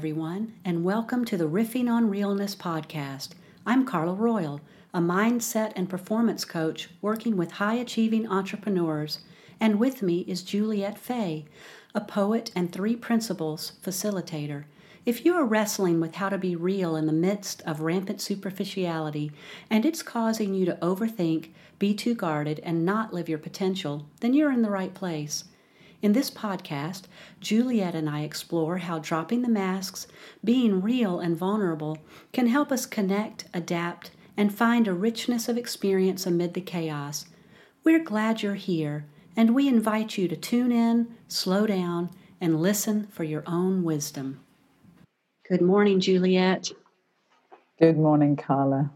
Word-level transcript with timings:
everyone, 0.00 0.54
and 0.64 0.82
welcome 0.82 1.26
to 1.26 1.36
the 1.36 1.46
Riffing 1.46 1.86
on 1.86 2.08
Realness 2.08 2.56
podcast. 2.56 3.32
I'm 3.66 3.84
Carla 3.84 4.14
Royal, 4.14 4.62
a 4.94 4.98
mindset 4.98 5.74
and 5.76 5.90
performance 5.90 6.46
coach 6.46 6.88
working 7.02 7.36
with 7.36 7.50
high 7.50 7.74
achieving 7.74 8.26
entrepreneurs, 8.26 9.18
and 9.60 9.78
with 9.78 10.00
me 10.00 10.20
is 10.20 10.40
Juliet 10.40 10.96
Fay, 10.96 11.44
a 11.94 12.00
poet 12.00 12.50
and 12.56 12.72
three 12.72 12.96
principles 12.96 13.72
facilitator. 13.84 14.64
If 15.04 15.26
you 15.26 15.34
are 15.34 15.44
wrestling 15.44 16.00
with 16.00 16.14
how 16.14 16.30
to 16.30 16.38
be 16.38 16.56
real 16.56 16.96
in 16.96 17.04
the 17.04 17.12
midst 17.12 17.60
of 17.66 17.82
rampant 17.82 18.22
superficiality 18.22 19.32
and 19.68 19.84
it's 19.84 20.02
causing 20.02 20.54
you 20.54 20.64
to 20.64 20.78
overthink, 20.80 21.50
be 21.78 21.92
too 21.92 22.14
guarded, 22.14 22.58
and 22.60 22.86
not 22.86 23.12
live 23.12 23.28
your 23.28 23.36
potential, 23.36 24.06
then 24.20 24.32
you're 24.32 24.50
in 24.50 24.62
the 24.62 24.70
right 24.70 24.94
place. 24.94 25.44
In 26.02 26.12
this 26.12 26.30
podcast, 26.30 27.02
Juliet 27.40 27.94
and 27.94 28.08
I 28.08 28.22
explore 28.22 28.78
how 28.78 29.00
dropping 29.00 29.42
the 29.42 29.50
masks, 29.50 30.06
being 30.42 30.80
real 30.80 31.20
and 31.20 31.36
vulnerable, 31.36 31.98
can 32.32 32.46
help 32.46 32.72
us 32.72 32.86
connect, 32.86 33.44
adapt, 33.52 34.10
and 34.34 34.54
find 34.54 34.88
a 34.88 34.94
richness 34.94 35.46
of 35.46 35.58
experience 35.58 36.26
amid 36.26 36.54
the 36.54 36.62
chaos. 36.62 37.26
We're 37.84 38.02
glad 38.02 38.40
you're 38.40 38.54
here, 38.54 39.04
and 39.36 39.54
we 39.54 39.68
invite 39.68 40.16
you 40.16 40.26
to 40.28 40.36
tune 40.36 40.72
in, 40.72 41.14
slow 41.28 41.66
down, 41.66 42.08
and 42.40 42.62
listen 42.62 43.06
for 43.08 43.24
your 43.24 43.42
own 43.46 43.82
wisdom. 43.82 44.40
Good 45.50 45.60
morning, 45.60 46.00
Juliet. 46.00 46.70
Good 47.78 47.98
morning, 47.98 48.36
Carla. 48.36 48.90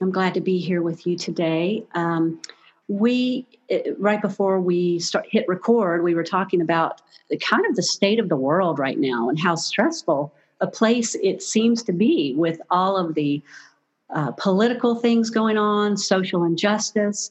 I'm 0.00 0.10
glad 0.10 0.34
to 0.34 0.40
be 0.40 0.58
here 0.58 0.82
with 0.82 1.06
you 1.06 1.16
today. 1.16 1.84
Um, 1.94 2.40
we 2.88 3.46
right 3.98 4.20
before 4.20 4.60
we 4.60 4.98
start 4.98 5.26
hit 5.30 5.46
record 5.48 6.04
we 6.04 6.14
were 6.14 6.24
talking 6.24 6.60
about 6.60 7.00
the 7.30 7.38
kind 7.38 7.64
of 7.66 7.76
the 7.76 7.82
state 7.82 8.18
of 8.18 8.28
the 8.28 8.36
world 8.36 8.78
right 8.78 8.98
now 8.98 9.28
and 9.28 9.38
how 9.38 9.54
stressful 9.54 10.32
a 10.60 10.66
place 10.66 11.14
it 11.16 11.42
seems 11.42 11.82
to 11.82 11.92
be 11.92 12.34
with 12.36 12.60
all 12.70 12.96
of 12.96 13.14
the 13.14 13.42
uh, 14.14 14.30
political 14.32 14.94
things 14.94 15.30
going 15.30 15.58
on 15.58 15.96
social 15.96 16.44
injustice. 16.44 17.30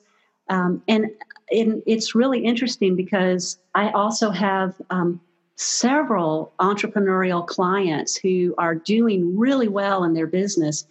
Um, 0.49 0.81
and, 0.87 1.05
and, 1.51 1.81
it's 1.85 2.15
really 2.15 2.43
interesting 2.43 2.95
because 2.95 3.59
i 3.75 3.89
also 3.91 4.31
have 4.31 4.73
um, 4.89 5.21
several 5.55 6.51
entrepreneurial 6.59 7.45
clients 7.45 8.17
who 8.17 8.55
are 8.57 8.75
doing 8.75 9.37
really 9.37 9.67
well 9.67 10.03
in 10.03 10.13
their 10.13 10.25
business 10.25 10.87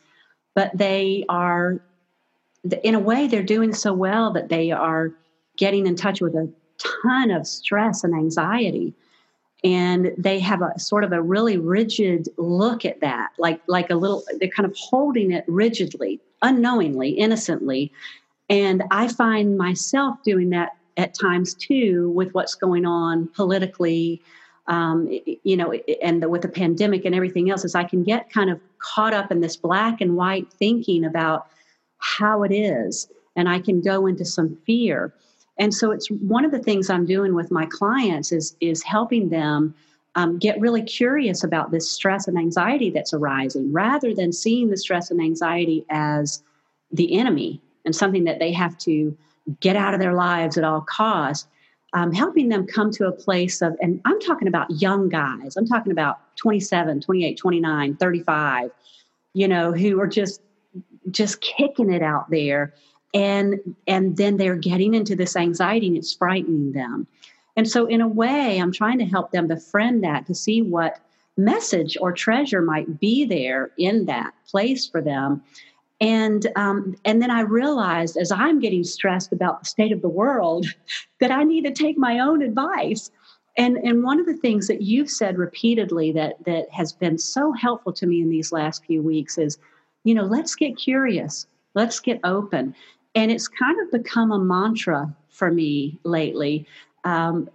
but 0.55 0.71
they 0.77 1.25
are 1.29 1.81
in 2.83 2.95
a 2.95 2.99
way, 2.99 3.27
they're 3.27 3.43
doing 3.43 3.75
so 3.75 3.93
well 3.93 4.33
that 4.33 4.49
they 4.49 4.71
are 4.71 5.13
getting 5.57 5.87
in 5.87 5.97
touch 5.97 6.21
with 6.21 6.35
a 6.35 6.51
ton 6.79 7.31
of 7.31 7.47
stress 7.47 8.05
and 8.05 8.15
anxiety. 8.15 8.95
And 9.65 10.13
they 10.19 10.41
have 10.41 10.61
a 10.61 10.79
sort 10.79 11.05
of 11.05 11.13
a 11.13 11.23
really 11.23 11.57
rigid 11.57 12.29
look 12.37 12.85
at 12.85 13.01
that, 13.01 13.31
like 13.39 13.61
like 13.69 13.91
a 13.91 13.95
little. 13.95 14.25
They're 14.39 14.49
kind 14.49 14.69
of 14.69 14.77
holding 14.77 15.31
it 15.31 15.45
rigidly, 15.47 16.21
unknowingly, 16.43 17.11
innocently. 17.11 17.93
And 18.51 18.83
I 18.91 19.07
find 19.07 19.57
myself 19.57 20.17
doing 20.25 20.51
that 20.51 20.77
at 20.97 21.15
times 21.15 21.55
too 21.55 22.11
with 22.11 22.35
what's 22.35 22.57
going 22.57 22.85
on 22.85 23.29
politically, 23.29 24.21
um, 24.67 25.09
you 25.45 25.57
know, 25.57 25.73
and 26.03 26.23
the, 26.23 26.29
with 26.29 26.43
the 26.43 26.49
pandemic 26.49 27.05
and 27.05 27.15
everything 27.15 27.49
else. 27.49 27.65
Is 27.65 27.77
I 27.77 27.85
can 27.85 28.03
get 28.03 28.31
kind 28.31 28.51
of 28.51 28.61
caught 28.79 29.15
up 29.15 29.31
in 29.31 29.41
this 29.41 29.57
black 29.57 30.01
and 30.01 30.17
white 30.17 30.53
thinking 30.53 31.05
about 31.05 31.47
how 32.03 32.43
it 32.43 32.53
is 32.53 33.09
and 33.37 33.49
i 33.49 33.59
can 33.59 33.81
go 33.81 34.07
into 34.07 34.25
some 34.25 34.57
fear. 34.67 35.15
And 35.59 35.73
so 35.73 35.91
it's 35.91 36.09
one 36.09 36.45
of 36.45 36.51
the 36.51 36.59
things 36.59 36.91
i'm 36.91 37.07
doing 37.07 37.35
with 37.35 37.51
my 37.51 37.67
clients 37.67 38.33
is 38.33 38.57
is 38.61 38.83
helping 38.83 39.29
them 39.29 39.75
um, 40.15 40.39
get 40.39 40.61
really 40.61 40.83
curious 40.83 41.43
about 41.43 41.71
this 41.71 41.91
stress 41.91 42.29
and 42.29 42.37
anxiety 42.37 42.91
that's 42.91 43.15
arising 43.15 43.73
rather 43.73 44.15
than 44.15 44.33
seeing 44.33 44.69
the 44.69 44.77
stress 44.77 45.11
and 45.11 45.21
anxiety 45.21 45.85
as 45.91 46.43
the 46.91 47.19
enemy 47.19 47.61
and 47.85 47.97
something 47.97 48.25
that 48.25 48.39
they 48.39 48.53
have 48.53 48.77
to 48.79 49.17
get 49.61 49.77
out 49.77 49.95
of 49.95 50.01
their 50.01 50.15
lives 50.15 50.59
at 50.59 50.65
all 50.65 50.83
costs 50.83 51.49
um, 51.95 52.13
helping 52.13 52.49
them 52.49 52.67
come 52.67 52.91
to 52.91 53.07
a 53.07 53.13
place 53.13 53.63
of 53.63 53.77
and 53.81 54.01
i'm 54.05 54.21
talking 54.21 54.49
about 54.49 54.71
young 54.71 55.09
guys 55.09 55.57
i'm 55.57 55.67
talking 55.67 55.93
about 55.93 56.19
27 56.37 57.01
28 57.01 57.39
29 57.39 57.97
35 57.97 58.71
you 59.35 59.49
know 59.49 59.73
who 59.73 60.01
are 60.01 60.07
just 60.07 60.41
just 61.11 61.41
kicking 61.41 61.93
it 61.93 62.03
out 62.03 62.31
there. 62.31 62.75
And 63.15 63.61
and 63.87 64.17
then 64.17 64.37
they're 64.37 64.57
getting 64.57 64.95
into 64.95 65.15
this 65.15 65.37
anxiety 65.37 65.89
and 65.89 65.97
it's 65.97 66.15
frightening 66.15 66.73
them. 66.73 67.07
And 67.57 67.69
so 67.69 67.87
in 67.87 68.01
a 68.01 68.09
way 68.09 68.59
i'm 68.59 68.73
trying 68.73 68.99
to 68.99 69.05
help 69.05 69.31
them 69.31 69.47
befriend 69.47 70.03
that 70.05 70.27
to 70.27 70.35
see 70.35 70.63
what 70.63 70.99
message 71.37 71.97
or 72.01 72.13
treasure 72.13 72.63
might 72.63 73.01
be 73.01 73.25
there 73.25 73.71
in 73.79 74.07
that 74.07 74.33
place 74.47 74.87
for 74.87 75.01
them. 75.01 75.43
And 76.01 76.47
um, 76.57 76.97
and 77.05 77.21
then 77.21 77.31
i 77.31 77.41
realized 77.41 78.17
as 78.17 78.33
i'm 78.33 78.59
getting 78.59 78.85
stressed 78.85 79.33
about 79.33 79.61
the 79.61 79.67
state 79.67 79.93
of 79.93 80.03
the 80.03 80.09
world 80.09 80.67
that 81.21 81.31
i 81.31 81.45
need 81.45 81.65
to 81.65 81.73
take 81.73 81.99
my 81.99 82.19
own 82.19 82.43
advice. 82.43 83.11
And 83.59 83.77
and 83.77 84.03
one 84.03 84.19
of 84.19 84.25
the 84.25 84.37
things 84.37 84.67
that 84.69 84.81
you've 84.81 85.11
said 85.11 85.37
repeatedly 85.37 86.13
that 86.13 86.43
that 86.47 86.71
has 86.71 86.95
been 86.95 87.19
so 87.19 87.53
helpful 87.53 87.93
to 87.93 88.07
me 88.07 88.23
in 88.23 88.31
these 88.31 88.51
last 88.51 88.87
few 88.87 89.03
weeks 89.03 89.37
is 89.37 89.59
you 90.05 90.15
know, 90.15 90.25
let's 90.25 90.55
get 90.55 90.77
curious, 90.77 91.47
let's 91.75 92.01
get 92.01 92.21
open. 92.25 92.75
And 93.15 93.31
it's 93.31 93.49
kind 93.49 93.79
of 93.81 93.91
become 93.91 94.33
a 94.33 94.39
mantra 94.39 95.15
for 95.29 95.51
me 95.51 95.99
lately. 96.05 96.67
Um, 97.05 97.49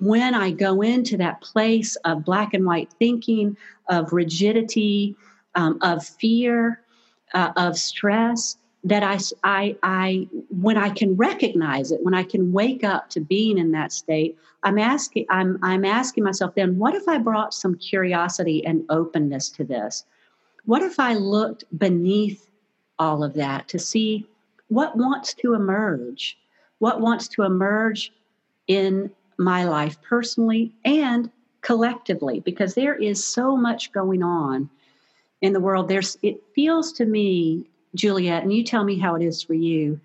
when 0.00 0.34
I 0.34 0.50
go 0.50 0.82
into 0.82 1.16
that 1.16 1.40
place 1.40 1.96
of 2.04 2.24
black 2.24 2.52
and 2.52 2.66
white 2.66 2.92
thinking, 2.98 3.56
of 3.88 4.12
rigidity, 4.12 5.16
um, 5.54 5.78
of 5.80 6.04
fear, 6.04 6.82
uh, 7.34 7.52
of 7.56 7.78
stress, 7.78 8.56
that 8.84 9.02
I, 9.02 9.18
I, 9.44 9.76
I, 9.82 10.28
when 10.50 10.76
I 10.76 10.90
can 10.90 11.16
recognize 11.16 11.90
it, 11.90 12.02
when 12.02 12.14
I 12.14 12.22
can 12.22 12.52
wake 12.52 12.84
up 12.84 13.08
to 13.10 13.20
being 13.20 13.58
in 13.58 13.72
that 13.72 13.92
state, 13.92 14.36
I'm 14.62 14.78
asking, 14.78 15.26
I'm, 15.30 15.58
I'm 15.62 15.84
asking 15.84 16.24
myself 16.24 16.54
then, 16.54 16.78
what 16.78 16.94
if 16.94 17.08
I 17.08 17.18
brought 17.18 17.54
some 17.54 17.74
curiosity 17.76 18.64
and 18.64 18.84
openness 18.88 19.48
to 19.50 19.64
this? 19.64 20.04
What 20.68 20.82
if 20.82 21.00
I 21.00 21.14
looked 21.14 21.64
beneath 21.78 22.46
all 22.98 23.24
of 23.24 23.32
that 23.32 23.68
to 23.68 23.78
see 23.78 24.26
what 24.68 24.98
wants 24.98 25.32
to 25.36 25.54
emerge? 25.54 26.36
What 26.78 27.00
wants 27.00 27.26
to 27.28 27.44
emerge 27.44 28.12
in 28.66 29.10
my 29.38 29.64
life 29.64 29.96
personally 30.02 30.74
and 30.84 31.30
collectively? 31.62 32.40
Because 32.40 32.74
there 32.74 32.94
is 32.94 33.26
so 33.26 33.56
much 33.56 33.92
going 33.92 34.22
on 34.22 34.68
in 35.40 35.54
the 35.54 35.60
world. 35.60 35.88
There's 35.88 36.18
it 36.20 36.42
feels 36.54 36.92
to 36.92 37.06
me, 37.06 37.64
Juliet, 37.94 38.42
and 38.42 38.52
you 38.52 38.62
tell 38.62 38.84
me 38.84 38.98
how 38.98 39.14
it 39.14 39.22
is 39.22 39.42
for 39.42 39.54
you, 39.54 39.98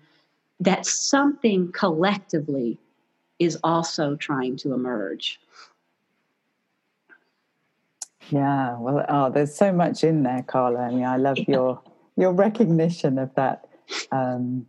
that 0.60 0.86
something 0.86 1.72
collectively 1.72 2.78
is 3.38 3.58
also 3.62 4.16
trying 4.16 4.56
to 4.56 4.72
emerge. 4.72 5.38
Yeah, 8.30 8.78
well, 8.78 9.04
oh, 9.08 9.30
there's 9.30 9.54
so 9.54 9.72
much 9.72 10.04
in 10.04 10.22
there, 10.22 10.42
Carla. 10.42 10.80
I 10.80 10.90
mean, 10.90 11.04
I 11.04 11.16
love 11.16 11.38
your 11.46 11.82
your 12.16 12.32
recognition 12.32 13.18
of 13.18 13.34
that, 13.34 13.66
um, 14.12 14.66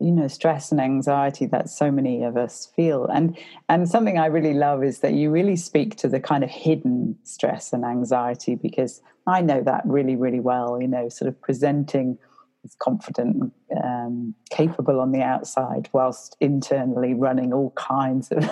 you 0.00 0.10
know, 0.10 0.26
stress 0.26 0.72
and 0.72 0.80
anxiety 0.80 1.46
that 1.46 1.68
so 1.68 1.90
many 1.90 2.22
of 2.22 2.36
us 2.36 2.70
feel. 2.76 3.06
And 3.06 3.38
and 3.68 3.88
something 3.88 4.18
I 4.18 4.26
really 4.26 4.54
love 4.54 4.84
is 4.84 5.00
that 5.00 5.14
you 5.14 5.30
really 5.30 5.56
speak 5.56 5.96
to 5.96 6.08
the 6.08 6.20
kind 6.20 6.44
of 6.44 6.50
hidden 6.50 7.16
stress 7.22 7.72
and 7.72 7.84
anxiety 7.84 8.56
because 8.56 9.00
I 9.26 9.40
know 9.40 9.62
that 9.62 9.82
really, 9.84 10.16
really 10.16 10.40
well. 10.40 10.80
You 10.80 10.88
know, 10.88 11.08
sort 11.08 11.28
of 11.28 11.40
presenting 11.40 12.18
as 12.64 12.76
confident, 12.78 13.52
um, 13.82 14.34
capable 14.50 15.00
on 15.00 15.12
the 15.12 15.22
outside, 15.22 15.88
whilst 15.92 16.36
internally 16.40 17.14
running 17.14 17.52
all 17.52 17.70
kinds 17.70 18.30
of 18.30 18.48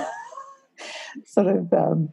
sort 1.24 1.46
of 1.46 1.72
um, 1.72 2.08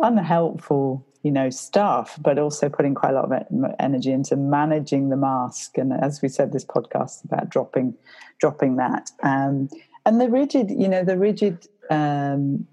unhelpful 0.00 1.06
you 1.24 1.32
know 1.32 1.50
staff 1.50 2.16
but 2.20 2.38
also 2.38 2.68
putting 2.68 2.94
quite 2.94 3.10
a 3.10 3.14
lot 3.14 3.32
of 3.32 3.74
energy 3.80 4.12
into 4.12 4.36
managing 4.36 5.08
the 5.08 5.16
mask. 5.16 5.76
And 5.78 5.92
as 5.92 6.22
we 6.22 6.28
said 6.28 6.52
this 6.52 6.64
podcast 6.64 7.24
about 7.24 7.48
dropping 7.48 7.94
dropping 8.38 8.76
that. 8.76 9.10
Um, 9.22 9.68
and 10.06 10.20
the 10.20 10.28
rigid 10.28 10.70
you 10.70 10.86
know 10.86 11.02
the 11.02 11.18
rigid 11.18 11.66
um, 11.90 12.66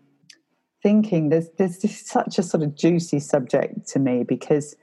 thinking 0.83 1.29
there's 1.29 1.49
there's 1.57 1.79
just 1.79 2.07
such 2.07 2.37
a 2.37 2.43
sort 2.43 2.61
of 2.61 2.75
juicy 2.75 3.19
subject 3.19 3.87
to 3.87 3.99
me 3.99 4.23
because 4.23 4.75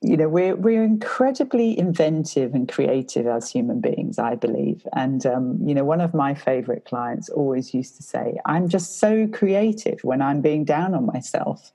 you 0.00 0.16
know 0.16 0.30
we're 0.30 0.56
we're 0.56 0.82
incredibly 0.82 1.78
inventive 1.78 2.54
and 2.54 2.72
creative 2.72 3.26
as 3.26 3.50
human 3.50 3.82
beings 3.82 4.18
i 4.18 4.34
believe. 4.34 4.86
And 4.94 5.26
um, 5.26 5.58
you 5.62 5.74
know 5.74 5.84
one 5.84 6.00
of 6.00 6.14
my 6.14 6.32
favorite 6.32 6.86
clients 6.86 7.28
always 7.28 7.74
used 7.74 7.96
to 7.96 8.02
say 8.02 8.38
i'm 8.46 8.66
just 8.66 8.98
so 8.98 9.28
creative 9.28 10.02
when 10.02 10.22
i'm 10.22 10.40
being 10.40 10.64
down 10.64 10.94
on 10.94 11.04
myself 11.04 11.74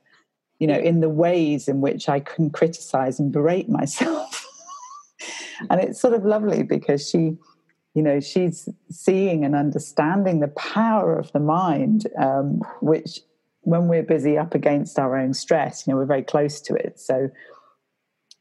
you 0.60 0.68
know, 0.68 0.78
in 0.78 1.02
the 1.02 1.10
ways 1.10 1.68
in 1.68 1.82
which 1.82 2.08
I 2.08 2.20
can 2.20 2.50
criticize 2.50 3.20
and 3.20 3.32
berate 3.32 3.70
myself. 3.82 4.46
and 5.70 5.82
it's 5.82 6.00
sort 6.00 6.14
of 6.14 6.26
lovely 6.26 6.64
because 6.64 7.10
she, 7.10 7.38
you 7.94 8.02
know, 8.02 8.20
she's 8.20 8.70
seeing 8.90 9.46
and 9.46 9.56
understanding 9.56 10.40
the 10.40 10.50
power 10.50 11.18
of 11.18 11.32
the 11.32 11.40
mind, 11.40 12.08
um, 12.18 12.62
which 12.82 13.22
when 13.62 13.88
we're 13.88 14.04
busy 14.04 14.38
up 14.38 14.54
against 14.54 15.00
our 15.00 15.18
own 15.18 15.34
stress, 15.34 15.86
you 15.86 15.92
know, 15.92 15.98
we're 15.98 16.06
very 16.06 16.24
close 16.24 16.62
to 16.62 16.76
it. 16.76 17.00
So 17.00 17.30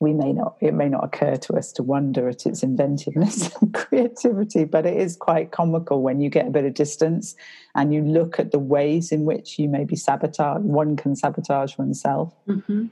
we 0.05 0.13
may 0.13 0.33
not 0.33 0.55
it 0.61 0.75
may 0.75 0.89
not 0.89 1.03
occur 1.03 1.35
to 1.35 1.55
us 1.55 1.73
to 1.73 1.83
wonder 1.83 2.29
at 2.29 2.45
its 2.45 2.63
inventiveness 2.63 3.51
and 3.61 3.73
creativity 3.73 4.65
but 4.65 4.85
it 4.85 4.97
is 4.97 5.17
quite 5.17 5.51
comical 5.51 6.03
when 6.03 6.21
you 6.21 6.29
get 6.29 6.47
a 6.47 6.51
bit 6.51 6.65
of 6.65 6.75
distance 6.75 7.35
and 7.75 7.93
you 7.95 8.03
look 8.03 8.39
at 8.39 8.53
the 8.53 8.59
ways 8.59 9.11
in 9.11 9.25
which 9.25 9.59
you 9.59 9.69
maybe 9.69 9.97
sabotage 9.97 10.61
one 10.61 10.95
can 10.97 11.17
sabotage 11.17 11.77
oneself. 11.79 12.35
Mm-hmm. 12.47 12.87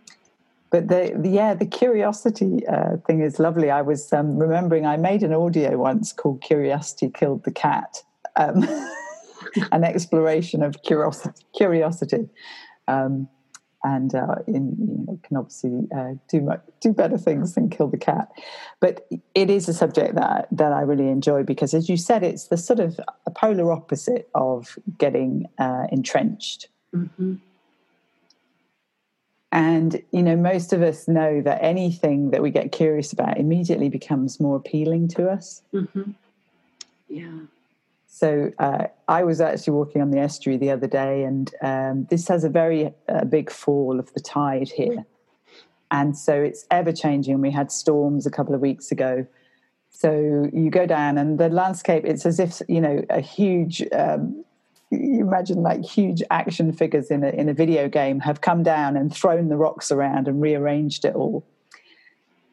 but 0.71 0.89
the, 0.89 1.13
the, 1.15 1.29
yeah 1.29 1.53
the 1.55 1.67
curiosity 1.67 2.67
uh, 2.67 2.97
thing 3.07 3.21
is 3.21 3.39
lovely. 3.39 3.71
I 3.71 3.83
was 3.83 4.13
um, 4.13 4.39
remembering 4.39 4.87
i 4.87 4.97
made 4.97 5.23
an 5.23 5.35
audio 5.35 5.77
once 5.77 6.13
called 6.13 6.41
curiosity 6.41 7.11
killed 7.11 7.45
the 7.45 7.53
cat 7.53 8.03
um, 8.37 8.67
an 9.73 9.85
exploration 9.85 10.63
of 10.63 10.83
curiosity 10.83 11.45
curiosity. 11.55 12.29
Um, 12.89 13.29
and 13.85 14.15
uh, 14.15 14.37
in, 14.47 14.77
you 14.79 15.05
know, 15.07 15.21
can 15.23 15.37
obviously 15.37 15.89
uh, 15.97 16.13
do 16.29 16.41
much, 16.41 16.61
do 16.81 16.93
better 16.93 17.19
things 17.19 17.55
than 17.55 17.69
kill 17.69 17.89
the 17.89 17.97
cat. 17.97 18.29
But 18.81 19.07
it 19.35 19.51
is 19.51 19.69
a 19.69 19.75
subject 19.75 20.15
that 20.15 20.49
that 20.53 20.73
I 20.73 20.83
really 20.83 21.09
enjoy 21.09 21.43
because, 21.43 21.75
as 21.75 21.89
you 21.89 21.97
said, 21.97 22.23
it's 22.23 22.49
the 22.49 22.57
sort 22.57 22.81
of 22.81 23.01
a 23.27 23.31
polar 23.31 23.73
opposite 23.73 24.29
of 24.35 24.79
getting 24.99 25.47
uh, 25.59 25.87
entrenched. 25.91 26.69
Mm-hmm. 26.95 27.35
And 29.51 30.03
you 30.13 30.23
know, 30.23 30.37
most 30.37 30.73
of 30.73 30.83
us 30.83 31.09
know 31.09 31.43
that 31.43 31.63
anything 31.63 32.31
that 32.31 32.43
we 32.43 32.51
get 32.51 32.73
curious 32.73 33.13
about 33.13 33.39
immediately 33.39 33.89
becomes 33.89 34.41
more 34.41 34.57
appealing 34.57 35.09
to 35.09 35.29
us. 35.29 35.63
Mm-hmm. 35.75 36.13
Yeah. 37.09 37.41
So 38.15 38.53
uh, 38.59 38.89
I 39.09 39.25
was 39.25 39.41
actually 39.41 39.73
walking 39.73 40.03
on 40.03 40.11
the 40.11 40.19
estuary 40.19 40.59
the 40.59 40.71
other 40.71 40.87
day, 40.87 41.25
and 41.25 41.51
um, 41.63 42.07
this 42.11 42.29
has 42.29 42.45
a 42.45 42.51
very 42.51 42.93
uh, 43.09 43.25
big 43.25 43.51
fall 43.51 43.99
of 43.99 44.13
the 44.13 44.21
tide 44.21 44.69
here. 44.69 45.07
And 45.91 46.17
so 46.17 46.35
it's 46.35 46.67
ever 46.71 46.93
changing. 46.93 47.41
We 47.41 47.51
had 47.51 47.73
storms 47.73 48.27
a 48.27 48.31
couple 48.31 48.55
of 48.55 48.61
weeks 48.61 48.93
ago. 48.93 49.27
So 49.89 50.47
you 50.53 50.69
go 50.69 50.85
down, 50.85 51.17
and 51.17 51.39
the 51.39 51.49
landscape, 51.49 52.05
it's 52.05 52.27
as 52.27 52.39
if, 52.39 52.61
you 52.69 52.83
know, 52.83 53.03
a 53.09 53.21
huge. 53.23 53.83
Um, 53.93 54.45
you 54.91 55.23
imagine 55.27 55.63
like 55.63 55.83
huge 55.83 56.23
action 56.31 56.71
figures 56.71 57.11
in 57.11 57.25
a, 57.25 57.31
in 57.31 57.49
a 57.49 57.55
video 57.55 57.89
game 57.89 58.21
have 58.21 58.43
come 58.43 58.63
down 58.63 58.95
and 58.95 59.11
thrown 59.11 59.49
the 59.49 59.57
rocks 59.57 59.91
around 59.91 60.29
and 60.29 60.43
rearranged 60.43 61.07
it 61.07 61.15
all. 61.15 61.47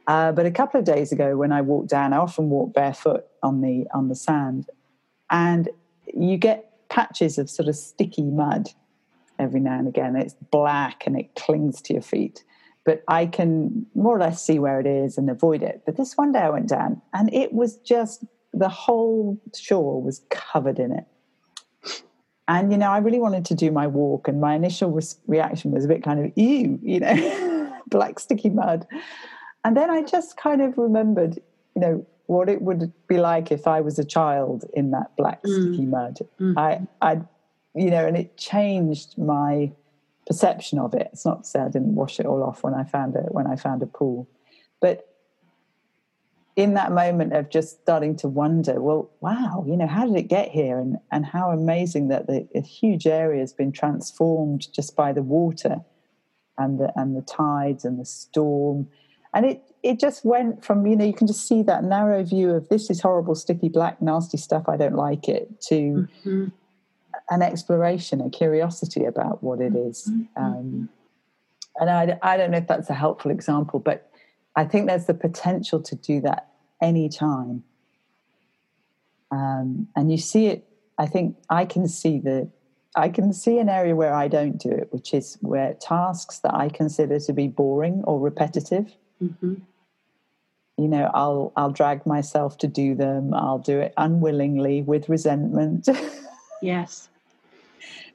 Uh, 0.07 0.31
but 0.31 0.45
a 0.45 0.51
couple 0.51 0.79
of 0.79 0.85
days 0.85 1.11
ago, 1.11 1.35
when 1.35 1.51
I 1.51 1.59
walked 1.59 1.89
down, 1.89 2.13
I 2.13 2.17
often 2.17 2.49
walk 2.49 2.73
barefoot 2.73 3.25
on 3.43 3.59
the 3.59 3.87
on 3.93 4.07
the 4.07 4.15
sand, 4.15 4.69
and 5.29 5.69
you 6.13 6.37
get 6.37 6.71
patches 6.89 7.37
of 7.37 7.49
sort 7.49 7.69
of 7.69 7.75
sticky 7.75 8.23
mud 8.23 8.69
every 9.37 9.59
now 9.59 9.77
and 9.77 9.87
again. 9.87 10.15
It's 10.15 10.35
black 10.51 11.03
and 11.05 11.17
it 11.17 11.35
clings 11.35 11.81
to 11.83 11.93
your 11.93 12.01
feet. 12.01 12.43
But 12.85 13.03
I 13.07 13.25
can 13.25 13.85
more 13.93 14.15
or 14.15 14.19
less 14.19 14.43
see 14.43 14.57
where 14.57 14.79
it 14.79 14.87
is 14.87 15.17
and 15.17 15.29
avoid 15.29 15.61
it. 15.61 15.83
But 15.85 15.97
this 15.97 16.17
one 16.17 16.31
day 16.31 16.39
I 16.39 16.49
went 16.49 16.69
down 16.69 17.01
and 17.13 17.31
it 17.33 17.53
was 17.53 17.77
just 17.77 18.25
the 18.53 18.69
whole 18.69 19.39
shore 19.55 20.01
was 20.01 20.21
covered 20.29 20.79
in 20.79 20.91
it. 20.91 21.05
And, 22.47 22.71
you 22.71 22.79
know, 22.79 22.89
I 22.89 22.97
really 22.97 23.19
wanted 23.19 23.45
to 23.45 23.53
do 23.53 23.69
my 23.69 23.85
walk, 23.85 24.27
and 24.27 24.41
my 24.41 24.55
initial 24.55 24.89
re- 24.89 25.03
reaction 25.27 25.69
was 25.69 25.85
a 25.85 25.87
bit 25.87 26.01
kind 26.01 26.25
of, 26.25 26.31
ew, 26.35 26.79
you 26.81 26.99
know, 26.99 27.71
black 27.87 28.17
sticky 28.17 28.49
mud. 28.49 28.87
And 29.63 29.77
then 29.77 29.91
I 29.91 30.01
just 30.01 30.35
kind 30.35 30.59
of 30.59 30.75
remembered, 30.75 31.35
you 31.75 31.81
know, 31.81 32.07
what 32.29 32.47
it 32.47 32.61
would 32.61 32.93
be 33.07 33.17
like 33.17 33.51
if 33.51 33.65
I 33.65 33.81
was 33.81 33.97
a 33.97 34.05
child 34.05 34.63
in 34.75 34.91
that 34.91 35.15
black 35.17 35.41
mm. 35.41 35.49
sticky 35.49 35.85
mud. 35.87 36.19
Mm. 36.39 36.53
I, 36.55 36.87
I, 37.01 37.21
you 37.73 37.89
know, 37.89 38.05
and 38.05 38.15
it 38.15 38.37
changed 38.37 39.17
my 39.17 39.71
perception 40.27 40.77
of 40.77 40.93
it. 40.93 41.09
It's 41.11 41.25
not 41.25 41.43
to 41.43 41.49
say 41.49 41.59
I 41.59 41.69
didn't 41.69 41.95
wash 41.95 42.19
it 42.19 42.27
all 42.27 42.43
off 42.43 42.63
when 42.63 42.75
I 42.75 42.83
found 42.83 43.15
it 43.15 43.31
when 43.31 43.47
I 43.47 43.55
found 43.55 43.81
a 43.81 43.87
pool, 43.87 44.29
but 44.79 45.07
in 46.55 46.75
that 46.75 46.91
moment 46.91 47.33
of 47.33 47.49
just 47.49 47.81
starting 47.81 48.15
to 48.17 48.27
wonder, 48.27 48.79
well, 48.79 49.09
wow, 49.21 49.65
you 49.67 49.75
know, 49.75 49.87
how 49.87 50.05
did 50.05 50.15
it 50.15 50.27
get 50.27 50.49
here, 50.49 50.77
and 50.77 50.97
and 51.11 51.25
how 51.25 51.49
amazing 51.49 52.09
that 52.09 52.27
the 52.27 52.61
huge 52.61 53.07
area 53.07 53.39
has 53.39 53.53
been 53.53 53.71
transformed 53.71 54.71
just 54.71 54.95
by 54.95 55.11
the 55.13 55.23
water, 55.23 55.77
and 56.59 56.79
the 56.79 56.93
and 56.95 57.17
the 57.17 57.23
tides 57.23 57.85
and 57.85 57.99
the 57.99 58.05
storm, 58.05 58.87
and 59.33 59.45
it 59.45 59.63
it 59.83 59.99
just 59.99 60.25
went 60.25 60.63
from 60.63 60.85
you 60.85 60.95
know 60.95 61.05
you 61.05 61.13
can 61.13 61.27
just 61.27 61.47
see 61.47 61.61
that 61.63 61.83
narrow 61.83 62.23
view 62.23 62.51
of 62.51 62.67
this 62.69 62.89
is 62.89 63.01
horrible 63.01 63.35
sticky 63.35 63.69
black 63.69 64.01
nasty 64.01 64.37
stuff 64.37 64.63
i 64.67 64.75
don't 64.75 64.95
like 64.95 65.27
it 65.27 65.61
to 65.61 66.07
mm-hmm. 66.25 66.45
an 67.29 67.41
exploration 67.41 68.21
a 68.21 68.29
curiosity 68.29 69.05
about 69.05 69.43
what 69.43 69.61
it 69.61 69.75
is. 69.75 70.09
Mm-hmm. 70.09 70.43
Um, 70.43 70.89
and 71.79 71.89
I, 71.89 72.17
I 72.21 72.37
don't 72.37 72.51
know 72.51 72.57
if 72.57 72.67
that's 72.67 72.89
a 72.89 72.95
helpful 72.95 73.31
example 73.31 73.79
but 73.79 74.11
i 74.55 74.65
think 74.65 74.87
there's 74.87 75.05
the 75.05 75.13
potential 75.13 75.81
to 75.81 75.95
do 75.95 76.21
that 76.21 76.49
anytime 76.81 77.63
um, 79.31 79.87
and 79.95 80.11
you 80.11 80.17
see 80.17 80.47
it 80.47 80.67
i 80.97 81.05
think 81.05 81.37
i 81.49 81.65
can 81.65 81.87
see 81.87 82.19
the 82.19 82.49
I 82.95 83.09
can 83.09 83.33
see 83.33 83.59
an 83.59 83.69
area 83.69 83.95
where 83.95 84.13
I 84.13 84.27
don't 84.27 84.57
do 84.57 84.69
it, 84.69 84.87
which 84.91 85.13
is 85.13 85.37
where 85.41 85.75
tasks 85.75 86.39
that 86.39 86.53
I 86.53 86.69
consider 86.69 87.19
to 87.19 87.33
be 87.33 87.47
boring 87.47 88.03
or 88.05 88.19
repetitive, 88.19 88.95
Mm-hmm. 89.21 89.55
You 90.77 90.87
know, 90.87 91.11
I'll 91.13 91.51
I'll 91.57 91.71
drag 91.71 92.05
myself 92.05 92.57
to 92.59 92.67
do 92.67 92.95
them. 92.95 93.33
I'll 93.33 93.59
do 93.59 93.79
it 93.79 93.93
unwillingly 93.97 94.81
with 94.81 95.09
resentment. 95.09 95.89
yes. 96.61 97.09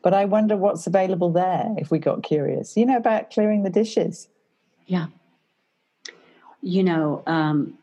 But 0.02 0.14
I 0.14 0.24
wonder 0.24 0.56
what's 0.56 0.86
available 0.86 1.30
there 1.30 1.74
if 1.78 1.90
we 1.90 1.98
got 1.98 2.22
curious. 2.22 2.76
You 2.76 2.86
know 2.86 2.96
about 2.96 3.30
clearing 3.30 3.62
the 3.62 3.70
dishes. 3.70 4.28
Yeah. 4.86 5.06
You 6.62 6.82
know, 6.82 7.22
um, 7.26 7.76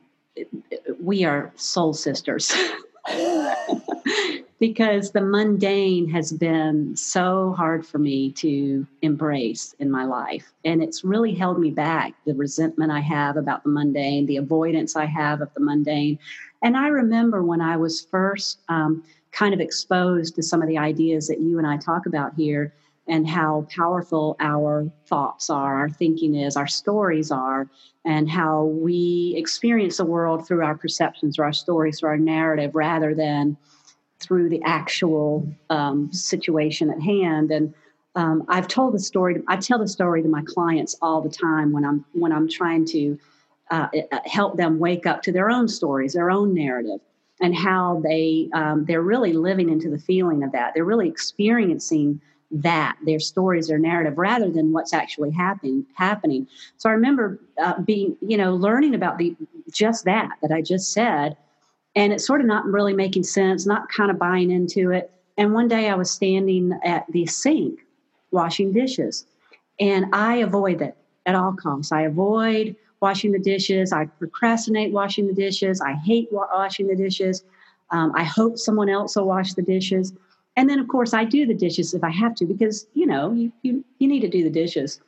we 1.00 1.24
are 1.24 1.52
soul 1.56 1.94
sisters. 1.94 2.52
because 4.62 5.10
the 5.10 5.22
mundane 5.22 6.08
has 6.08 6.32
been 6.32 6.96
so 6.96 7.52
hard 7.58 7.84
for 7.84 7.98
me 7.98 8.32
to 8.32 8.86
embrace 9.02 9.74
in 9.80 9.90
my 9.90 10.06
life. 10.06 10.54
And 10.64 10.84
it's 10.84 11.04
really 11.04 11.34
held 11.34 11.60
me 11.60 11.72
back 11.72 12.14
the 12.28 12.36
resentment 12.36 12.92
I 12.92 13.00
have 13.00 13.38
about 13.38 13.64
the 13.64 13.72
mundane, 13.72 14.28
the 14.28 14.38
avoidance 14.38 14.96
I 14.96 15.08
have 15.08 15.42
of 15.42 15.52
the 15.56 15.62
mundane. 15.62 16.20
And 16.62 16.78
I 16.78 16.90
remember 16.90 17.42
when 17.42 17.60
I 17.60 17.76
was 17.76 18.06
first 18.06 18.60
um, 18.70 19.04
kind 19.32 19.56
of 19.56 19.60
exposed 19.60 20.36
to 20.36 20.44
some 20.44 20.62
of 20.62 20.68
the 20.68 20.78
ideas 20.78 21.28
that 21.28 21.42
you 21.42 21.58
and 21.58 21.66
I 21.66 21.78
talk 21.78 22.06
about 22.06 22.36
here 22.36 22.72
and 23.08 23.28
how 23.28 23.66
powerful 23.76 24.36
our 24.40 24.88
thoughts 25.08 25.50
are, 25.50 25.80
our 25.80 25.90
thinking 25.90 26.36
is, 26.36 26.56
our 26.56 26.68
stories 26.68 27.32
are, 27.32 27.68
and 28.06 28.30
how 28.30 28.66
we 28.66 29.34
experience 29.36 29.98
the 29.98 30.06
world 30.06 30.48
through 30.48 30.64
our 30.64 30.78
perceptions 30.78 31.40
or 31.40 31.46
our 31.46 31.52
stories 31.52 32.04
or 32.04 32.10
our 32.10 32.18
narrative 32.18 32.76
rather 32.76 33.16
than 33.16 33.58
through 34.22 34.50
the 34.50 34.62
actual 34.64 35.48
um, 35.70 36.12
situation 36.12 36.90
at 36.90 37.02
hand. 37.02 37.52
And 37.52 37.74
um, 38.16 38.44
I've 38.48 38.68
told 38.68 38.94
the 38.94 39.00
story. 39.00 39.42
I 39.48 39.58
tell 39.58 39.80
the 39.80 39.88
story 39.88 40.22
to 40.22 40.30
my 40.30 40.44
clients 40.46 40.96
all 41.02 41.22
the 41.22 41.30
time 41.30 41.72
when 41.72 41.86
I'm 41.86 42.06
when 42.14 42.32
I'm 42.32 42.48
trying 42.48 42.86
to 42.88 43.20
uh, 43.70 43.88
uh, 44.12 44.20
help 44.26 44.58
them 44.58 44.80
wake 44.80 45.06
up 45.06 45.22
to 45.24 45.32
their 45.32 45.50
own 45.50 45.68
stories, 45.68 46.14
their 46.14 46.30
own 46.30 46.54
narrative, 46.54 47.00
and 47.40 47.56
how 47.56 48.02
they 48.04 48.50
um, 48.54 48.86
they're 48.86 49.02
really 49.02 49.34
living 49.34 49.70
into 49.70 49.90
the 49.90 49.98
feeling 49.98 50.44
of 50.44 50.52
that. 50.52 50.74
They're 50.74 50.86
really 50.86 51.08
experiencing 51.08 52.22
that 52.54 52.98
their 53.06 53.20
stories, 53.20 53.70
their 53.70 53.80
narrative, 53.80 54.18
rather 54.18 54.50
than 54.50 54.74
what's 54.74 54.94
actually 54.94 55.32
happening. 55.32 55.86
Happening. 55.94 56.48
So 56.78 56.90
I 56.90 56.94
remember 56.94 57.40
uh, 57.64 57.80
being, 57.82 58.18
you 58.20 58.36
know, 58.36 58.54
learning 58.56 58.94
about 58.94 59.18
the 59.18 59.36
just 59.72 60.04
that 60.04 60.32
that 60.42 60.52
I 60.52 60.62
just 60.62 60.92
said 60.92 61.38
and 61.96 62.14
it's 62.14 62.26
sort 62.26 62.42
of 62.42 62.48
not 62.48 62.66
really 62.66 62.94
making 62.94 63.24
sense, 63.24 63.66
not 63.66 63.90
kind 63.90 64.12
of 64.12 64.18
buying 64.18 64.52
into 64.52 64.92
it. 64.92 65.12
And 65.38 65.54
one 65.54 65.68
day 65.68 65.90
I 65.90 65.96
was 65.96 66.12
standing 66.12 66.78
at 66.84 67.06
the 67.12 67.26
sink 67.26 67.80
washing 68.32 68.72
dishes, 68.72 69.26
and 69.80 70.06
I 70.14 70.38
avoid 70.38 70.82
it 70.82 70.96
at 71.26 71.36
all 71.36 71.54
costs. 71.54 71.92
I 71.92 72.02
avoid 72.02 72.76
washing 73.02 73.32
the 73.32 73.40
dishes. 73.40 73.92
I 73.92 74.06
procrastinate 74.06 74.94
washing 74.94 75.28
the 75.28 75.34
dishes. 75.34 75.82
I 75.82 75.94
hate 75.94 76.30
washing 76.32 76.88
the 76.88 76.96
dishes. 76.96 77.44
Um, 77.90 78.14
I 78.16 78.24
hope 78.24 78.58
someone 78.58 78.90
else 78.90 79.16
will 79.16 79.26
wash 79.26 79.54
the 79.54 79.62
dishes. 79.62 80.14
And 80.56 80.70
then, 80.70 80.80
of 80.80 80.88
course, 80.88 81.14
I 81.14 81.26
do 81.26 81.46
the 81.46 81.54
dishes 81.54 81.94
if 81.94 82.04
I 82.04 82.10
have 82.10 82.36
to 82.36 82.46
because, 82.46 82.88
you 82.94 83.06
know, 83.06 83.34
you, 83.34 83.52
you, 83.64 83.84
you 84.00 84.08
need 84.08 84.20
to 84.22 84.30
do 84.30 84.44
the 84.44 84.50
dishes. 84.50 85.02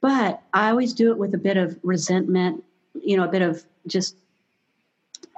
But 0.00 0.42
I 0.54 0.70
always 0.70 0.92
do 0.92 1.10
it 1.10 1.18
with 1.18 1.34
a 1.34 1.38
bit 1.38 1.56
of 1.56 1.78
resentment, 1.82 2.62
you 3.02 3.16
know, 3.16 3.24
a 3.24 3.28
bit 3.28 3.42
of 3.42 3.64
just 3.86 4.16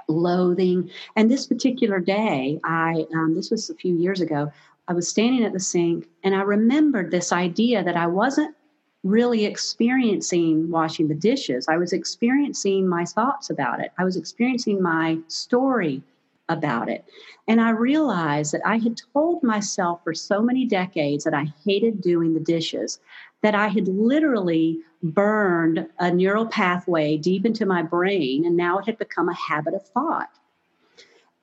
loathing. 0.07 0.89
And 1.15 1.29
this 1.29 1.47
particular 1.47 1.99
day, 1.99 2.59
I 2.63 3.05
um, 3.13 3.35
this 3.35 3.51
was 3.51 3.69
a 3.69 3.75
few 3.75 3.95
years 3.95 4.21
ago. 4.21 4.51
I 4.87 4.93
was 4.93 5.07
standing 5.07 5.43
at 5.45 5.53
the 5.53 5.59
sink, 5.59 6.07
and 6.23 6.35
I 6.35 6.41
remembered 6.41 7.09
this 7.09 7.31
idea 7.31 7.83
that 7.83 7.95
I 7.95 8.07
wasn't 8.07 8.55
really 9.03 9.45
experiencing 9.45 10.69
washing 10.69 11.07
the 11.07 11.15
dishes. 11.15 11.67
I 11.67 11.77
was 11.77 11.93
experiencing 11.93 12.87
my 12.87 13.05
thoughts 13.05 13.49
about 13.49 13.81
it. 13.81 13.91
I 13.97 14.03
was 14.03 14.15
experiencing 14.15 14.81
my 14.81 15.17
story 15.27 16.01
about 16.49 16.89
it. 16.89 17.05
And 17.47 17.59
I 17.59 17.71
realized 17.71 18.53
that 18.53 18.65
I 18.65 18.77
had 18.77 18.99
told 19.13 19.43
myself 19.43 20.01
for 20.03 20.13
so 20.13 20.41
many 20.41 20.65
decades 20.65 21.23
that 21.23 21.33
I 21.33 21.53
hated 21.65 22.01
doing 22.01 22.33
the 22.33 22.39
dishes 22.39 22.99
that 23.43 23.53
I 23.53 23.67
had 23.67 23.87
literally 23.89 24.79
burned 25.03 25.85
a 25.99 26.09
neural 26.09 26.47
pathway 26.47 27.17
deep 27.17 27.45
into 27.45 27.65
my 27.65 27.83
brain, 27.83 28.45
and 28.45 28.55
now 28.57 28.79
it 28.79 28.85
had 28.85 28.97
become 28.97 29.29
a 29.29 29.35
habit 29.35 29.73
of 29.73 29.85
thought. 29.89 30.29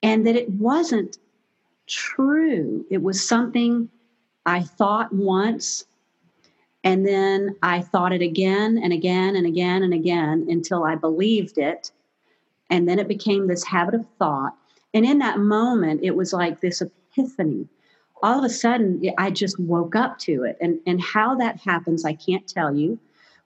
And 0.03 0.27
that 0.27 0.35
it 0.35 0.51
wasn't 0.51 1.19
true. 1.87 2.87
It 2.91 3.03
was 3.03 3.27
something 3.27 3.91
I 4.47 4.63
thought 4.63 5.13
once, 5.13 5.85
and 6.83 7.07
then 7.07 7.57
I 7.63 7.83
thought 7.83 8.15
it 8.15 8.23
again 8.23 8.81
and 8.83 8.95
again 8.95 9.37
and 9.37 9.47
again 9.47 9.83
and 9.83 9.93
again 9.93 10.47
until 10.49 10.85
I 10.85 10.95
believed 10.95 11.59
it. 11.59 11.93
And 12.71 12.89
then 12.89 12.99
it 12.99 13.09
became 13.09 13.47
this 13.47 13.65
habit 13.65 13.95
of 13.95 14.07
thought. 14.19 14.55
And 14.95 15.05
in 15.05 15.19
that 15.19 15.39
moment, 15.39 16.01
it 16.03 16.17
was 16.17 16.33
like 16.33 16.61
this 16.61 16.81
epiphany. 16.81 17.69
All 18.23 18.39
of 18.39 18.45
a 18.45 18.51
sudden, 18.51 19.03
I 19.19 19.31
just 19.31 19.59
woke 19.59 19.97
up 19.97 20.19
to 20.21 20.45
it. 20.45 20.57
And, 20.61 20.79
and 20.87 21.01
how 21.01 21.35
that 21.37 21.61
happens, 21.61 22.05
I 22.05 22.15
can't 22.15 22.47
tell 22.47 22.75
you. 22.75 22.99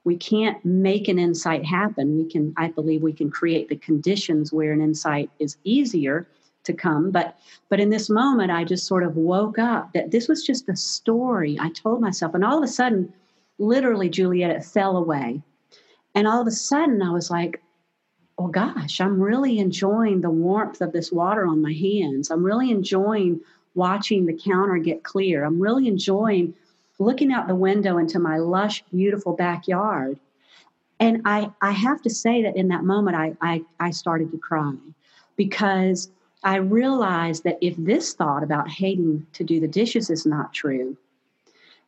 We 0.04 0.16
can't 0.16 0.62
make 0.64 1.08
an 1.08 1.18
insight 1.18 1.64
happen. 1.64 2.18
We 2.18 2.30
can, 2.30 2.52
I 2.56 2.68
believe, 2.68 3.02
we 3.02 3.12
can 3.12 3.30
create 3.30 3.68
the 3.68 3.76
conditions 3.76 4.52
where 4.52 4.72
an 4.72 4.82
insight 4.82 5.30
is 5.38 5.56
easier 5.64 6.26
to 6.64 6.72
come. 6.72 7.10
But 7.10 7.38
but 7.68 7.80
in 7.80 7.90
this 7.90 8.10
moment, 8.10 8.50
I 8.50 8.64
just 8.64 8.86
sort 8.86 9.04
of 9.04 9.16
woke 9.16 9.58
up 9.58 9.92
that 9.94 10.10
this 10.10 10.28
was 10.28 10.44
just 10.44 10.68
a 10.68 10.76
story 10.76 11.56
I 11.60 11.70
told 11.70 12.00
myself. 12.00 12.34
And 12.34 12.44
all 12.44 12.58
of 12.58 12.64
a 12.64 12.68
sudden, 12.68 13.12
literally, 13.58 14.08
Juliet, 14.08 14.50
it 14.50 14.64
fell 14.64 14.96
away. 14.96 15.42
And 16.14 16.26
all 16.28 16.40
of 16.40 16.46
a 16.46 16.52
sudden, 16.52 17.02
I 17.02 17.10
was 17.10 17.30
like, 17.30 17.62
oh 18.38 18.48
gosh, 18.48 19.00
I'm 19.00 19.20
really 19.20 19.58
enjoying 19.58 20.20
the 20.20 20.30
warmth 20.30 20.80
of 20.80 20.92
this 20.92 21.12
water 21.12 21.46
on 21.46 21.62
my 21.62 21.72
hands. 21.72 22.30
I'm 22.30 22.44
really 22.44 22.70
enjoying 22.70 23.40
watching 23.74 24.26
the 24.26 24.32
counter 24.32 24.78
get 24.78 25.02
clear. 25.02 25.44
I'm 25.44 25.60
really 25.60 25.88
enjoying 25.88 26.54
looking 26.98 27.32
out 27.32 27.48
the 27.48 27.54
window 27.54 27.98
into 27.98 28.18
my 28.18 28.38
lush, 28.38 28.84
beautiful 28.92 29.34
backyard. 29.34 30.18
And 31.00 31.22
I, 31.24 31.50
I 31.60 31.72
have 31.72 32.00
to 32.02 32.10
say 32.10 32.42
that 32.42 32.56
in 32.56 32.68
that 32.68 32.84
moment, 32.84 33.16
I, 33.16 33.36
I, 33.40 33.62
I 33.80 33.90
started 33.90 34.30
to 34.30 34.38
cry 34.38 34.74
because 35.36 36.10
I 36.44 36.56
realized 36.56 37.44
that 37.44 37.58
if 37.60 37.74
this 37.76 38.14
thought 38.14 38.42
about 38.42 38.70
hating 38.70 39.26
to 39.32 39.44
do 39.44 39.60
the 39.60 39.68
dishes 39.68 40.10
is 40.10 40.24
not 40.24 40.52
true, 40.52 40.96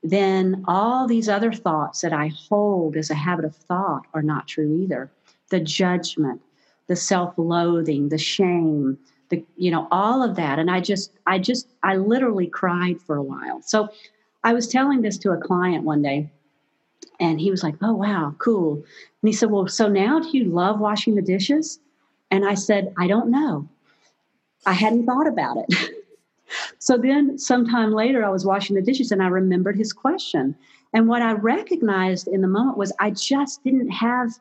then 0.02 0.64
all 0.66 1.06
these 1.06 1.28
other 1.28 1.52
thoughts 1.52 2.00
that 2.00 2.12
I 2.12 2.28
hold 2.48 2.96
as 2.96 3.10
a 3.10 3.14
habit 3.14 3.44
of 3.44 3.54
thought 3.54 4.06
are 4.14 4.22
not 4.22 4.48
true 4.48 4.80
either 4.82 5.10
the 5.50 5.60
judgment, 5.60 6.40
the 6.88 6.96
self-loathing, 6.96 8.08
the 8.08 8.18
shame, 8.18 8.98
the 9.28 9.44
you 9.56 9.70
know 9.70 9.88
all 9.90 10.22
of 10.22 10.36
that 10.36 10.58
and 10.58 10.70
I 10.70 10.80
just 10.80 11.12
I 11.26 11.38
just 11.38 11.68
I 11.82 11.96
literally 11.96 12.46
cried 12.46 13.00
for 13.00 13.16
a 13.16 13.22
while. 13.22 13.62
So 13.62 13.88
I 14.44 14.52
was 14.52 14.68
telling 14.68 15.02
this 15.02 15.18
to 15.18 15.32
a 15.32 15.36
client 15.36 15.84
one 15.84 16.02
day 16.02 16.30
and 17.18 17.40
he 17.40 17.50
was 17.50 17.62
like, 17.62 17.74
"Oh 17.82 17.94
wow, 17.94 18.34
cool." 18.38 18.74
And 18.74 19.28
he 19.28 19.32
said, 19.32 19.50
"Well, 19.50 19.68
so 19.68 19.88
now 19.88 20.20
do 20.20 20.36
you 20.36 20.44
love 20.44 20.80
washing 20.80 21.14
the 21.14 21.22
dishes?" 21.22 21.80
And 22.30 22.44
I 22.44 22.54
said, 22.54 22.92
"I 22.98 23.06
don't 23.06 23.30
know. 23.30 23.68
I 24.66 24.72
hadn't 24.72 25.06
thought 25.06 25.26
about 25.26 25.56
it." 25.56 25.90
so 26.78 26.96
then 26.96 27.38
sometime 27.38 27.92
later 27.92 28.24
I 28.24 28.28
was 28.28 28.44
washing 28.44 28.76
the 28.76 28.82
dishes 28.82 29.12
and 29.12 29.22
I 29.22 29.28
remembered 29.28 29.76
his 29.76 29.92
question. 29.92 30.54
And 30.92 31.08
what 31.08 31.22
I 31.22 31.32
recognized 31.32 32.28
in 32.28 32.40
the 32.40 32.48
moment 32.48 32.78
was 32.78 32.92
I 33.00 33.10
just 33.10 33.62
didn't 33.64 33.90
have 33.90 34.38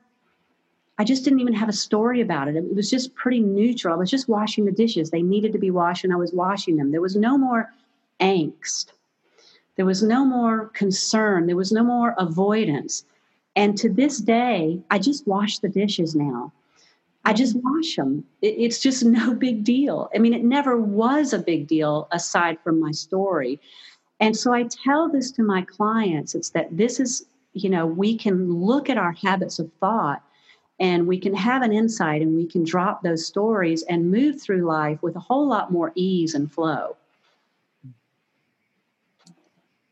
I 0.97 1.03
just 1.03 1.23
didn't 1.23 1.41
even 1.41 1.53
have 1.53 1.69
a 1.69 1.73
story 1.73 2.21
about 2.21 2.47
it. 2.47 2.55
It 2.55 2.73
was 2.75 2.89
just 2.89 3.15
pretty 3.15 3.41
neutral. 3.41 3.93
I 3.93 3.97
was 3.97 4.09
just 4.09 4.29
washing 4.29 4.65
the 4.65 4.71
dishes. 4.71 5.09
They 5.09 5.21
needed 5.21 5.51
to 5.53 5.59
be 5.59 5.71
washed, 5.71 6.05
and 6.05 6.13
I 6.13 6.17
was 6.17 6.33
washing 6.33 6.77
them. 6.77 6.91
There 6.91 7.01
was 7.01 7.15
no 7.15 7.37
more 7.37 7.71
angst. 8.21 8.93
There 9.75 9.85
was 9.85 10.01
no 10.01 10.23
more 10.23 10.67
concern. 10.67 11.47
There 11.47 11.55
was 11.57 11.71
no 11.71 11.83
more 11.83 12.15
avoidance. 12.17 13.03
And 13.57 13.77
to 13.77 13.89
this 13.89 14.19
day, 14.19 14.81
I 14.89 14.99
just 14.99 15.27
wash 15.27 15.59
the 15.59 15.69
dishes 15.69 16.15
now. 16.15 16.53
I 17.25 17.33
just 17.33 17.55
wash 17.57 17.95
them. 17.95 18.23
it's 18.41 18.79
just 18.79 19.03
no 19.05 19.33
big 19.33 19.63
deal. 19.63 20.09
I 20.15 20.19
mean, 20.19 20.33
it 20.33 20.43
never 20.43 20.77
was 20.77 21.33
a 21.33 21.39
big 21.39 21.67
deal 21.67 22.07
aside 22.11 22.57
from 22.63 22.79
my 22.79 22.91
story. 22.91 23.59
And 24.19 24.37
so 24.37 24.53
I 24.53 24.63
tell 24.63 25.09
this 25.09 25.31
to 25.31 25.43
my 25.43 25.61
clients 25.63 26.35
it's 26.35 26.51
that 26.51 26.77
this 26.77 27.01
is, 27.01 27.25
you 27.53 27.69
know, 27.69 27.85
we 27.85 28.17
can 28.17 28.53
look 28.53 28.89
at 28.89 28.97
our 28.97 29.11
habits 29.11 29.59
of 29.59 29.69
thought 29.81 30.21
and 30.79 31.07
we 31.07 31.17
can 31.17 31.33
have 31.33 31.61
an 31.61 31.71
insight 31.71 32.21
and 32.21 32.35
we 32.35 32.45
can 32.45 32.63
drop 32.63 33.01
those 33.01 33.25
stories 33.25 33.83
and 33.83 34.11
move 34.11 34.41
through 34.41 34.65
life 34.65 35.01
with 35.01 35.15
a 35.15 35.19
whole 35.19 35.47
lot 35.47 35.71
more 35.71 35.91
ease 35.95 36.33
and 36.35 36.51
flow. 36.51 36.97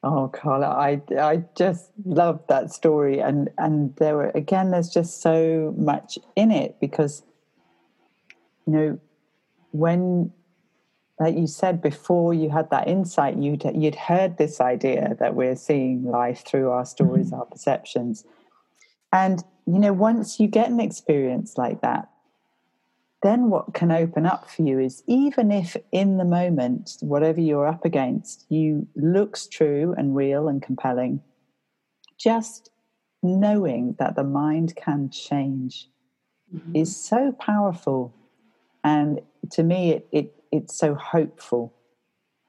Oh, 0.05 0.27
Carla, 0.27 0.67
I 0.67 1.01
I 1.17 1.45
just 1.55 1.91
love 2.03 2.45
that 2.47 2.73
story, 2.73 3.19
and 3.19 3.49
and 3.57 3.95
there 3.95 4.17
were 4.17 4.31
again, 4.35 4.71
there's 4.71 4.89
just 4.89 5.21
so 5.21 5.73
much 5.77 6.19
in 6.35 6.51
it 6.51 6.77
because, 6.81 7.23
you 8.67 8.73
know, 8.73 8.99
when, 9.71 10.33
like 11.21 11.37
you 11.37 11.47
said 11.47 11.81
before, 11.81 12.33
you 12.33 12.49
had 12.49 12.69
that 12.69 12.89
insight, 12.89 13.37
you'd 13.37 13.63
you'd 13.73 13.95
heard 13.95 14.37
this 14.37 14.59
idea 14.59 15.15
that 15.21 15.35
we're 15.35 15.55
seeing 15.55 16.03
life 16.03 16.43
through 16.45 16.69
our 16.69 16.85
stories, 16.85 17.27
mm-hmm. 17.27 17.39
our 17.39 17.45
perceptions, 17.45 18.25
and 19.13 19.41
you 19.65 19.79
know, 19.79 19.93
once 19.93 20.39
you 20.39 20.47
get 20.47 20.69
an 20.69 20.79
experience 20.79 21.57
like 21.57 21.81
that, 21.81 22.09
then 23.21 23.49
what 23.49 23.73
can 23.73 23.91
open 23.91 24.25
up 24.25 24.49
for 24.49 24.63
you 24.63 24.79
is 24.79 25.01
even 25.07 25.49
if 25.51 25.77
in 25.91 26.17
the 26.17 26.25
moment, 26.25 26.97
whatever 26.99 27.39
you're 27.39 27.67
up 27.67 27.85
against, 27.85 28.45
you 28.49 28.85
looks 28.95 29.47
true 29.47 29.95
and 29.97 30.15
real 30.15 30.49
and 30.49 30.61
compelling, 30.61 31.21
just 32.17 32.69
knowing 33.21 33.95
that 33.97 34.15
the 34.17 34.23
mind 34.23 34.75
can 34.75 35.09
change 35.09 35.87
mm-hmm. 36.53 36.75
is 36.75 36.93
so 36.95 37.31
powerful. 37.31 38.13
And 38.83 39.21
to 39.51 39.63
me, 39.63 39.91
it, 39.91 40.07
it 40.11 40.35
it's 40.51 40.75
so 40.75 40.93
hopeful 40.93 41.73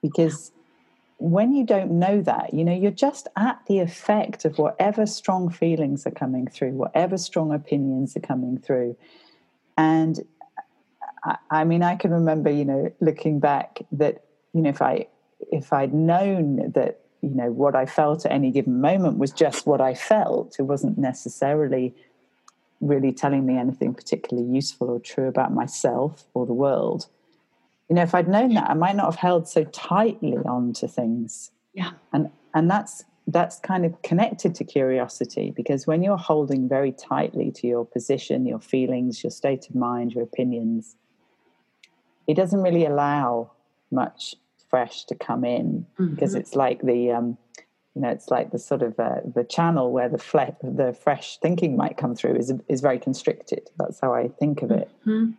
because 0.01 0.51
when 1.17 1.53
you 1.53 1.65
don't 1.65 1.91
know 1.91 2.21
that, 2.21 2.53
you 2.53 2.65
know, 2.65 2.73
you're 2.73 2.91
just 2.91 3.27
at 3.37 3.59
the 3.67 3.79
effect 3.79 4.43
of 4.45 4.57
whatever 4.57 5.05
strong 5.05 5.49
feelings 5.49 6.05
are 6.05 6.11
coming 6.11 6.47
through, 6.47 6.71
whatever 6.71 7.17
strong 7.17 7.53
opinions 7.53 8.15
are 8.17 8.21
coming 8.21 8.57
through. 8.57 8.97
And 9.77 10.19
I, 11.23 11.37
I 11.49 11.63
mean, 11.63 11.83
I 11.83 11.95
can 11.95 12.11
remember, 12.11 12.49
you 12.49 12.65
know, 12.65 12.91
looking 12.99 13.39
back 13.39 13.79
that, 13.93 14.23
you 14.53 14.61
know, 14.61 14.69
if 14.69 14.81
I 14.81 15.07
if 15.51 15.71
I'd 15.71 15.93
known 15.93 16.71
that, 16.73 17.01
you 17.21 17.33
know, 17.33 17.51
what 17.51 17.75
I 17.75 17.85
felt 17.85 18.25
at 18.25 18.31
any 18.31 18.51
given 18.51 18.81
moment 18.81 19.17
was 19.17 19.31
just 19.31 19.65
what 19.65 19.81
I 19.81 19.93
felt, 19.93 20.57
it 20.59 20.63
wasn't 20.63 20.97
necessarily 20.97 21.95
really 22.81 23.13
telling 23.13 23.45
me 23.45 23.57
anything 23.57 23.93
particularly 23.93 24.49
useful 24.49 24.89
or 24.89 24.99
true 24.99 25.27
about 25.27 25.53
myself 25.53 26.25
or 26.33 26.45
the 26.45 26.53
world 26.53 27.07
you 27.89 27.95
know 27.95 28.01
if 28.01 28.15
i'd 28.15 28.27
known 28.27 28.53
that 28.53 28.69
i 28.69 28.73
might 28.73 28.95
not 28.95 29.05
have 29.05 29.15
held 29.15 29.47
so 29.47 29.63
tightly 29.65 30.35
on 30.45 30.73
to 30.73 30.87
things 30.87 31.51
yeah 31.73 31.91
and 32.13 32.29
and 32.53 32.69
that's 32.69 33.03
that's 33.27 33.59
kind 33.59 33.85
of 33.85 34.01
connected 34.03 34.53
to 34.53 34.63
curiosity 34.63 35.51
because 35.55 35.87
when 35.87 36.03
you're 36.03 36.17
holding 36.17 36.69
very 36.69 36.91
tightly 36.91 37.51
to 37.51 37.67
your 37.67 37.85
position 37.85 38.45
your 38.45 38.59
feelings 38.59 39.23
your 39.23 39.31
state 39.31 39.67
of 39.69 39.75
mind 39.75 40.13
your 40.13 40.23
opinions 40.23 40.95
it 42.27 42.35
doesn't 42.35 42.61
really 42.61 42.85
allow 42.85 43.51
much 43.91 44.35
fresh 44.69 45.05
to 45.05 45.15
come 45.15 45.43
in 45.43 45.85
mm-hmm. 45.99 46.13
because 46.13 46.35
it's 46.35 46.55
like 46.55 46.81
the 46.81 47.11
um, 47.11 47.37
you 47.95 48.01
know 48.01 48.09
it's 48.09 48.29
like 48.29 48.51
the 48.51 48.59
sort 48.59 48.81
of 48.81 48.99
uh, 48.99 49.21
the 49.33 49.43
channel 49.43 49.91
where 49.91 50.09
the 50.09 50.17
fle- 50.17 50.57
the 50.61 50.93
fresh 50.93 51.37
thinking 51.37 51.77
might 51.77 51.97
come 51.97 52.15
through 52.15 52.35
is 52.35 52.51
is 52.67 52.81
very 52.81 52.99
constricted 52.99 53.69
that's 53.77 53.99
how 53.99 54.13
i 54.13 54.27
think 54.27 54.61
of 54.61 54.71
it 54.71 54.89
mm-hmm. 55.05 55.31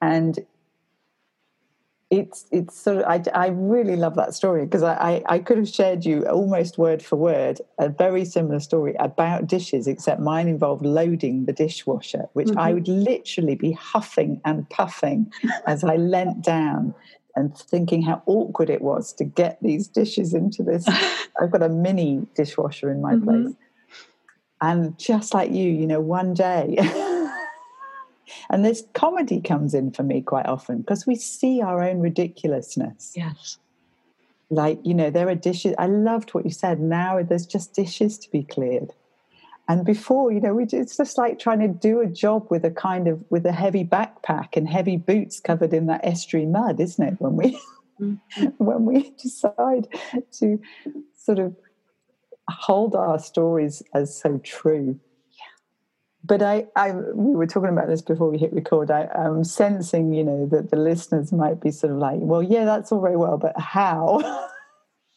and 0.00 0.38
it's 2.18 2.46
it's 2.50 2.80
sort 2.80 2.98
of 2.98 3.04
I, 3.04 3.22
I 3.34 3.48
really 3.48 3.96
love 3.96 4.14
that 4.16 4.34
story 4.34 4.64
because 4.64 4.82
I, 4.82 4.94
I, 4.94 5.22
I 5.34 5.38
could 5.38 5.58
have 5.58 5.68
shared 5.68 6.04
you 6.04 6.24
almost 6.26 6.78
word 6.78 7.02
for 7.02 7.16
word 7.16 7.60
a 7.78 7.88
very 7.88 8.24
similar 8.24 8.60
story 8.60 8.94
about 8.98 9.46
dishes 9.46 9.86
except 9.86 10.20
mine 10.20 10.48
involved 10.48 10.84
loading 10.84 11.46
the 11.46 11.52
dishwasher 11.52 12.26
which 12.34 12.48
mm-hmm. 12.48 12.58
I 12.58 12.72
would 12.72 12.88
literally 12.88 13.56
be 13.56 13.72
huffing 13.72 14.40
and 14.44 14.68
puffing 14.70 15.32
as 15.66 15.82
I 15.82 15.96
leant 15.96 16.42
down 16.42 16.94
and 17.36 17.56
thinking 17.56 18.02
how 18.02 18.22
awkward 18.26 18.70
it 18.70 18.82
was 18.82 19.12
to 19.14 19.24
get 19.24 19.58
these 19.60 19.88
dishes 19.88 20.34
into 20.34 20.62
this 20.62 20.86
I've 21.40 21.50
got 21.50 21.62
a 21.62 21.68
mini 21.68 22.26
dishwasher 22.36 22.90
in 22.90 23.00
my 23.00 23.14
mm-hmm. 23.14 23.44
place 23.44 23.54
and 24.60 24.98
just 24.98 25.34
like 25.34 25.50
you 25.50 25.70
you 25.70 25.86
know 25.86 26.00
one 26.00 26.32
day 26.32 26.76
And 28.54 28.64
this 28.64 28.84
comedy 28.92 29.40
comes 29.40 29.74
in 29.74 29.90
for 29.90 30.04
me 30.04 30.22
quite 30.22 30.46
often 30.46 30.78
because 30.78 31.08
we 31.08 31.16
see 31.16 31.60
our 31.60 31.82
own 31.82 31.98
ridiculousness. 31.98 33.12
Yes. 33.16 33.58
Like, 34.48 34.78
you 34.84 34.94
know, 34.94 35.10
there 35.10 35.28
are 35.28 35.34
dishes. 35.34 35.74
I 35.76 35.88
loved 35.88 36.34
what 36.34 36.44
you 36.44 36.52
said. 36.52 36.78
Now 36.78 37.20
there's 37.20 37.46
just 37.46 37.74
dishes 37.74 38.16
to 38.18 38.30
be 38.30 38.44
cleared. 38.44 38.92
and 39.68 39.84
before 39.84 40.30
you 40.30 40.40
know 40.40 40.54
we, 40.54 40.64
it's 40.64 40.96
just 40.96 41.18
like 41.18 41.40
trying 41.40 41.58
to 41.58 41.68
do 41.68 42.00
a 42.00 42.06
job 42.06 42.46
with 42.48 42.64
a 42.64 42.70
kind 42.70 43.08
of 43.08 43.24
with 43.28 43.44
a 43.44 43.50
heavy 43.50 43.84
backpack 43.84 44.56
and 44.56 44.68
heavy 44.68 44.98
boots 44.98 45.40
covered 45.40 45.72
in 45.72 45.86
that 45.86 46.04
estuary 46.04 46.46
mud 46.46 46.78
isn't 46.78 47.08
it 47.08 47.20
when 47.20 47.34
we 47.34 47.58
mm-hmm. 48.00 48.46
when 48.58 48.84
we 48.84 49.10
decide 49.22 49.88
to 50.30 50.60
sort 51.16 51.38
of 51.38 51.56
hold 52.48 52.94
our 52.94 53.18
stories 53.18 53.82
as 53.94 54.14
so 54.20 54.38
true 54.44 55.00
but 56.24 56.42
I, 56.42 56.66
I, 56.74 56.92
we 56.92 57.36
were 57.36 57.46
talking 57.46 57.68
about 57.68 57.88
this 57.88 58.00
before 58.00 58.30
we 58.30 58.38
hit 58.38 58.52
record. 58.52 58.90
I, 58.90 59.08
am 59.14 59.44
sensing, 59.44 60.14
you 60.14 60.24
know, 60.24 60.46
that 60.46 60.70
the 60.70 60.76
listeners 60.76 61.32
might 61.32 61.60
be 61.60 61.70
sort 61.70 61.92
of 61.92 61.98
like, 61.98 62.18
well, 62.20 62.42
yeah, 62.42 62.64
that's 62.64 62.90
all 62.90 63.02
very 63.02 63.16
well, 63.16 63.36
but 63.36 63.58
how? 63.60 64.48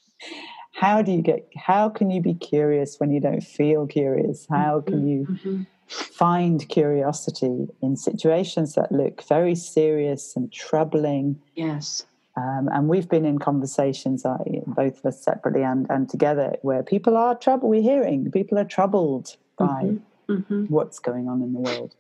how 0.74 1.02
do 1.02 1.14
you 1.14 1.22
get? 1.22 1.48
How 1.56 1.88
can 1.88 2.12
you 2.12 2.22
be 2.22 2.34
curious 2.34 3.00
when 3.00 3.12
you 3.12 3.22
don't 3.22 3.42
feel 3.42 3.88
curious? 3.88 4.46
How 4.50 4.82
can 4.82 4.96
mm-hmm, 4.96 5.08
you 5.08 5.26
mm-hmm. 5.26 5.64
find 5.88 6.68
curiosity 6.68 7.68
in 7.82 7.96
situations 7.96 8.76
that 8.76 8.92
look 8.92 9.24
very 9.24 9.56
serious 9.56 10.36
and 10.36 10.52
troubling? 10.52 11.40
Yes. 11.56 12.06
Um, 12.36 12.68
and 12.72 12.90
we've 12.90 13.08
been 13.08 13.26
in 13.26 13.40
conversations, 13.40 14.26
uh, 14.26 14.38
both 14.68 15.00
of 15.00 15.06
us 15.06 15.24
separately 15.24 15.64
and, 15.64 15.88
and 15.90 16.10
together, 16.10 16.58
where 16.64 16.84
people 16.84 17.16
are 17.16 17.34
troubled. 17.34 17.72
We're 17.72 17.82
hearing 17.82 18.30
people 18.30 18.60
are 18.60 18.66
troubled 18.66 19.38
by. 19.58 19.84
Mm-hmm 19.84 19.98
mm-hmm. 20.28 20.66
what's 20.66 21.00
going 21.00 21.28
on 21.28 21.42
in 21.42 21.54
the 21.54 21.60
world. 21.60 21.96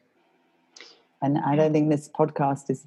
And 1.21 1.37
I 1.39 1.55
don't 1.55 1.73
think 1.73 1.89
this 1.89 2.09
podcast 2.09 2.69
is 2.69 2.85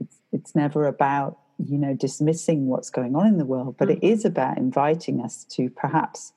it's, 0.00 0.18
it's 0.32 0.54
never 0.54 0.86
about 0.86 1.38
you 1.58 1.76
know 1.76 1.94
dismissing 1.94 2.66
what's 2.66 2.90
going 2.90 3.16
on 3.16 3.26
in 3.26 3.38
the 3.38 3.44
world, 3.44 3.76
but 3.78 3.88
mm-hmm. 3.88 4.04
it 4.04 4.08
is 4.08 4.24
about 4.24 4.58
inviting 4.58 5.20
us 5.20 5.44
to 5.50 5.70
perhaps 5.70 6.32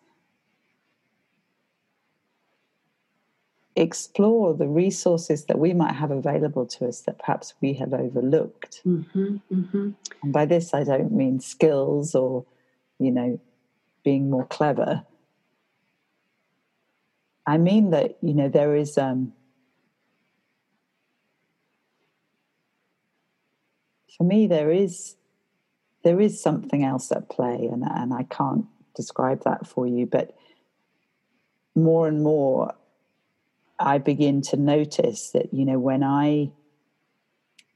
explore 3.75 4.53
the 4.53 4.67
resources 4.67 5.45
that 5.45 5.57
we 5.57 5.73
might 5.73 5.93
have 5.93 6.11
available 6.11 6.65
to 6.65 6.88
us 6.88 7.01
that 7.01 7.19
perhaps 7.19 7.53
we 7.61 7.73
have 7.73 7.93
overlooked. 7.93 8.81
Mm-hmm, 8.85 9.38
mm-hmm. 9.51 9.91
And 10.23 10.33
by 10.33 10.45
this, 10.45 10.73
I 10.73 10.83
don't 10.83 11.11
mean 11.11 11.39
skills 11.39 12.13
or, 12.13 12.45
you 13.00 13.11
know, 13.11 13.39
being 14.03 14.29
more 14.29 14.45
clever, 14.45 15.03
I 17.45 17.57
mean 17.57 17.89
that 17.91 18.17
you 18.21 18.33
know 18.33 18.50
there 18.50 18.75
is 18.75 18.98
um, 18.98 19.33
for 24.15 24.24
me 24.24 24.48
there 24.48 24.71
is 24.71 25.15
there 26.03 26.19
is 26.19 26.41
something 26.41 26.83
else 26.83 27.12
at 27.12 27.29
play, 27.29 27.67
and 27.71 27.83
and 27.83 28.13
I 28.13 28.24
can't 28.24 28.65
describe 28.95 29.43
that 29.43 29.67
for 29.67 29.88
you, 29.88 30.05
but 30.05 30.36
more 31.75 32.07
and 32.07 32.21
more 32.21 32.74
I 33.79 33.98
begin 33.98 34.41
to 34.43 34.57
notice 34.57 35.31
that 35.31 35.53
you 35.53 35.65
know 35.65 35.79
when 35.79 36.03
I 36.03 36.51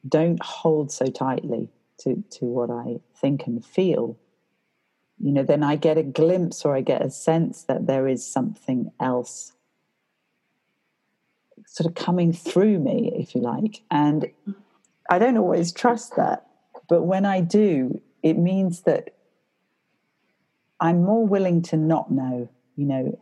don't 0.08 0.42
hold 0.44 0.92
so 0.92 1.08
tightly 1.08 1.70
to 2.00 2.24
to 2.32 2.46
what 2.46 2.70
I 2.70 3.00
think 3.20 3.48
and 3.48 3.66
feel 3.66 4.18
you 5.20 5.32
know 5.32 5.44
then 5.44 5.64
i 5.64 5.76
get 5.76 5.98
a 5.98 6.04
glimpse 6.04 6.66
or 6.66 6.76
i 6.76 6.82
get 6.82 7.02
a 7.02 7.10
sense 7.10 7.64
that 7.64 7.88
there 7.88 8.08
is 8.08 8.26
something 8.26 8.92
else 9.00 9.54
sort 11.76 11.88
of 11.90 11.96
coming 11.96 12.32
through 12.32 12.80
me, 12.80 13.12
if 13.18 13.36
you 13.36 13.42
like. 13.42 13.82
And 13.92 14.32
I 15.10 15.20
don't 15.20 15.38
always 15.38 15.74
trust 15.74 16.16
that. 16.16 16.48
But 16.88 17.04
when 17.04 17.26
I 17.26 17.42
do, 17.42 18.02
it 18.24 18.38
means 18.38 18.84
that 18.84 19.14
I'm 20.80 21.04
more 21.04 21.26
willing 21.26 21.62
to 21.64 21.78
not 21.78 22.12
know. 22.12 22.50
You 22.78 22.86
know, 22.86 23.20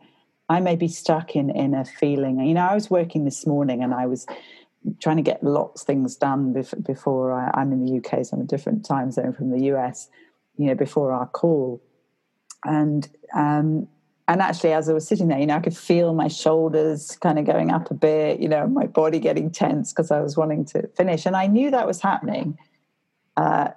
I 0.48 0.60
may 0.60 0.76
be 0.76 0.86
stuck 0.86 1.34
in, 1.34 1.50
in 1.50 1.74
a 1.74 1.84
feeling. 1.84 2.38
You 2.40 2.54
know, 2.54 2.66
I 2.66 2.74
was 2.74 2.90
working 2.90 3.24
this 3.24 3.44
morning 3.44 3.82
and 3.82 3.92
I 3.92 4.06
was 4.06 4.24
trying 5.00 5.16
to 5.16 5.22
get 5.22 5.42
lots 5.42 5.82
of 5.82 5.86
things 5.86 6.14
done 6.14 6.52
before, 6.52 6.78
before 6.78 7.32
I, 7.32 7.60
am 7.60 7.72
in 7.72 7.84
the 7.84 7.98
UK, 7.98 8.24
so 8.24 8.36
I'm 8.36 8.42
a 8.42 8.46
different 8.46 8.84
time 8.84 9.10
zone 9.10 9.32
from 9.32 9.50
the 9.50 9.64
US, 9.74 10.08
you 10.56 10.66
know, 10.66 10.74
before 10.74 11.12
our 11.12 11.26
call. 11.26 11.82
And 12.64 13.08
um, 13.34 13.88
and 14.28 14.40
actually 14.40 14.72
as 14.72 14.88
i 14.88 14.92
was 14.92 15.06
sitting 15.06 15.28
there 15.28 15.38
you 15.38 15.46
know 15.46 15.56
i 15.56 15.60
could 15.60 15.76
feel 15.76 16.14
my 16.14 16.28
shoulders 16.28 17.16
kind 17.20 17.38
of 17.38 17.44
going 17.44 17.70
up 17.70 17.90
a 17.90 17.94
bit 17.94 18.40
you 18.40 18.48
know 18.48 18.66
my 18.66 18.86
body 18.86 19.18
getting 19.18 19.50
tense 19.50 19.92
because 19.92 20.10
i 20.10 20.20
was 20.20 20.36
wanting 20.36 20.64
to 20.64 20.86
finish. 20.96 21.26
And 21.26 21.36
i 21.36 21.46
knew 21.46 21.70
that 21.70 21.86
was 21.86 22.00
happening. 22.00 22.58
Uh, 23.36 23.68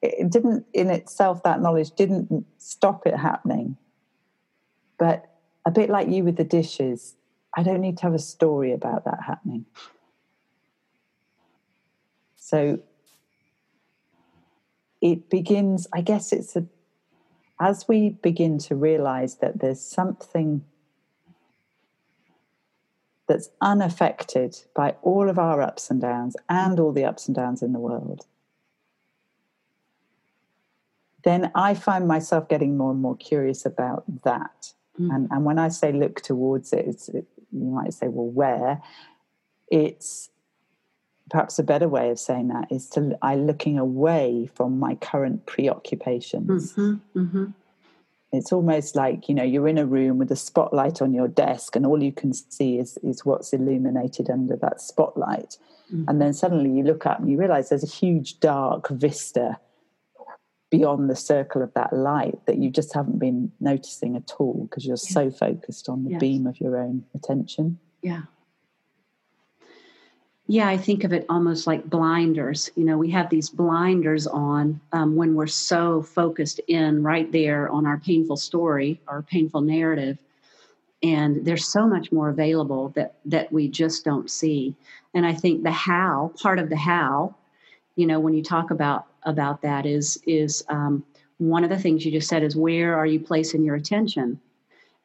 it 0.00 0.30
didn't 0.30 0.66
in 0.72 0.90
itself 0.90 1.42
that 1.44 1.60
knowledge 1.60 1.92
didn't 1.92 2.44
stop 2.58 3.06
it 3.06 3.14
happening. 3.16 3.76
But 4.98 5.30
a 5.64 5.70
bit 5.70 5.90
like 5.90 6.08
you 6.08 6.24
with 6.24 6.36
the 6.36 6.44
dishes 6.44 7.14
i 7.56 7.62
don't 7.62 7.80
need 7.80 7.98
to 7.98 8.02
have 8.02 8.14
a 8.14 8.18
story 8.18 8.72
about 8.72 9.04
that 9.04 9.20
happening. 9.26 9.66
So 12.36 12.80
it 15.02 15.28
begins 15.28 15.86
i 15.92 16.00
guess 16.00 16.32
it's 16.32 16.56
a 16.56 16.64
as 17.60 17.86
we 17.86 18.10
begin 18.10 18.58
to 18.58 18.74
realize 18.74 19.36
that 19.36 19.60
there's 19.60 19.80
something 19.80 20.64
that's 23.28 23.50
unaffected 23.60 24.56
by 24.74 24.96
all 25.02 25.30
of 25.30 25.38
our 25.38 25.62
ups 25.62 25.88
and 25.90 26.00
downs 26.00 26.36
and 26.48 26.80
all 26.80 26.92
the 26.92 27.04
ups 27.04 27.28
and 27.28 27.36
downs 27.36 27.62
in 27.62 27.72
the 27.72 27.78
world, 27.78 28.26
then 31.24 31.52
I 31.54 31.74
find 31.74 32.08
myself 32.08 32.48
getting 32.48 32.76
more 32.76 32.90
and 32.90 33.00
more 33.00 33.16
curious 33.16 33.64
about 33.64 34.02
that. 34.24 34.72
Mm. 35.00 35.14
And, 35.14 35.28
and 35.30 35.44
when 35.44 35.58
I 35.58 35.68
say 35.68 35.92
look 35.92 36.20
towards 36.20 36.72
it, 36.72 37.08
it, 37.14 37.26
you 37.52 37.70
might 37.70 37.94
say, 37.94 38.08
well, 38.08 38.26
where? 38.26 38.82
It's 39.70 40.30
perhaps 41.32 41.58
a 41.58 41.62
better 41.62 41.88
way 41.88 42.10
of 42.10 42.18
saying 42.18 42.48
that 42.48 42.70
is 42.70 42.88
to 42.90 43.18
I 43.22 43.36
looking 43.36 43.78
away 43.78 44.50
from 44.54 44.78
my 44.78 44.96
current 44.96 45.46
preoccupations. 45.46 46.74
Mm-hmm, 46.74 47.18
mm-hmm. 47.18 47.44
It's 48.32 48.52
almost 48.52 48.94
like 48.94 49.28
you 49.30 49.34
know 49.34 49.42
you're 49.42 49.66
in 49.66 49.78
a 49.78 49.86
room 49.86 50.18
with 50.18 50.30
a 50.30 50.36
spotlight 50.36 51.00
on 51.00 51.14
your 51.14 51.28
desk, 51.28 51.74
and 51.74 51.86
all 51.86 52.02
you 52.02 52.12
can 52.12 52.34
see 52.34 52.78
is 52.78 52.98
is 53.02 53.24
what's 53.24 53.52
illuminated 53.54 54.28
under 54.28 54.56
that 54.56 54.82
spotlight. 54.82 55.56
Mm-hmm. 55.92 56.04
And 56.08 56.20
then 56.20 56.34
suddenly 56.34 56.70
you 56.70 56.84
look 56.84 57.06
up 57.06 57.18
and 57.18 57.30
you 57.30 57.38
realize 57.38 57.70
there's 57.70 57.82
a 57.82 57.86
huge 57.86 58.38
dark 58.40 58.88
vista 58.90 59.58
beyond 60.70 61.08
the 61.10 61.16
circle 61.16 61.62
of 61.62 61.72
that 61.74 61.92
light 61.94 62.38
that 62.46 62.58
you 62.58 62.70
just 62.70 62.94
haven't 62.94 63.18
been 63.18 63.52
noticing 63.60 64.16
at 64.16 64.32
all 64.38 64.66
because 64.70 64.86
you're 64.86 64.96
yeah. 65.08 65.12
so 65.12 65.30
focused 65.30 65.88
on 65.88 66.04
the 66.04 66.16
beam 66.16 66.46
of 66.46 66.60
your 66.60 66.78
own 66.78 67.04
attention. 67.14 67.78
Yeah. 68.02 68.22
Yeah, 70.48 70.68
I 70.68 70.76
think 70.76 71.04
of 71.04 71.12
it 71.12 71.24
almost 71.28 71.66
like 71.66 71.88
blinders. 71.88 72.70
You 72.74 72.84
know, 72.84 72.98
we 72.98 73.10
have 73.10 73.30
these 73.30 73.48
blinders 73.48 74.26
on 74.26 74.80
um, 74.92 75.14
when 75.14 75.34
we're 75.34 75.46
so 75.46 76.02
focused 76.02 76.60
in 76.66 77.02
right 77.02 77.30
there 77.30 77.68
on 77.70 77.86
our 77.86 77.98
painful 77.98 78.36
story, 78.36 79.00
our 79.06 79.22
painful 79.22 79.60
narrative, 79.60 80.18
and 81.02 81.44
there's 81.44 81.66
so 81.66 81.86
much 81.86 82.12
more 82.12 82.28
available 82.28 82.90
that 82.90 83.14
that 83.24 83.52
we 83.52 83.68
just 83.68 84.04
don't 84.04 84.30
see. 84.30 84.74
And 85.14 85.24
I 85.24 85.32
think 85.32 85.62
the 85.62 85.70
how 85.70 86.32
part 86.40 86.58
of 86.58 86.68
the 86.68 86.76
how, 86.76 87.34
you 87.96 88.06
know, 88.06 88.18
when 88.18 88.34
you 88.34 88.42
talk 88.42 88.70
about 88.70 89.06
about 89.22 89.62
that 89.62 89.86
is 89.86 90.20
is 90.26 90.64
um, 90.68 91.04
one 91.38 91.62
of 91.64 91.70
the 91.70 91.78
things 91.78 92.04
you 92.04 92.12
just 92.12 92.28
said 92.28 92.42
is 92.42 92.56
where 92.56 92.96
are 92.96 93.06
you 93.06 93.20
placing 93.20 93.64
your 93.64 93.76
attention 93.76 94.40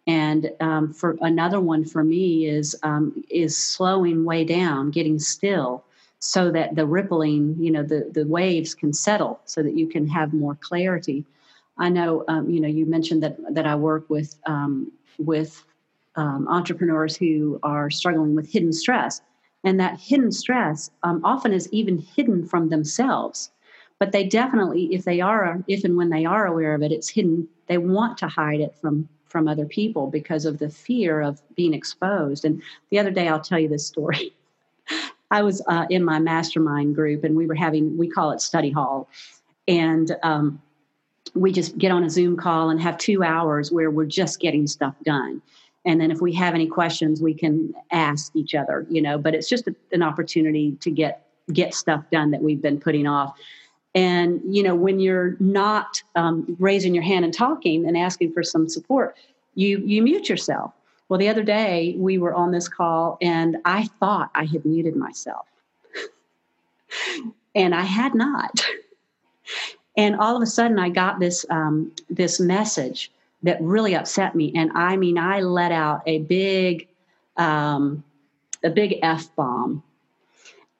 and 0.07 0.51
um, 0.61 0.93
for 0.93 1.17
another 1.21 1.59
one 1.59 1.83
for 1.83 2.03
me 2.03 2.47
is 2.47 2.75
um, 2.81 3.23
is 3.29 3.57
slowing 3.57 4.23
way 4.23 4.45
down, 4.45 4.89
getting 4.89 5.19
still, 5.19 5.83
so 6.19 6.49
that 6.51 6.75
the 6.75 6.85
rippling, 6.85 7.57
you 7.59 7.69
know, 7.69 7.83
the 7.83 8.09
the 8.13 8.25
waves 8.25 8.73
can 8.73 8.93
settle, 8.93 9.41
so 9.45 9.61
that 9.61 9.77
you 9.77 9.85
can 9.87 10.07
have 10.07 10.33
more 10.33 10.55
clarity. 10.55 11.25
I 11.77 11.89
know, 11.89 12.23
um, 12.27 12.49
you 12.49 12.61
know, 12.61 12.69
you 12.69 12.85
mentioned 12.85 13.21
that 13.23 13.37
that 13.53 13.67
I 13.67 13.75
work 13.75 14.09
with 14.09 14.35
um, 14.45 14.91
with 15.19 15.63
um, 16.15 16.47
entrepreneurs 16.47 17.17
who 17.17 17.59
are 17.61 17.89
struggling 17.89 18.33
with 18.33 18.49
hidden 18.49 18.71
stress, 18.71 19.21
and 19.65 19.77
that 19.81 19.99
hidden 19.99 20.31
stress 20.31 20.89
um, 21.03 21.23
often 21.25 21.51
is 21.51 21.67
even 21.73 21.99
hidden 21.99 22.45
from 22.47 22.69
themselves. 22.69 23.51
But 23.99 24.13
they 24.13 24.23
definitely 24.23 24.95
if 24.95 25.03
they 25.03 25.19
are 25.19 25.61
if 25.67 25.83
and 25.83 25.97
when 25.97 26.11
they 26.11 26.23
are 26.23 26.45
aware 26.45 26.75
of 26.75 26.81
it 26.81 26.93
it's 26.93 27.09
hidden. 27.09 27.49
They 27.67 27.77
want 27.77 28.17
to 28.19 28.29
hide 28.29 28.61
it 28.61 28.73
from 28.79 29.09
from 29.29 29.47
other 29.47 29.65
people 29.65 30.07
because 30.07 30.45
of 30.45 30.59
the 30.59 30.69
fear 30.69 31.21
of 31.21 31.41
being 31.55 31.73
exposed. 31.73 32.45
And 32.45 32.61
the 32.89 32.99
other 32.99 33.11
day, 33.11 33.27
I'll 33.27 33.41
tell 33.41 33.59
you 33.59 33.69
this 33.69 33.85
story. 33.85 34.33
I 35.31 35.41
was 35.41 35.61
uh, 35.67 35.85
in 35.89 36.03
my 36.03 36.19
mastermind 36.19 36.95
group, 36.95 37.23
and 37.23 37.35
we 37.35 37.47
were 37.47 37.55
having 37.55 37.97
we 37.97 38.07
call 38.07 38.31
it 38.31 38.41
study 38.41 38.71
hall, 38.71 39.09
and 39.67 40.15
um, 40.23 40.61
we 41.33 41.51
just 41.51 41.77
get 41.77 41.91
on 41.91 42.03
a 42.03 42.09
Zoom 42.09 42.37
call 42.37 42.69
and 42.69 42.81
have 42.81 42.97
two 42.97 43.23
hours 43.23 43.71
where 43.71 43.91
we're 43.91 44.05
just 44.05 44.39
getting 44.39 44.67
stuff 44.67 44.95
done. 45.03 45.41
And 45.85 46.01
then 46.01 46.11
if 46.11 46.21
we 46.21 46.33
have 46.33 46.53
any 46.53 46.67
questions, 46.67 47.21
we 47.21 47.33
can 47.33 47.73
ask 47.91 48.35
each 48.35 48.55
other, 48.55 48.85
you 48.89 49.01
know. 49.01 49.17
But 49.17 49.35
it's 49.35 49.49
just 49.49 49.67
a, 49.67 49.75
an 49.91 50.01
opportunity 50.01 50.77
to 50.79 50.91
get 50.91 51.25
get 51.53 51.73
stuff 51.73 52.03
done 52.11 52.31
that 52.31 52.41
we've 52.41 52.61
been 52.61 52.79
putting 52.79 53.07
off. 53.07 53.37
And 53.97 54.41
you 54.47 54.61
know, 54.61 54.75
when 54.75 54.99
you're 54.99 55.35
not 55.39 56.03
um, 56.15 56.55
raising 56.59 56.93
your 56.93 57.03
hand 57.03 57.25
and 57.25 57.33
talking 57.33 57.87
and 57.87 57.97
asking 57.97 58.31
for 58.31 58.43
some 58.43 58.69
support, 58.69 59.17
you 59.55 59.79
you 59.79 60.03
mute 60.03 60.29
yourself. 60.29 60.71
Well, 61.09 61.17
the 61.17 61.29
other 61.29 61.41
day 61.41 61.95
we 61.97 62.19
were 62.19 62.31
on 62.35 62.51
this 62.51 62.67
call 62.67 63.17
and 63.23 63.57
I 63.65 63.85
thought 63.99 64.29
I 64.35 64.45
had 64.45 64.65
muted 64.65 64.95
myself. 64.95 65.47
and 67.55 67.73
I 67.73 67.81
had 67.81 68.13
not. 68.13 68.63
And 69.97 70.15
all 70.17 70.35
of 70.35 70.43
a 70.43 70.45
sudden 70.45 70.77
I 70.77 70.89
got 70.89 71.19
this 71.19 71.43
um, 71.49 71.91
this 72.07 72.39
message 72.39 73.11
that 73.41 73.59
really 73.59 73.95
upset 73.95 74.35
me. 74.35 74.53
And 74.55 74.71
I 74.75 74.95
mean, 74.95 75.17
I 75.17 75.41
let 75.41 75.71
out 75.71 76.03
a 76.05 76.19
big 76.19 76.87
um, 77.35 78.03
a 78.63 78.69
big 78.69 78.99
F 79.01 79.35
bomb. 79.35 79.81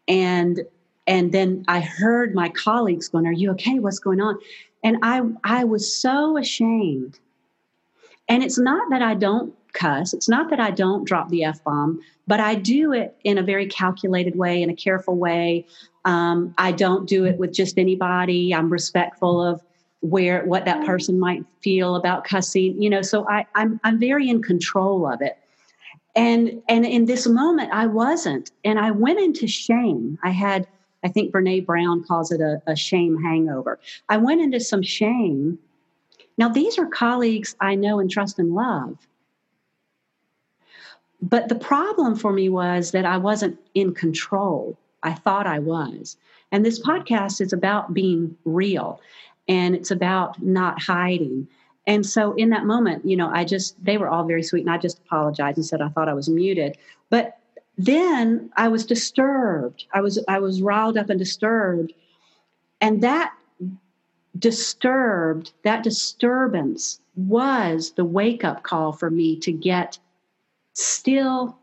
And 0.08 0.68
and 1.08 1.32
then 1.32 1.64
I 1.68 1.80
heard 1.80 2.36
my 2.36 2.50
colleagues 2.50 3.08
going, 3.08 3.26
Are 3.26 3.32
you 3.32 3.52
okay? 3.52 3.80
What's 3.80 4.00
going 4.00 4.22
on? 4.22 4.38
And 4.84 4.98
I 5.02 5.22
I 5.44 5.64
was 5.64 5.92
so 5.92 6.38
ashamed. 6.38 7.20
And 8.30 8.44
it's 8.44 8.60
not 8.60 8.90
that 8.90 9.02
I 9.02 9.14
don't 9.14 9.54
cuss. 9.74 10.14
It's 10.14 10.28
not 10.28 10.50
that 10.50 10.60
I 10.60 10.72
don't 10.72 11.06
drop 11.06 11.30
the 11.30 11.44
F 11.44 11.64
bomb, 11.64 12.02
but 12.26 12.40
I 12.40 12.56
do 12.56 12.92
it 12.92 13.16
in 13.24 13.38
a 13.38 13.44
very 13.44 13.68
calculated 13.68 14.36
way, 14.36 14.62
in 14.62 14.70
a 14.70 14.76
careful 14.76 15.16
way. 15.16 15.66
Um, 16.04 16.54
I 16.58 16.72
don't 16.72 17.08
do 17.08 17.26
it 17.26 17.38
with 17.38 17.54
just 17.54 17.78
anybody. 17.78 18.54
I'm 18.54 18.70
respectful 18.70 19.42
of 19.42 19.62
where 20.02 20.46
what 20.46 20.66
that 20.66 20.86
person 20.86 21.20
might 21.20 21.44
feel 21.62 21.96
about 21.96 22.24
cussing. 22.24 22.82
You 22.82 22.90
know, 22.90 23.02
so 23.02 23.28
I, 23.30 23.46
I'm 23.56 23.80
I'm 23.84 24.00
very 24.00 24.30
in 24.30 24.42
control 24.42 25.12
of 25.12 25.22
it. 25.22 25.38
And 26.16 26.62
and 26.68 26.86
in 26.86 27.06
this 27.06 27.28
moment, 27.28 27.72
I 27.72 27.86
wasn't, 27.86 28.52
and 28.66 28.80
I 28.80 28.92
went 28.92 29.20
into 29.20 29.48
shame. 29.48 30.18
I 30.24 30.32
had, 30.32 30.68
I 31.08 31.10
think 31.10 31.34
Brene 31.34 31.66
Brown 31.66 32.04
calls 32.04 32.32
it 32.32 32.42
a, 32.42 32.62
a 32.68 32.76
shame 32.76 33.22
hangover. 33.24 33.80
I 34.10 34.18
went 34.18 34.42
into 34.42 34.60
some 34.60 34.84
shame. 34.84 35.58
Now, 36.38 36.50
these 36.50 36.78
are 36.78 36.86
colleagues 36.86 37.56
I 37.62 37.76
know 37.76 38.00
and 38.00 38.12
trust 38.12 38.38
and 38.38 38.54
love 38.54 38.98
but 41.22 41.50
the 41.50 41.56
problem 41.56 42.16
for 42.16 42.32
me 42.32 42.50
was 42.50 42.92
that 42.92 43.06
I 43.06 43.18
wasn't 43.18 43.60
in 43.74 43.94
control. 43.94 44.78
I 45.04 45.14
thought 45.14 45.48
I 45.48 45.60
was. 45.60 46.18
And 46.52 46.66
this 46.66 46.80
podcast 46.80 47.42
is 47.42 47.54
about 47.54 47.94
being 47.94 48.36
real 48.46 49.02
and 49.48 49.76
it's 49.76 49.92
about 49.92 50.42
not 50.42 50.82
hiding. 50.82 51.48
And 51.88 52.06
so 52.06 52.34
in 52.34 52.50
that 52.50 52.66
moment, 52.66 53.06
you 53.06 53.16
know, 53.16 53.30
I 53.30 53.46
just, 53.46 53.84
they 53.84 53.98
were 53.98 54.10
all 54.10 54.26
very 54.26 54.44
sweet 54.44 54.62
and 54.62 54.70
I 54.70 54.78
just 54.78 55.00
apologized 55.00 55.58
and 55.58 55.66
said 55.66 55.82
I 55.82 55.90
thought 55.90 56.10
I 56.10 56.14
was 56.14 56.30
muted. 56.30 56.78
But 57.10 57.40
then 57.78 58.50
I 58.58 58.68
was 58.68 58.86
disturbed. 58.86 59.86
I 59.94 60.02
was, 60.02 60.24
I 60.28 60.40
was 60.40 60.62
riled 60.62 60.98
up 60.98 61.10
and 61.10 61.20
disturbed. 61.20 61.94
And 62.82 63.02
that 63.04 63.34
disturbed, 64.38 65.54
that 65.64 65.84
disturbance 65.84 67.00
was 67.16 67.92
the 67.92 68.06
wake 68.06 68.44
up 68.44 68.64
call 68.64 68.92
for 68.92 69.10
me 69.10 69.40
to 69.40 69.52
get 69.52 69.98
still 70.74 71.58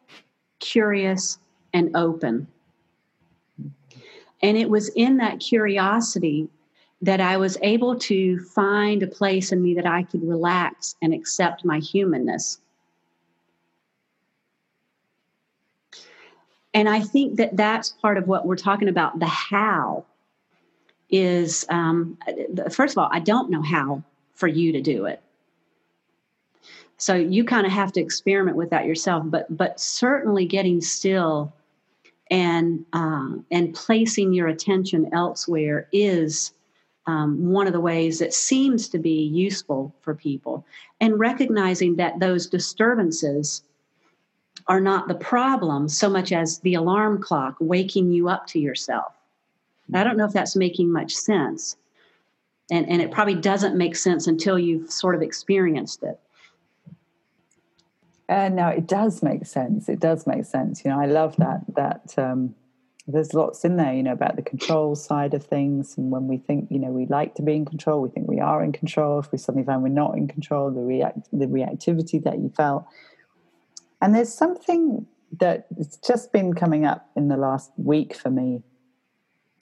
curious 0.60 1.38
and 1.72 1.96
open. 1.96 2.46
And 4.42 4.56
it 4.56 4.68
was 4.68 4.88
in 4.90 5.16
that 5.18 5.40
curiosity 5.40 6.48
that 7.02 7.20
I 7.20 7.36
was 7.36 7.58
able 7.60 7.98
to 8.00 8.40
find 8.40 9.02
a 9.02 9.06
place 9.06 9.52
in 9.52 9.62
me 9.62 9.74
that 9.74 9.86
I 9.86 10.04
could 10.04 10.26
relax 10.26 10.96
and 11.02 11.12
accept 11.12 11.64
my 11.64 11.78
humanness. 11.78 12.58
And 16.74 16.88
I 16.88 17.00
think 17.00 17.36
that 17.36 17.56
that's 17.56 17.90
part 17.90 18.18
of 18.18 18.26
what 18.26 18.46
we're 18.46 18.56
talking 18.56 18.88
about 18.88 19.18
the 19.20 19.26
how 19.26 20.04
is 21.08 21.64
um, 21.68 22.18
first 22.70 22.94
of 22.94 22.98
all, 22.98 23.08
I 23.12 23.20
don't 23.20 23.48
know 23.50 23.62
how 23.62 24.02
for 24.34 24.48
you 24.48 24.72
to 24.72 24.82
do 24.82 25.06
it. 25.06 25.22
So 26.96 27.14
you 27.14 27.44
kind 27.44 27.66
of 27.66 27.72
have 27.72 27.92
to 27.92 28.00
experiment 28.00 28.56
with 28.56 28.70
that 28.70 28.86
yourself. 28.86 29.24
But 29.26 29.56
but 29.56 29.78
certainly 29.78 30.46
getting 30.46 30.80
still 30.80 31.52
and 32.30 32.84
uh, 32.92 33.34
and 33.50 33.74
placing 33.74 34.32
your 34.32 34.48
attention 34.48 35.08
elsewhere 35.12 35.88
is 35.92 36.52
um, 37.06 37.50
one 37.50 37.66
of 37.66 37.72
the 37.72 37.80
ways 37.80 38.18
that 38.18 38.32
seems 38.32 38.88
to 38.88 38.98
be 38.98 39.22
useful 39.22 39.94
for 40.00 40.14
people. 40.14 40.64
And 41.00 41.18
recognizing 41.18 41.96
that 41.96 42.18
those 42.20 42.46
disturbances 42.46 43.62
are 44.66 44.80
not 44.80 45.08
the 45.08 45.14
problem 45.14 45.88
so 45.88 46.08
much 46.08 46.32
as 46.32 46.58
the 46.60 46.74
alarm 46.74 47.20
clock 47.20 47.56
waking 47.60 48.10
you 48.10 48.28
up 48.28 48.46
to 48.48 48.58
yourself. 48.58 49.12
I 49.92 50.02
don't 50.02 50.16
know 50.16 50.24
if 50.24 50.32
that's 50.32 50.56
making 50.56 50.90
much 50.90 51.14
sense. 51.14 51.76
And, 52.70 52.88
and 52.88 53.02
it 53.02 53.10
probably 53.10 53.34
doesn't 53.34 53.76
make 53.76 53.94
sense 53.94 54.26
until 54.26 54.58
you've 54.58 54.90
sort 54.90 55.14
of 55.14 55.20
experienced 55.20 56.02
it. 56.02 56.18
Uh, 58.26 58.48
no, 58.48 58.68
it 58.68 58.86
does 58.86 59.22
make 59.22 59.44
sense. 59.44 59.88
It 59.90 60.00
does 60.00 60.26
make 60.26 60.46
sense. 60.46 60.82
You 60.82 60.90
know, 60.90 60.98
I 60.98 61.04
love 61.04 61.36
that. 61.36 61.60
That 61.74 62.14
um, 62.16 62.54
there's 63.06 63.34
lots 63.34 63.66
in 63.66 63.76
there. 63.76 63.92
You 63.92 64.02
know 64.02 64.12
about 64.12 64.36
the 64.36 64.42
control 64.42 64.96
side 64.96 65.34
of 65.34 65.44
things, 65.44 65.98
and 65.98 66.10
when 66.10 66.26
we 66.26 66.38
think, 66.38 66.68
you 66.70 66.78
know, 66.78 66.88
we 66.88 67.04
like 67.04 67.34
to 67.34 67.42
be 67.42 67.54
in 67.54 67.66
control, 67.66 68.00
we 68.00 68.08
think 68.08 68.26
we 68.26 68.40
are 68.40 68.64
in 68.64 68.72
control. 68.72 69.18
If 69.18 69.30
we 69.30 69.36
suddenly 69.36 69.66
find 69.66 69.82
we're 69.82 69.90
not 69.90 70.16
in 70.16 70.26
control, 70.26 70.70
the 70.70 70.80
react, 70.80 71.28
the 71.32 71.44
reactivity 71.44 72.22
that 72.24 72.38
you 72.38 72.50
felt, 72.56 72.86
and 74.00 74.14
there's 74.14 74.32
something 74.32 75.06
that 75.40 75.66
it's 75.76 75.96
just 75.96 76.32
been 76.32 76.54
coming 76.54 76.84
up 76.84 77.10
in 77.16 77.28
the 77.28 77.36
last 77.36 77.70
week 77.76 78.14
for 78.14 78.30
me, 78.30 78.62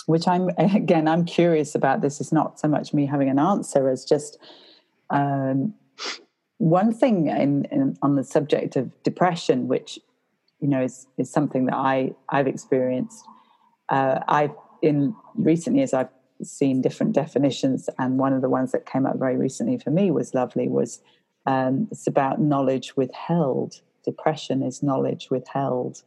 which 0.06 0.28
I'm 0.28 0.48
again 0.58 1.08
I'm 1.08 1.24
curious 1.24 1.74
about. 1.74 2.00
This 2.00 2.20
is 2.20 2.32
not 2.32 2.60
so 2.60 2.68
much 2.68 2.92
me 2.92 3.06
having 3.06 3.28
an 3.28 3.38
answer 3.38 3.88
as 3.88 4.04
just. 4.04 4.38
Um, 5.10 5.74
one 6.62 6.94
thing 6.94 7.26
in, 7.26 7.64
in, 7.72 7.98
on 8.02 8.14
the 8.14 8.22
subject 8.22 8.76
of 8.76 8.90
depression, 9.02 9.66
which 9.66 9.98
you 10.60 10.68
know 10.68 10.80
is 10.80 11.08
is 11.18 11.28
something 11.28 11.66
that 11.66 11.74
I 11.74 12.12
I've 12.28 12.46
experienced. 12.46 13.24
Uh, 13.88 14.20
I've 14.28 14.54
in 14.80 15.14
recent 15.34 15.76
years 15.76 15.92
I've 15.92 16.08
seen 16.42 16.80
different 16.80 17.14
definitions, 17.14 17.90
and 17.98 18.16
one 18.16 18.32
of 18.32 18.42
the 18.42 18.48
ones 18.48 18.70
that 18.72 18.86
came 18.86 19.06
up 19.06 19.18
very 19.18 19.36
recently 19.36 19.76
for 19.76 19.90
me 19.90 20.12
was 20.12 20.34
lovely. 20.34 20.68
Was 20.68 21.00
um, 21.46 21.88
it's 21.90 22.06
about 22.06 22.40
knowledge 22.40 22.96
withheld. 22.96 23.80
Depression 24.04 24.62
is 24.62 24.82
knowledge 24.82 25.30
withheld. 25.30 26.02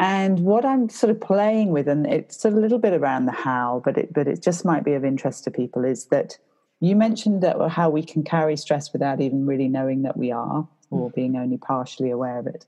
And 0.00 0.40
what 0.40 0.64
I'm 0.64 0.88
sort 0.88 1.10
of 1.10 1.20
playing 1.20 1.70
with, 1.70 1.88
and 1.88 2.06
it's 2.06 2.44
a 2.44 2.50
little 2.50 2.78
bit 2.78 2.92
around 2.92 3.26
the 3.26 3.32
how, 3.32 3.82
but 3.84 3.98
it 3.98 4.12
but 4.12 4.28
it 4.28 4.40
just 4.40 4.64
might 4.64 4.84
be 4.84 4.92
of 4.92 5.04
interest 5.04 5.42
to 5.44 5.50
people, 5.50 5.84
is 5.84 6.06
that 6.06 6.38
you 6.78 6.94
mentioned 6.94 7.42
that 7.42 7.56
how 7.70 7.90
we 7.90 8.04
can 8.04 8.22
carry 8.22 8.56
stress 8.56 8.92
without 8.92 9.20
even 9.20 9.44
really 9.44 9.68
knowing 9.68 10.02
that 10.02 10.16
we 10.16 10.30
are 10.30 10.68
or 10.90 11.10
mm. 11.10 11.14
being 11.14 11.36
only 11.36 11.58
partially 11.58 12.10
aware 12.10 12.38
of 12.38 12.46
it. 12.46 12.64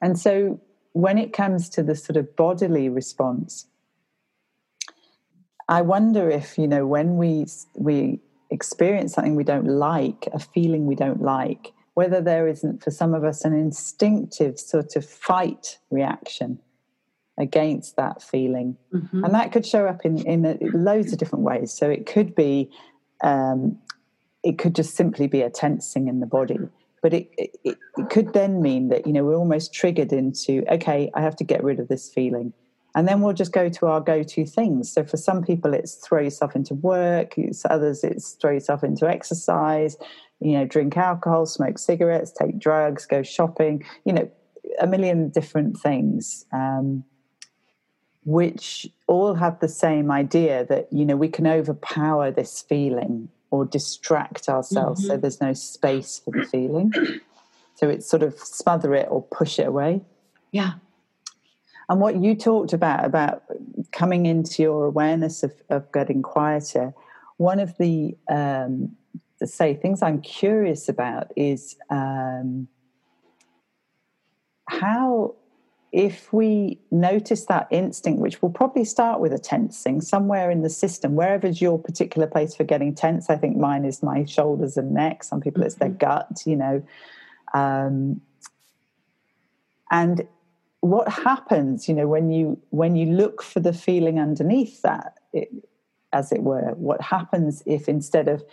And 0.00 0.18
so 0.18 0.58
when 0.92 1.18
it 1.18 1.34
comes 1.34 1.68
to 1.70 1.82
the 1.82 1.94
sort 1.94 2.16
of 2.16 2.34
bodily 2.36 2.88
response, 2.88 3.66
I 5.68 5.82
wonder 5.82 6.30
if, 6.30 6.56
you 6.56 6.66
know, 6.66 6.86
when 6.86 7.18
we 7.18 7.46
we 7.74 8.18
experience 8.50 9.12
something 9.12 9.36
we 9.36 9.44
don't 9.44 9.68
like, 9.68 10.26
a 10.32 10.38
feeling 10.38 10.86
we 10.86 10.94
don't 10.94 11.20
like, 11.20 11.74
whether 11.94 12.20
there 12.20 12.48
isn't 12.48 12.82
for 12.82 12.90
some 12.90 13.14
of 13.14 13.24
us 13.24 13.44
an 13.44 13.52
instinctive 13.52 14.58
sort 14.58 14.96
of 14.96 15.04
fight 15.04 15.78
reaction 15.90 16.58
against 17.38 17.96
that 17.96 18.22
feeling. 18.22 18.76
Mm-hmm. 18.92 19.24
And 19.24 19.34
that 19.34 19.52
could 19.52 19.66
show 19.66 19.86
up 19.86 20.04
in, 20.04 20.24
in, 20.26 20.44
a, 20.44 20.58
loads 20.74 21.12
of 21.12 21.18
different 21.18 21.44
ways. 21.44 21.72
So 21.72 21.88
it 21.88 22.06
could 22.06 22.34
be 22.34 22.70
um, 23.22 23.78
it 24.42 24.58
could 24.58 24.74
just 24.74 24.94
simply 24.94 25.26
be 25.26 25.42
a 25.42 25.50
tensing 25.50 26.08
in 26.08 26.20
the 26.20 26.26
body. 26.26 26.58
But 27.02 27.14
it, 27.14 27.30
it, 27.38 27.56
it 27.64 28.10
could 28.10 28.32
then 28.34 28.60
mean 28.60 28.88
that, 28.88 29.06
you 29.06 29.12
know, 29.12 29.24
we're 29.24 29.36
almost 29.36 29.72
triggered 29.72 30.12
into, 30.12 30.64
okay, 30.70 31.10
I 31.14 31.22
have 31.22 31.36
to 31.36 31.44
get 31.44 31.64
rid 31.64 31.80
of 31.80 31.88
this 31.88 32.08
feeling. 32.12 32.52
And 32.94 33.06
then 33.06 33.20
we'll 33.20 33.34
just 33.34 33.52
go 33.52 33.68
to 33.68 33.86
our 33.86 34.00
go 34.00 34.22
to 34.22 34.44
things. 34.44 34.92
So 34.92 35.04
for 35.04 35.16
some 35.16 35.42
people, 35.42 35.72
it's 35.72 35.94
throw 35.94 36.20
yourself 36.20 36.56
into 36.56 36.74
work, 36.74 37.38
it's 37.38 37.64
others, 37.70 38.02
it's 38.02 38.32
throw 38.32 38.52
yourself 38.52 38.82
into 38.82 39.08
exercise, 39.08 39.96
you 40.40 40.52
know, 40.52 40.64
drink 40.64 40.96
alcohol, 40.96 41.46
smoke 41.46 41.78
cigarettes, 41.78 42.32
take 42.32 42.58
drugs, 42.58 43.06
go 43.06 43.22
shopping, 43.22 43.84
you 44.04 44.12
know, 44.12 44.30
a 44.80 44.86
million 44.86 45.28
different 45.28 45.78
things. 45.78 46.46
Um, 46.52 47.04
which 48.24 48.86
all 49.06 49.34
have 49.34 49.58
the 49.60 49.68
same 49.68 50.10
idea 50.10 50.64
that 50.66 50.88
you 50.92 51.04
know 51.04 51.16
we 51.16 51.28
can 51.28 51.46
overpower 51.46 52.30
this 52.30 52.62
feeling 52.62 53.28
or 53.50 53.64
distract 53.64 54.48
ourselves 54.48 55.00
mm-hmm. 55.00 55.12
so 55.12 55.16
there's 55.16 55.40
no 55.40 55.52
space 55.52 56.20
for 56.24 56.30
the 56.30 56.44
feeling 56.46 56.92
so 57.74 57.88
it's 57.88 58.08
sort 58.08 58.22
of 58.22 58.38
smother 58.38 58.94
it 58.94 59.08
or 59.10 59.22
push 59.22 59.58
it 59.58 59.66
away 59.66 60.02
yeah 60.52 60.72
and 61.88 62.00
what 62.00 62.16
you 62.16 62.34
talked 62.34 62.72
about 62.72 63.04
about 63.04 63.42
coming 63.90 64.26
into 64.26 64.62
your 64.62 64.84
awareness 64.84 65.42
of, 65.42 65.52
of 65.70 65.90
getting 65.90 66.20
quieter 66.20 66.92
one 67.38 67.58
of 67.58 67.76
the 67.78 68.14
um, 68.28 68.94
to 69.40 69.46
say 69.46 69.74
things 69.74 70.02
i'm 70.02 70.20
curious 70.20 70.88
about 70.88 71.32
is 71.36 71.76
um, 71.90 72.68
how 74.68 75.34
if 75.92 76.32
we 76.32 76.78
notice 76.92 77.46
that 77.46 77.66
instinct, 77.70 78.20
which 78.20 78.40
will 78.40 78.50
probably 78.50 78.84
start 78.84 79.20
with 79.20 79.32
a 79.32 79.38
tensing 79.38 80.00
somewhere 80.00 80.50
in 80.50 80.62
the 80.62 80.70
system, 80.70 81.16
wherever's 81.16 81.60
your 81.60 81.78
particular 81.78 82.28
place 82.28 82.54
for 82.54 82.62
getting 82.62 82.94
tense, 82.94 83.28
I 83.28 83.36
think 83.36 83.56
mine 83.56 83.84
is 83.84 84.02
my 84.02 84.24
shoulders 84.24 84.76
and 84.76 84.92
neck. 84.92 85.24
Some 85.24 85.40
people 85.40 85.62
it's 85.64 85.76
their 85.76 85.88
mm-hmm. 85.88 85.98
gut, 85.98 86.42
you 86.46 86.56
know. 86.56 86.82
Um, 87.54 88.20
and 89.90 90.28
what 90.80 91.08
happens, 91.08 91.88
you 91.88 91.94
know, 91.94 92.06
when 92.06 92.30
you 92.30 92.60
when 92.70 92.94
you 92.94 93.06
look 93.06 93.42
for 93.42 93.58
the 93.58 93.72
feeling 93.72 94.20
underneath 94.20 94.82
that, 94.82 95.14
it, 95.32 95.48
as 96.12 96.30
it 96.30 96.42
were, 96.42 96.74
what 96.74 97.00
happens 97.00 97.64
if 97.66 97.88
instead 97.88 98.28
of 98.28 98.44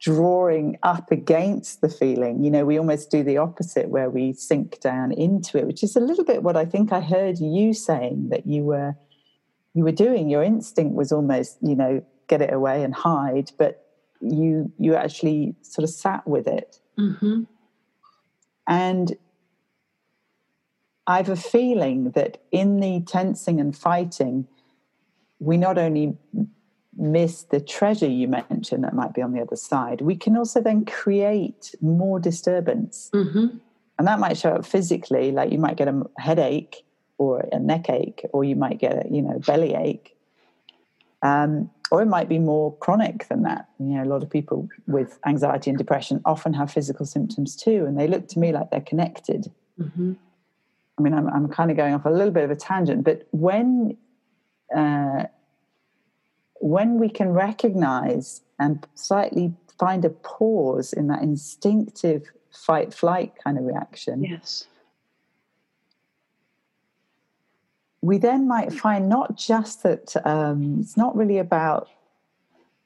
drawing 0.00 0.78
up 0.82 1.12
against 1.12 1.82
the 1.82 1.88
feeling, 1.88 2.42
you 2.42 2.50
know, 2.50 2.64
we 2.64 2.78
almost 2.78 3.10
do 3.10 3.22
the 3.22 3.36
opposite 3.36 3.90
where 3.90 4.08
we 4.08 4.32
sink 4.32 4.80
down 4.80 5.12
into 5.12 5.58
it, 5.58 5.66
which 5.66 5.82
is 5.82 5.94
a 5.94 6.00
little 6.00 6.24
bit 6.24 6.42
what 6.42 6.56
I 6.56 6.64
think 6.64 6.92
I 6.92 7.00
heard 7.00 7.38
you 7.38 7.74
saying 7.74 8.30
that 8.30 8.46
you 8.46 8.64
were 8.64 8.96
you 9.74 9.84
were 9.84 9.92
doing. 9.92 10.28
Your 10.28 10.42
instinct 10.42 10.94
was 10.94 11.12
almost, 11.12 11.58
you 11.62 11.76
know, 11.76 12.02
get 12.26 12.42
it 12.42 12.52
away 12.52 12.82
and 12.82 12.94
hide, 12.94 13.52
but 13.58 13.86
you 14.20 14.72
you 14.78 14.94
actually 14.94 15.54
sort 15.62 15.84
of 15.84 15.90
sat 15.90 16.26
with 16.26 16.46
it. 16.46 16.80
Mm-hmm. 16.98 17.42
And 18.66 19.16
I 21.06 21.18
have 21.18 21.28
a 21.28 21.36
feeling 21.36 22.12
that 22.12 22.38
in 22.50 22.80
the 22.80 23.00
tensing 23.00 23.60
and 23.60 23.76
fighting, 23.76 24.46
we 25.40 25.56
not 25.56 25.76
only 25.76 26.16
miss 27.00 27.44
the 27.44 27.60
treasure 27.60 28.06
you 28.06 28.28
mentioned 28.28 28.84
that 28.84 28.94
might 28.94 29.14
be 29.14 29.22
on 29.22 29.32
the 29.32 29.40
other 29.40 29.56
side, 29.56 30.00
we 30.00 30.14
can 30.14 30.36
also 30.36 30.60
then 30.60 30.84
create 30.84 31.74
more 31.80 32.20
disturbance. 32.20 33.10
Mm-hmm. 33.14 33.56
And 33.98 34.06
that 34.06 34.18
might 34.18 34.36
show 34.36 34.50
up 34.50 34.66
physically, 34.66 35.32
like 35.32 35.50
you 35.52 35.58
might 35.58 35.76
get 35.76 35.88
a 35.88 36.02
headache 36.18 36.84
or 37.18 37.46
a 37.52 37.58
neck 37.58 37.90
ache, 37.90 38.24
or 38.32 38.44
you 38.44 38.56
might 38.56 38.78
get 38.78 39.06
a 39.06 39.08
you 39.10 39.22
know 39.22 39.38
belly 39.40 39.74
ache. 39.74 40.16
Um, 41.22 41.70
or 41.90 42.00
it 42.00 42.06
might 42.06 42.28
be 42.28 42.38
more 42.38 42.74
chronic 42.76 43.28
than 43.28 43.42
that. 43.42 43.68
You 43.78 43.96
know, 43.96 44.04
a 44.04 44.06
lot 44.06 44.22
of 44.22 44.30
people 44.30 44.68
with 44.86 45.18
anxiety 45.26 45.70
and 45.70 45.78
depression 45.78 46.22
often 46.24 46.54
have 46.54 46.70
physical 46.70 47.04
symptoms 47.04 47.56
too, 47.56 47.84
and 47.86 47.98
they 47.98 48.06
look 48.06 48.28
to 48.28 48.38
me 48.38 48.52
like 48.52 48.70
they're 48.70 48.80
connected. 48.80 49.50
Mm-hmm. 49.78 50.12
I 50.98 51.02
mean, 51.02 51.14
I'm, 51.14 51.28
I'm 51.28 51.48
kind 51.48 51.70
of 51.70 51.76
going 51.76 51.94
off 51.94 52.04
a 52.04 52.10
little 52.10 52.32
bit 52.32 52.44
of 52.44 52.50
a 52.50 52.56
tangent, 52.56 53.04
but 53.04 53.26
when 53.32 53.96
uh, 54.74 55.24
when 56.60 56.98
we 56.98 57.08
can 57.08 57.30
recognize 57.30 58.42
and 58.58 58.86
slightly 58.94 59.52
find 59.78 60.04
a 60.04 60.10
pause 60.10 60.92
in 60.92 61.08
that 61.08 61.22
instinctive 61.22 62.30
fight 62.52 62.92
flight 62.94 63.32
kind 63.42 63.58
of 63.58 63.64
reaction, 63.64 64.22
yes, 64.22 64.66
we 68.02 68.18
then 68.18 68.46
might 68.46 68.72
find 68.72 69.08
not 69.08 69.36
just 69.36 69.82
that 69.82 70.14
um, 70.26 70.78
it's 70.80 70.96
not 70.96 71.16
really 71.16 71.38
about 71.38 71.88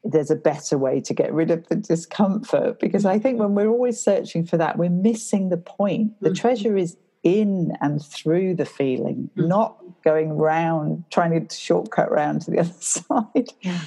there's 0.05 0.31
a 0.31 0.37
better 0.37 0.77
way 0.77 1.01
to 1.01 1.15
get 1.15 1.33
rid 1.33 1.51
of 1.51 1.67
the 1.69 1.77
discomfort 1.77 2.79
because 2.79 3.07
I 3.07 3.19
think 3.19 3.41
when 3.41 3.55
we're 3.55 3.69
always 3.69 3.99
searching 3.99 4.45
for 4.45 4.59
that, 4.59 4.77
we're 4.77 4.91
missing 4.91 5.49
the 5.49 5.57
point. 5.57 6.21
The 6.21 6.29
mm-hmm. 6.29 6.35
treasure 6.35 6.77
is 6.77 6.97
in 7.25 7.77
and 7.81 8.05
through 8.05 8.55
the 8.55 8.67
feeling, 8.67 9.31
mm-hmm. 9.37 9.49
not 9.49 9.77
going 10.05 10.37
round, 10.37 11.05
trying 11.11 11.47
to 11.47 11.55
shortcut 11.55 12.13
round 12.13 12.43
to 12.43 12.51
the 12.51 12.61
other 12.61 12.73
side. 12.79 13.53
Yeah. 13.63 13.81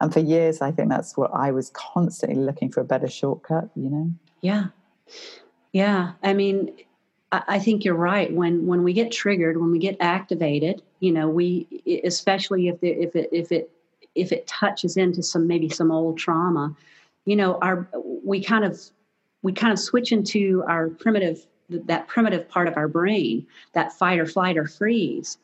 And 0.00 0.12
for 0.12 0.20
years, 0.20 0.60
I 0.60 0.72
think 0.72 0.88
that's 0.88 1.16
what 1.16 1.30
I 1.34 1.50
was 1.50 1.70
constantly 1.70 2.40
looking 2.40 2.70
for 2.70 2.80
a 2.80 2.84
better 2.84 3.08
shortcut, 3.08 3.68
you 3.76 3.90
know? 3.90 4.10
Yeah. 4.40 4.66
Yeah. 5.72 6.12
I 6.22 6.34
mean, 6.34 6.72
I 7.30 7.58
think 7.58 7.84
you're 7.84 7.94
right. 7.94 8.32
When 8.32 8.66
when 8.66 8.82
we 8.82 8.94
get 8.94 9.12
triggered, 9.12 9.58
when 9.58 9.70
we 9.70 9.78
get 9.78 9.98
activated, 10.00 10.80
you 11.00 11.12
know, 11.12 11.28
we 11.28 12.00
especially 12.04 12.68
if 12.68 12.80
the, 12.80 12.88
if 12.88 13.14
it 13.14 13.28
if 13.32 13.52
it 13.52 13.70
if 14.14 14.32
it 14.32 14.46
touches 14.46 14.96
into 14.96 15.22
some 15.22 15.46
maybe 15.46 15.68
some 15.68 15.92
old 15.92 16.16
trauma, 16.16 16.74
you 17.26 17.36
know, 17.36 17.58
our 17.60 17.86
we 18.24 18.42
kind 18.42 18.64
of 18.64 18.80
we 19.42 19.52
kind 19.52 19.74
of 19.74 19.78
switch 19.78 20.10
into 20.10 20.64
our 20.66 20.88
primitive 20.88 21.46
that 21.68 22.08
primitive 22.08 22.48
part 22.48 22.68
of 22.68 22.76
our 22.76 22.88
brain, 22.88 23.46
that 23.72 23.92
fight 23.92 24.18
or 24.18 24.26
flight 24.26 24.56
or 24.56 24.66
freeze. 24.66 25.38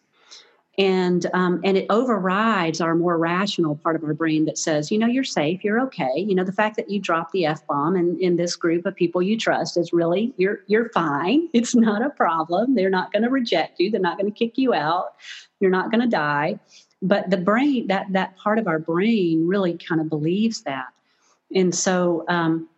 And 0.77 1.25
um, 1.33 1.61
and 1.63 1.77
it 1.77 1.87
overrides 1.89 2.81
our 2.81 2.97
more 2.97 3.17
rational 3.17 3.77
part 3.77 3.95
of 3.95 4.03
our 4.03 4.15
brain 4.15 4.45
that 4.47 4.59
says 4.59 4.91
you 4.91 4.99
know 4.99 5.07
you're 5.07 5.23
safe 5.23 5.63
you're 5.63 5.81
okay. 5.83 6.13
You 6.17 6.35
know 6.35 6.43
the 6.43 6.53
fact 6.53 6.75
that 6.77 6.91
you 6.91 6.99
drop 6.99 7.31
the 7.31 7.47
f-bomb 7.47 7.95
in, 7.95 8.19
in 8.21 8.35
this 8.35 8.57
group 8.57 8.85
of 8.85 8.97
people 8.97 9.23
you 9.23 9.39
trust 9.39 9.77
is 9.77 9.93
really 9.93 10.35
you're 10.37 10.61
you're 10.67 10.89
fine. 10.91 11.49
It's 11.53 11.77
not 11.77 12.05
a 12.05 12.11
problem. 12.11 12.75
They're 12.75 12.91
not 12.91 13.13
going 13.13 13.23
to 13.23 13.31
reject 13.31 13.79
you. 13.79 13.91
They're 13.91 14.01
not 14.01 14.19
going 14.19 14.31
to 14.31 14.37
kick 14.37 14.59
you 14.59 14.75
out. 14.75 15.15
You're 15.61 15.71
not 15.71 15.93
going 15.93 16.01
to 16.01 16.09
die. 16.09 16.59
But 17.01 17.31
the 17.31 17.37
brain 17.37 17.87
that 17.87 18.07
that 18.13 18.37
part 18.37 18.59
of 18.59 18.67
our 18.67 18.81
brain 18.81 19.47
really 19.47 19.79
kind 19.79 20.01
of 20.01 20.09
believes 20.09 20.63
that. 20.63 20.89
And 21.55 21.73
so 21.73 22.25
um, 22.29 22.69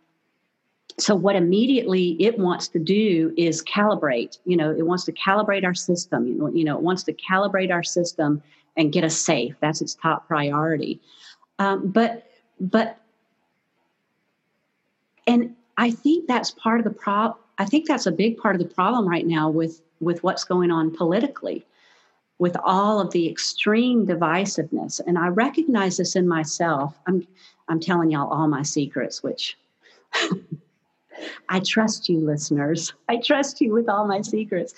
so 0.99 1.15
what 1.15 1.37
immediately 1.37 2.17
it 2.19 2.39
wants 2.39 2.69
to 2.69 2.79
do 2.79 3.33
is 3.37 3.63
calibrate 3.63 4.39
you 4.45 4.57
know 4.57 4.71
it 4.71 4.87
wants 4.87 5.05
to 5.05 5.13
calibrate 5.13 5.65
our 5.65 5.75
system 5.75 6.27
you 6.27 6.35
know, 6.35 6.49
you 6.49 6.65
know 6.65 6.77
it 6.77 6.83
wants 6.83 7.03
to 7.03 7.13
calibrate 7.13 7.73
our 7.73 7.83
system 7.83 8.43
and 8.77 8.93
get 8.93 9.05
us 9.05 9.17
safe. 9.17 9.55
That's 9.61 9.81
its 9.81 9.95
top 9.95 10.27
priority. 10.27 11.01
Um, 11.59 11.89
but 11.89 12.27
but 12.61 12.99
and 15.27 15.55
i 15.77 15.91
think 15.91 16.27
that's 16.27 16.51
part 16.53 16.81
of 16.81 16.85
the 16.85 16.91
problem 16.91 17.39
i 17.59 17.67
think 17.67 17.87
that's 17.87 18.07
a 18.07 18.13
big 18.13 18.39
part 18.39 18.55
of 18.55 18.63
the 18.63 18.75
problem 18.75 19.07
right 19.07 19.27
now 19.27 19.51
with 19.51 19.83
with 20.01 20.23
what's 20.23 20.45
going 20.45 20.71
on 20.71 20.91
politically 20.91 21.67
with 22.39 22.57
all 22.65 23.01
of 23.01 23.11
the 23.13 23.31
extreme 23.31 24.07
divisiveness. 24.07 25.01
And 25.07 25.19
i 25.19 25.29
recognize 25.29 25.99
this 25.99 26.17
in 26.17 26.27
myself. 26.27 26.99
I'm 27.07 27.27
i'm 27.69 27.81
telling 27.81 28.11
y'all 28.11 28.33
all 28.33 28.49
my 28.49 28.63
secrets 28.63 29.23
which 29.23 29.59
I 31.49 31.61
trust 31.61 32.09
you, 32.09 32.19
listeners. 32.19 32.93
I 33.09 33.17
trust 33.19 33.61
you 33.61 33.73
with 33.73 33.89
all 33.89 34.07
my 34.07 34.23
secrets. 34.23 34.75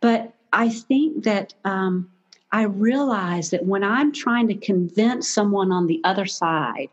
But 0.00 0.32
I 0.52 0.68
think 0.68 1.24
that 1.24 1.54
um, 1.64 2.10
I 2.52 2.62
realize 2.62 3.50
that 3.50 3.66
when 3.66 3.84
I'm 3.84 4.12
trying 4.12 4.48
to 4.48 4.54
convince 4.54 5.28
someone 5.28 5.72
on 5.72 5.86
the 5.86 6.00
other 6.04 6.26
side 6.26 6.88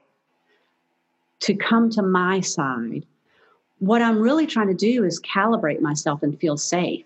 to 1.41 1.56
come 1.56 1.89
to 1.91 2.02
my 2.02 2.39
side, 2.41 3.06
what 3.80 4.02
I'm 4.02 4.20
really 4.20 4.48
trying 4.48 4.67
to 4.67 4.74
do 4.74 5.04
is 5.04 5.22
calibrate 5.22 5.82
myself 5.82 6.24
and 6.24 6.39
feel 6.39 6.58
safe. 6.58 7.06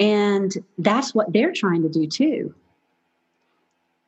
And 0.00 0.52
that's 0.78 1.14
what 1.14 1.32
they're 1.32 1.52
trying 1.52 1.82
to 1.82 1.88
do 1.88 2.06
too. 2.06 2.54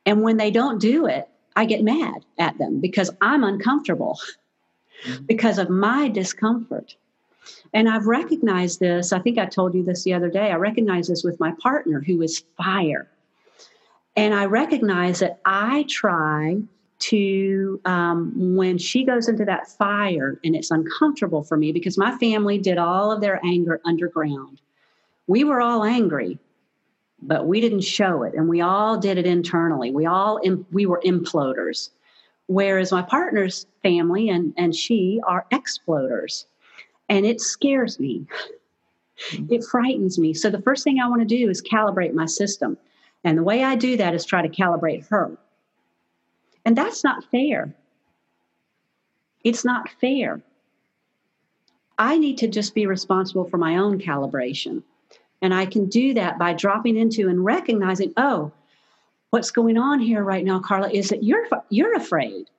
And 0.05 0.21
when 0.21 0.37
they 0.37 0.51
don't 0.51 0.79
do 0.79 1.05
it, 1.05 1.27
I 1.55 1.65
get 1.65 1.83
mad 1.83 2.25
at 2.37 2.57
them 2.57 2.79
because 2.79 3.09
I'm 3.21 3.43
uncomfortable. 3.43 4.19
Mm-hmm. 5.05 5.25
because 5.25 5.59
of 5.59 5.69
my 5.69 6.07
discomfort. 6.07 6.95
And 7.73 7.87
I've 7.87 8.07
recognized 8.07 8.79
this. 8.79 9.13
I 9.13 9.19
think 9.19 9.37
I 9.37 9.45
told 9.45 9.75
you 9.75 9.83
this 9.83 10.03
the 10.03 10.13
other 10.13 10.29
day. 10.29 10.51
I 10.51 10.55
recognize 10.55 11.07
this 11.07 11.23
with 11.23 11.39
my 11.39 11.53
partner 11.61 12.01
who 12.01 12.21
is 12.23 12.43
fire. 12.57 13.07
And 14.15 14.33
I 14.33 14.45
recognize 14.45 15.19
that 15.19 15.39
I 15.45 15.85
try 15.87 16.57
to, 16.99 17.79
um, 17.85 18.55
when 18.55 18.79
she 18.79 19.03
goes 19.03 19.27
into 19.29 19.45
that 19.45 19.67
fire 19.67 20.39
and 20.43 20.55
it's 20.55 20.71
uncomfortable 20.71 21.43
for 21.43 21.55
me 21.55 21.71
because 21.71 21.97
my 21.97 22.17
family 22.17 22.57
did 22.57 22.79
all 22.79 23.11
of 23.11 23.21
their 23.21 23.39
anger 23.45 23.79
underground. 23.85 24.59
We 25.27 25.43
were 25.43 25.61
all 25.61 25.83
angry, 25.83 26.39
but 27.21 27.45
we 27.45 27.61
didn't 27.61 27.81
show 27.81 28.23
it. 28.23 28.33
And 28.33 28.49
we 28.49 28.61
all 28.61 28.97
did 28.97 29.19
it 29.19 29.27
internally. 29.27 29.91
We 29.91 30.07
all, 30.07 30.41
we 30.71 30.87
were 30.87 31.01
imploders. 31.05 31.91
Whereas 32.47 32.91
my 32.91 33.01
partner's 33.01 33.67
family 33.83 34.29
and, 34.29 34.53
and 34.57 34.75
she 34.75 35.19
are 35.27 35.45
exploders. 35.51 36.45
And 37.09 37.25
it 37.25 37.41
scares 37.41 37.99
me. 37.99 38.25
Mm-hmm. 39.31 39.53
It 39.53 39.63
frightens 39.63 40.17
me. 40.17 40.33
So 40.33 40.49
the 40.49 40.61
first 40.61 40.83
thing 40.83 40.99
I 40.99 41.07
want 41.07 41.21
to 41.21 41.37
do 41.37 41.49
is 41.49 41.61
calibrate 41.61 42.13
my 42.13 42.25
system. 42.25 42.77
And 43.23 43.37
the 43.37 43.43
way 43.43 43.63
I 43.63 43.75
do 43.75 43.97
that 43.97 44.13
is 44.13 44.25
try 44.25 44.41
to 44.41 44.49
calibrate 44.49 45.07
her. 45.09 45.37
And 46.65 46.77
that's 46.77 47.03
not 47.03 47.23
fair. 47.31 47.73
It's 49.43 49.65
not 49.65 49.89
fair. 50.01 50.41
I 51.97 52.17
need 52.17 52.37
to 52.39 52.47
just 52.47 52.75
be 52.75 52.85
responsible 52.85 53.45
for 53.45 53.57
my 53.57 53.77
own 53.77 53.99
calibration. 53.99 54.83
And 55.41 55.53
I 55.53 55.65
can 55.65 55.87
do 55.87 56.13
that 56.13 56.37
by 56.37 56.53
dropping 56.53 56.97
into 56.97 57.29
and 57.29 57.43
recognizing, 57.43 58.13
oh, 58.17 58.51
what's 59.31 59.51
going 59.51 59.77
on 59.77 59.99
here 59.99 60.23
right 60.23 60.45
now, 60.45 60.59
Carla, 60.59 60.89
is 60.89 61.09
that 61.09 61.23
you're 61.23 61.47
you're 61.69 61.95
afraid. 61.95 62.49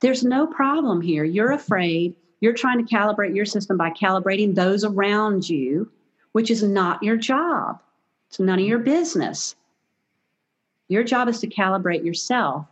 There's 0.00 0.24
no 0.24 0.46
problem 0.46 1.00
here. 1.00 1.24
You're 1.24 1.52
afraid. 1.52 2.14
You're 2.40 2.52
trying 2.52 2.84
to 2.84 2.94
calibrate 2.94 3.34
your 3.34 3.46
system 3.46 3.76
by 3.76 3.90
calibrating 3.90 4.54
those 4.54 4.84
around 4.84 5.48
you, 5.48 5.90
which 6.32 6.50
is 6.50 6.62
not 6.62 7.02
your 7.02 7.16
job. 7.16 7.80
It's 8.28 8.40
none 8.40 8.58
of 8.58 8.66
your 8.66 8.80
business. 8.80 9.54
Your 10.88 11.04
job 11.04 11.28
is 11.28 11.40
to 11.40 11.46
calibrate 11.46 12.04
yourself 12.04 12.66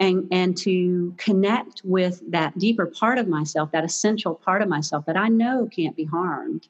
and, 0.00 0.26
and 0.32 0.56
to 0.58 1.14
connect 1.16 1.82
with 1.84 2.22
that 2.30 2.58
deeper 2.58 2.86
part 2.86 3.18
of 3.18 3.28
myself, 3.28 3.70
that 3.72 3.84
essential 3.84 4.34
part 4.34 4.62
of 4.62 4.68
myself 4.68 5.06
that 5.06 5.16
I 5.16 5.28
know 5.28 5.68
can't 5.70 5.94
be 5.94 6.04
harmed. 6.04 6.68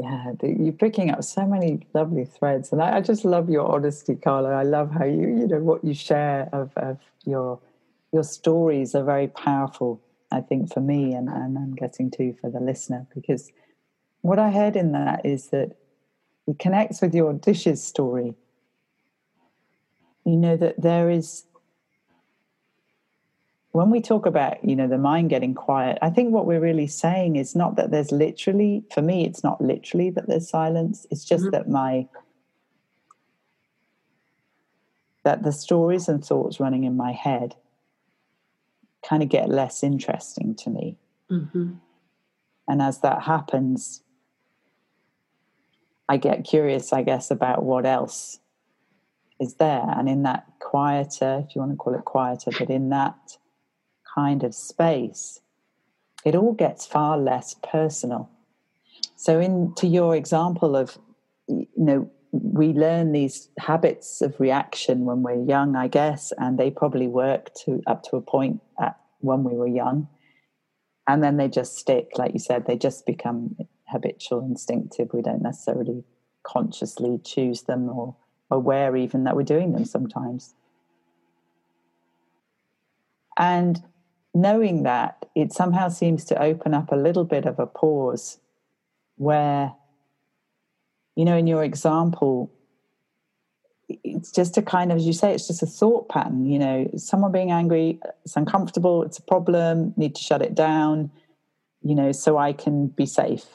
Yeah, 0.00 0.32
you're 0.42 0.72
picking 0.72 1.10
up 1.10 1.24
so 1.24 1.44
many 1.44 1.86
lovely 1.92 2.24
threads, 2.24 2.70
and 2.70 2.80
I, 2.80 2.98
I, 2.98 3.00
just 3.00 3.24
love 3.24 3.50
your 3.50 3.66
honesty, 3.68 4.14
Carla. 4.14 4.50
I 4.50 4.62
love 4.62 4.92
how 4.92 5.04
you, 5.04 5.22
you 5.22 5.48
know, 5.48 5.58
what 5.58 5.84
you 5.84 5.92
share 5.92 6.48
of, 6.52 6.70
of 6.76 6.98
your 7.24 7.58
your 8.12 8.22
stories 8.22 8.94
are 8.94 9.02
very 9.02 9.26
powerful, 9.26 10.00
I 10.30 10.40
think, 10.40 10.72
for 10.72 10.80
me, 10.80 11.14
and, 11.14 11.28
and 11.28 11.58
I'm 11.58 11.74
getting 11.74 12.12
to 12.12 12.32
for 12.40 12.48
the 12.48 12.60
listener, 12.60 13.08
because 13.12 13.50
what 14.20 14.38
I 14.38 14.50
heard 14.50 14.76
in 14.76 14.92
that 14.92 15.26
is 15.26 15.48
that 15.48 15.76
it 16.46 16.58
connects 16.60 17.00
with 17.00 17.14
your 17.14 17.32
dishes 17.32 17.82
story. 17.82 18.34
You 20.24 20.36
know, 20.36 20.56
that 20.56 20.80
there 20.80 21.10
is, 21.10 21.44
when 23.72 23.90
we 23.90 24.00
talk 24.00 24.26
about, 24.26 24.64
you 24.64 24.74
know, 24.74 24.88
the 24.88 24.98
mind 24.98 25.30
getting 25.30 25.54
quiet, 25.54 25.98
I 26.00 26.10
think 26.10 26.32
what 26.32 26.46
we're 26.46 26.60
really 26.60 26.86
saying 26.86 27.36
is 27.36 27.54
not 27.54 27.76
that 27.76 27.90
there's 27.90 28.10
literally, 28.10 28.84
for 28.92 29.02
me, 29.02 29.26
it's 29.26 29.44
not 29.44 29.60
literally 29.60 30.10
that 30.10 30.26
there's 30.26 30.48
silence, 30.48 31.06
it's 31.10 31.24
just 31.24 31.44
mm-hmm. 31.44 31.50
that 31.50 31.68
my, 31.68 32.08
that 35.24 35.42
the 35.42 35.52
stories 35.52 36.08
and 36.08 36.24
thoughts 36.24 36.58
running 36.58 36.84
in 36.84 36.96
my 36.96 37.12
head 37.12 37.56
kind 39.06 39.22
of 39.22 39.28
get 39.28 39.48
less 39.48 39.82
interesting 39.82 40.54
to 40.54 40.70
me. 40.70 40.96
Mm-hmm. 41.30 41.74
And 42.68 42.82
as 42.82 43.00
that 43.00 43.22
happens, 43.22 44.02
I 46.08 46.16
get 46.16 46.44
curious, 46.44 46.92
I 46.92 47.02
guess, 47.02 47.30
about 47.30 47.62
what 47.62 47.84
else 47.84 48.40
is 49.38 49.54
there. 49.54 49.84
And 49.86 50.08
in 50.08 50.22
that 50.22 50.46
quieter, 50.58 51.44
if 51.46 51.54
you 51.54 51.60
want 51.60 51.72
to 51.72 51.76
call 51.76 51.94
it 51.94 52.04
quieter, 52.04 52.50
but 52.58 52.70
in 52.70 52.88
that 52.88 53.36
kind 54.18 54.42
of 54.42 54.54
space, 54.54 55.40
it 56.24 56.34
all 56.34 56.54
gets 56.64 56.86
far 56.86 57.16
less 57.18 57.54
personal. 57.72 58.28
So, 59.16 59.40
in 59.40 59.74
to 59.76 59.86
your 59.86 60.16
example 60.16 60.76
of, 60.76 60.98
you 61.46 61.66
know, 61.76 62.10
we 62.32 62.68
learn 62.84 63.12
these 63.12 63.48
habits 63.58 64.20
of 64.20 64.38
reaction 64.38 65.04
when 65.04 65.22
we're 65.22 65.42
young, 65.44 65.76
I 65.76 65.88
guess, 65.88 66.32
and 66.36 66.58
they 66.58 66.70
probably 66.70 67.08
work 67.08 67.54
to 67.64 67.80
up 67.86 68.02
to 68.04 68.16
a 68.16 68.20
point 68.20 68.60
at, 68.78 68.96
when 69.20 69.44
we 69.44 69.54
were 69.54 69.72
young, 69.82 70.08
and 71.06 71.22
then 71.22 71.36
they 71.36 71.48
just 71.48 71.76
stick, 71.76 72.06
like 72.16 72.32
you 72.32 72.40
said, 72.40 72.66
they 72.66 72.76
just 72.76 73.06
become 73.06 73.56
habitual, 73.92 74.40
instinctive. 74.40 75.08
We 75.12 75.22
don't 75.22 75.42
necessarily 75.42 76.04
consciously 76.42 77.18
choose 77.24 77.62
them 77.62 77.88
or 77.88 78.16
aware 78.50 78.96
even 78.96 79.24
that 79.24 79.36
we're 79.36 79.54
doing 79.56 79.72
them 79.72 79.84
sometimes. 79.84 80.54
And 83.38 83.82
knowing 84.34 84.82
that, 84.84 85.26
it 85.34 85.52
somehow 85.52 85.88
seems 85.88 86.24
to 86.26 86.42
open 86.42 86.74
up 86.74 86.90
a 86.90 86.96
little 86.96 87.24
bit 87.24 87.46
of 87.46 87.58
a 87.58 87.66
pause 87.66 88.38
where 89.16 89.72
you 91.18 91.24
know, 91.24 91.36
in 91.36 91.48
your 91.48 91.64
example, 91.64 92.48
it's 93.88 94.30
just 94.30 94.56
a 94.56 94.62
kind 94.62 94.92
of, 94.92 94.98
as 94.98 95.04
you 95.04 95.12
say, 95.12 95.34
it's 95.34 95.48
just 95.48 95.64
a 95.64 95.66
thought 95.66 96.08
pattern. 96.08 96.46
You 96.46 96.60
know, 96.60 96.88
someone 96.96 97.32
being 97.32 97.50
angry, 97.50 97.98
it's 98.24 98.36
uncomfortable, 98.36 99.02
it's 99.02 99.18
a 99.18 99.22
problem, 99.22 99.94
need 99.96 100.14
to 100.14 100.22
shut 100.22 100.42
it 100.42 100.54
down, 100.54 101.10
you 101.82 101.96
know, 101.96 102.12
so 102.12 102.38
I 102.38 102.52
can 102.52 102.86
be 102.86 103.04
safe. 103.04 103.46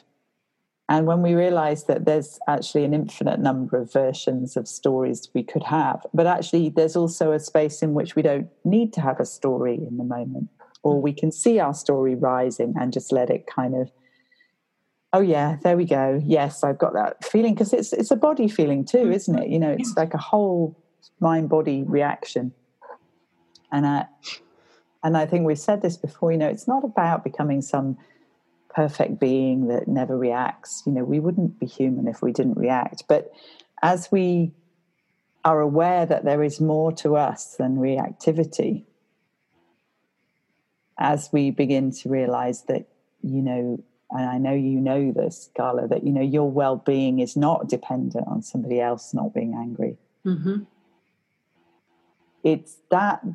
And 0.90 1.08
when 1.08 1.22
we 1.22 1.36
realize 1.36 1.86
that 1.86 2.04
there's 2.04 2.38
actually 2.50 2.84
an 2.84 2.94
infinite 2.94 3.40
number 3.40 3.78
of 3.78 3.94
versions 3.94 4.58
of 4.58 4.68
stories 4.68 5.30
we 5.34 5.42
could 5.42 5.64
have, 5.64 6.06
but 6.14 6.28
actually 6.28 6.68
there's 6.68 6.98
also 6.98 7.32
a 7.32 7.40
space 7.40 7.82
in 7.82 7.94
which 7.94 8.18
we 8.18 8.22
don't 8.22 8.50
need 8.66 8.92
to 8.92 9.00
have 9.00 9.22
a 9.22 9.26
story 9.26 9.76
in 9.76 9.96
the 9.96 10.04
moment, 10.04 10.50
or 10.84 11.02
we 11.02 11.14
can 11.14 11.32
see 11.32 11.60
our 11.60 11.74
story 11.74 12.14
rising 12.14 12.76
and 12.80 12.94
just 12.94 13.12
let 13.12 13.30
it 13.30 13.48
kind 13.48 13.74
of 13.74 13.92
oh 15.14 15.22
yeah 15.22 15.58
there 15.64 15.78
we 15.78 15.86
go. 15.86 16.22
Yes 16.24 16.64
i've 16.64 16.78
got 16.78 16.94
that 16.94 17.24
feeling 17.24 17.54
because 17.54 17.74
it's 17.74 17.94
it's 17.94 18.12
a 18.12 18.16
body 18.16 18.48
feeling 18.48 18.86
too 18.86 19.06
mm. 19.06 19.16
isn't 19.16 19.40
it? 19.40 19.50
You 19.50 19.60
know 19.60 19.72
it's 19.72 19.96
like 19.96 20.14
a 20.14 20.20
whole 20.20 20.78
mind 21.20 21.50
body 21.50 21.84
reaction. 21.84 22.54
And 23.72 23.88
i 23.88 24.06
and 25.04 25.18
i 25.18 25.26
think 25.26 25.46
we've 25.46 25.60
said 25.60 25.82
this 25.82 25.98
before 25.98 26.32
you 26.32 26.38
know 26.38 26.48
it's 26.48 26.68
not 26.68 26.84
about 26.84 27.24
becoming 27.24 27.62
some 27.62 27.98
perfect 28.70 29.20
being 29.20 29.68
that 29.68 29.88
never 29.88 30.18
reacts. 30.18 30.84
You 30.86 30.92
know 30.92 31.04
we 31.04 31.20
wouldn't 31.20 31.60
be 31.60 31.66
human 31.66 32.08
if 32.08 32.22
we 32.22 32.32
didn't 32.32 32.58
react. 32.58 33.04
But 33.08 33.32
as 33.82 34.12
we 34.12 34.52
are 35.46 35.60
aware 35.60 36.06
that 36.06 36.24
there 36.24 36.42
is 36.42 36.62
more 36.62 36.92
to 36.94 37.18
us 37.18 37.56
than 37.58 37.76
reactivity 37.78 38.86
as 40.98 41.30
we 41.32 41.52
begin 41.52 41.92
to 41.92 42.10
realize 42.10 42.64
that 42.64 42.88
you 43.22 43.42
know 43.42 43.84
and 44.14 44.30
I 44.30 44.38
know 44.38 44.54
you 44.54 44.80
know 44.80 45.12
this, 45.12 45.50
Carla, 45.58 45.88
that 45.88 46.04
you 46.04 46.12
know 46.12 46.22
your 46.22 46.50
well-being 46.50 47.20
is 47.20 47.36
not 47.36 47.68
dependent 47.68 48.28
on 48.28 48.44
somebody 48.44 48.80
else 48.80 49.14
not 49.14 49.34
being 49.34 49.56
angry. 49.56 49.98
Mm-hmm. 50.24 50.64
It's 52.44 52.78
that 52.92 53.26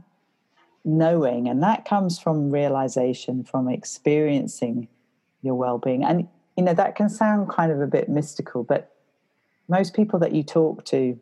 knowing, 0.84 1.48
and 1.48 1.62
that 1.62 1.84
comes 1.84 2.18
from 2.18 2.52
realization, 2.52 3.42
from 3.42 3.68
experiencing 3.68 4.86
your 5.42 5.56
well-being, 5.56 6.04
and 6.04 6.28
you 6.56 6.62
know 6.62 6.74
that 6.74 6.94
can 6.94 7.08
sound 7.08 7.48
kind 7.48 7.72
of 7.72 7.80
a 7.80 7.86
bit 7.86 8.08
mystical, 8.08 8.62
but 8.62 8.92
most 9.68 9.94
people 9.94 10.20
that 10.20 10.32
you 10.32 10.44
talk 10.44 10.84
to, 10.86 11.18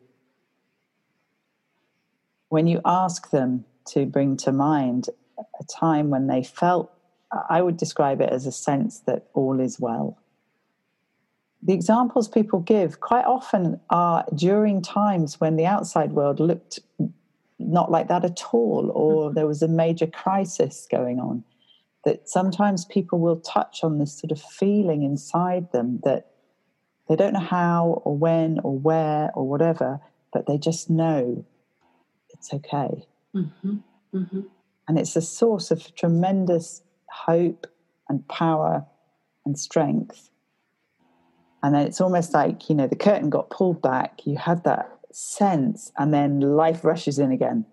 when 2.49 2.67
you 2.67 2.79
ask 2.85 3.31
them 3.31 3.65
to 3.87 4.05
bring 4.05 4.37
to 4.37 4.51
mind 4.51 5.09
a 5.37 5.63
time 5.65 6.09
when 6.09 6.27
they 6.27 6.43
felt 6.43 6.91
I 7.49 7.61
would 7.61 7.77
describe 7.77 8.21
it 8.21 8.29
as 8.29 8.45
a 8.45 8.51
sense 8.51 8.99
that 9.01 9.27
all 9.33 9.59
is 9.59 9.79
well. 9.79 10.17
The 11.61 11.73
examples 11.73 12.27
people 12.27 12.59
give 12.59 12.99
quite 12.99 13.25
often 13.25 13.79
are 13.89 14.23
during 14.33 14.81
times 14.81 15.39
when 15.39 15.55
the 15.55 15.65
outside 15.65 16.13
world 16.13 16.39
looked 16.39 16.79
not 17.59 17.91
like 17.91 18.07
that 18.07 18.23
at 18.23 18.43
all, 18.53 18.91
or 18.93 19.25
mm-hmm. 19.25 19.35
there 19.35 19.47
was 19.47 19.61
a 19.61 19.67
major 19.67 20.07
crisis 20.07 20.87
going 20.89 21.19
on. 21.19 21.43
That 22.05 22.29
sometimes 22.29 22.85
people 22.85 23.19
will 23.19 23.39
touch 23.41 23.83
on 23.83 23.97
this 23.97 24.17
sort 24.17 24.31
of 24.31 24.41
feeling 24.41 25.03
inside 25.03 25.71
them 25.71 25.99
that 26.03 26.27
they 27.09 27.15
don't 27.15 27.33
know 27.33 27.39
how 27.39 28.01
or 28.05 28.15
when 28.15 28.59
or 28.59 28.77
where 28.77 29.31
or 29.33 29.47
whatever, 29.47 29.99
but 30.31 30.45
they 30.45 30.57
just 30.57 30.89
know 30.89 31.43
it's 32.29 32.53
okay. 32.53 33.05
Mm-hmm. 33.35 33.77
Mm-hmm. 34.13 34.41
And 34.87 34.97
it's 34.97 35.15
a 35.15 35.21
source 35.21 35.71
of 35.71 35.95
tremendous 35.95 36.81
hope 37.09 37.67
and 38.09 38.27
power 38.27 38.85
and 39.45 39.57
strength. 39.57 40.29
And 41.63 41.75
then 41.75 41.85
it's 41.85 41.99
almost 41.99 42.33
like, 42.33 42.69
you 42.69 42.75
know, 42.75 42.87
the 42.87 42.95
curtain 42.95 43.29
got 43.29 43.49
pulled 43.49 43.81
back, 43.81 44.21
you 44.25 44.37
had 44.37 44.63
that 44.63 44.89
sense, 45.11 45.91
and 45.97 46.13
then 46.13 46.39
life 46.39 46.83
rushes 46.83 47.19
in 47.19 47.31
again 47.31 47.65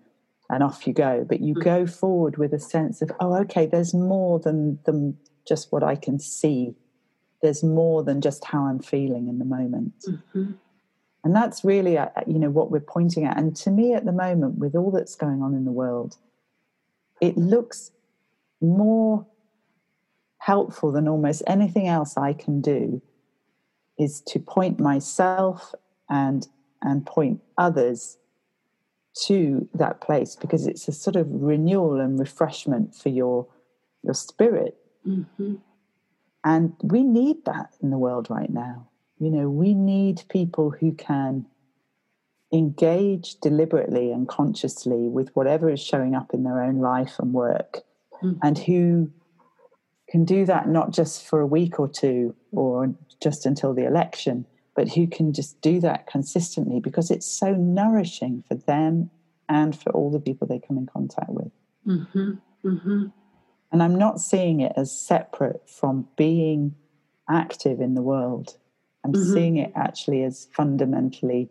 and 0.49 0.63
off 0.63 0.85
you 0.87 0.93
go. 0.93 1.25
But 1.27 1.41
you 1.41 1.53
go 1.53 1.85
forward 1.85 2.37
with 2.37 2.53
a 2.53 2.59
sense 2.59 3.01
of, 3.01 3.11
oh, 3.19 3.35
okay, 3.41 3.65
there's 3.65 3.93
more 3.93 4.39
than, 4.39 4.79
than 4.85 5.17
just 5.47 5.71
what 5.71 5.83
I 5.83 5.95
can 5.95 6.19
see. 6.19 6.75
There's 7.41 7.63
more 7.63 8.03
than 8.03 8.21
just 8.21 8.43
how 8.43 8.65
I'm 8.65 8.79
feeling 8.79 9.27
in 9.27 9.39
the 9.39 9.45
moment. 9.45 9.93
Mm-hmm. 10.07 10.51
And 11.23 11.35
that's 11.35 11.63
really, 11.63 11.97
uh, 11.97 12.09
you 12.27 12.37
know, 12.37 12.49
what 12.49 12.71
we're 12.71 12.79
pointing 12.79 13.25
at. 13.25 13.37
And 13.37 13.55
to 13.57 13.71
me, 13.71 13.93
at 13.93 14.05
the 14.05 14.11
moment, 14.11 14.59
with 14.59 14.75
all 14.75 14.91
that's 14.91 15.15
going 15.15 15.41
on 15.41 15.53
in 15.53 15.65
the 15.65 15.71
world, 15.71 16.17
it 17.21 17.37
looks 17.37 17.91
more 18.61 19.25
helpful 20.37 20.91
than 20.91 21.07
almost 21.07 21.43
anything 21.47 21.87
else 21.87 22.17
I 22.17 22.33
can 22.33 22.61
do 22.61 23.01
is 23.97 24.21
to 24.21 24.39
point 24.39 24.79
myself 24.79 25.73
and 26.09 26.47
and 26.81 27.05
point 27.05 27.41
others 27.57 28.17
to 29.23 29.67
that 29.73 30.01
place 30.01 30.35
because 30.35 30.67
it's 30.67 30.87
a 30.87 30.91
sort 30.91 31.15
of 31.15 31.27
renewal 31.29 31.99
and 31.99 32.19
refreshment 32.19 32.93
for 32.93 33.09
your 33.09 33.47
your 34.03 34.13
spirit 34.13 34.77
mm-hmm. 35.07 35.55
and 36.43 36.73
we 36.83 37.03
need 37.03 37.43
that 37.45 37.73
in 37.81 37.89
the 37.89 37.97
world 37.97 38.29
right 38.29 38.51
now 38.51 38.87
you 39.19 39.31
know 39.31 39.49
we 39.49 39.73
need 39.73 40.21
people 40.29 40.69
who 40.69 40.91
can 40.91 41.45
engage 42.57 43.35
deliberately 43.41 44.11
and 44.11 44.27
consciously 44.27 45.09
with 45.09 45.29
whatever 45.35 45.69
is 45.69 45.81
showing 45.81 46.15
up 46.15 46.33
in 46.33 46.43
their 46.43 46.61
own 46.61 46.79
life 46.79 47.15
and 47.19 47.33
work 47.33 47.81
mm. 48.21 48.37
and 48.43 48.57
who 48.57 49.11
can 50.09 50.25
do 50.25 50.45
that 50.45 50.67
not 50.67 50.91
just 50.91 51.25
for 51.25 51.39
a 51.39 51.47
week 51.47 51.79
or 51.79 51.87
two 51.87 52.35
or 52.51 52.93
just 53.21 53.45
until 53.45 53.73
the 53.73 53.85
election, 53.85 54.45
but 54.75 54.89
who 54.89 55.07
can 55.07 55.33
just 55.33 55.59
do 55.61 55.79
that 55.79 56.07
consistently 56.07 56.79
because 56.79 57.09
it's 57.09 57.25
so 57.25 57.53
nourishing 57.53 58.43
for 58.47 58.55
them 58.55 59.09
and 59.49 59.79
for 59.79 59.91
all 59.91 60.11
the 60.11 60.19
people 60.19 60.47
they 60.47 60.59
come 60.59 60.77
in 60.77 60.85
contact 60.85 61.29
with. 61.29 61.51
Mm-hmm. 61.87 62.33
Mm-hmm. 62.65 63.05
And 63.71 63.83
I'm 63.83 63.95
not 63.95 64.19
seeing 64.19 64.61
it 64.61 64.73
as 64.75 64.91
separate 64.91 65.69
from 65.69 66.07
being 66.15 66.75
active 67.29 67.81
in 67.81 67.95
the 67.95 68.01
world. 68.01 68.57
I'm 69.03 69.13
mm-hmm. 69.13 69.33
seeing 69.33 69.57
it 69.57 69.71
actually 69.75 70.23
as 70.23 70.47
fundamentally 70.51 71.49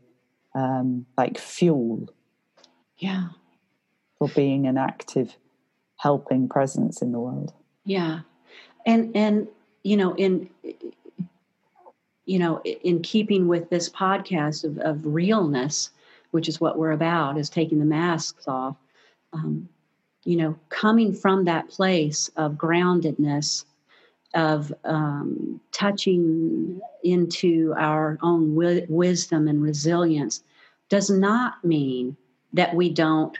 um, 0.54 1.06
like 1.16 1.38
fuel. 1.38 2.08
Yeah. 2.98 3.28
For 4.18 4.28
being 4.28 4.66
an 4.66 4.78
active, 4.78 5.36
helping 5.96 6.48
presence 6.48 7.02
in 7.02 7.12
the 7.12 7.18
world. 7.18 7.52
Yeah 7.84 8.20
and 8.86 9.14
and 9.16 9.48
you 9.82 9.96
know 9.96 10.14
in 10.14 10.48
you 12.26 12.38
know 12.38 12.60
in 12.62 13.02
keeping 13.02 13.48
with 13.48 13.68
this 13.70 13.88
podcast 13.88 14.64
of, 14.64 14.78
of 14.78 15.04
realness 15.04 15.90
which 16.30 16.48
is 16.48 16.60
what 16.60 16.78
we're 16.78 16.92
about 16.92 17.38
is 17.38 17.48
taking 17.48 17.78
the 17.78 17.84
masks 17.84 18.46
off 18.48 18.76
um, 19.32 19.68
you 20.24 20.36
know, 20.36 20.56
coming 20.70 21.12
from 21.12 21.44
that 21.44 21.68
place 21.68 22.30
of 22.36 22.52
groundedness, 22.52 23.64
of 24.34 24.72
um, 24.84 25.60
touching 25.72 26.80
into 27.02 27.74
our 27.76 28.18
own 28.22 28.54
wi- 28.54 28.86
wisdom 28.88 29.48
and 29.48 29.62
resilience, 29.62 30.42
does 30.88 31.10
not 31.10 31.64
mean 31.64 32.16
that 32.52 32.74
we 32.74 32.90
don't 32.90 33.38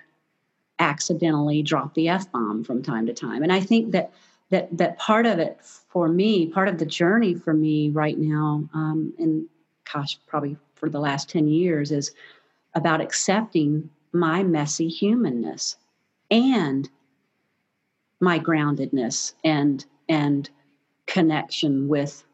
accidentally 0.78 1.62
drop 1.62 1.95
the 1.95 2.09
f 2.09 2.30
bomb 2.32 2.64
from 2.64 2.82
time 2.82 3.07
to 3.07 3.12
time. 3.14 3.42
And 3.42 3.53
I 3.53 3.61
think 3.61 3.92
that 3.92 4.12
that 4.51 4.76
that 4.76 4.99
part 4.99 5.26
of 5.26 5.38
it 5.38 5.59
for 5.62 6.09
me, 6.09 6.47
part 6.47 6.68
of 6.68 6.78
the 6.78 6.86
journey 6.86 7.34
for 7.34 7.55
me 7.55 7.90
right 7.90 8.18
now, 8.18 8.68
um, 8.74 9.12
and 9.18 9.47
gosh, 9.92 10.18
probably 10.26 10.57
for 10.74 10.88
the 10.88 11.01
last 11.01 11.28
ten 11.28 11.49
years, 11.49 11.90
is 11.92 12.12
about 12.74 13.01
accepting 13.01 13.88
my 14.12 14.42
messy 14.42 14.88
humanness 14.88 15.76
and 16.30 16.88
my 18.20 18.38
groundedness 18.38 19.34
and 19.45 19.84
and 20.09 20.51
connection 21.07 21.89
with 21.89 22.25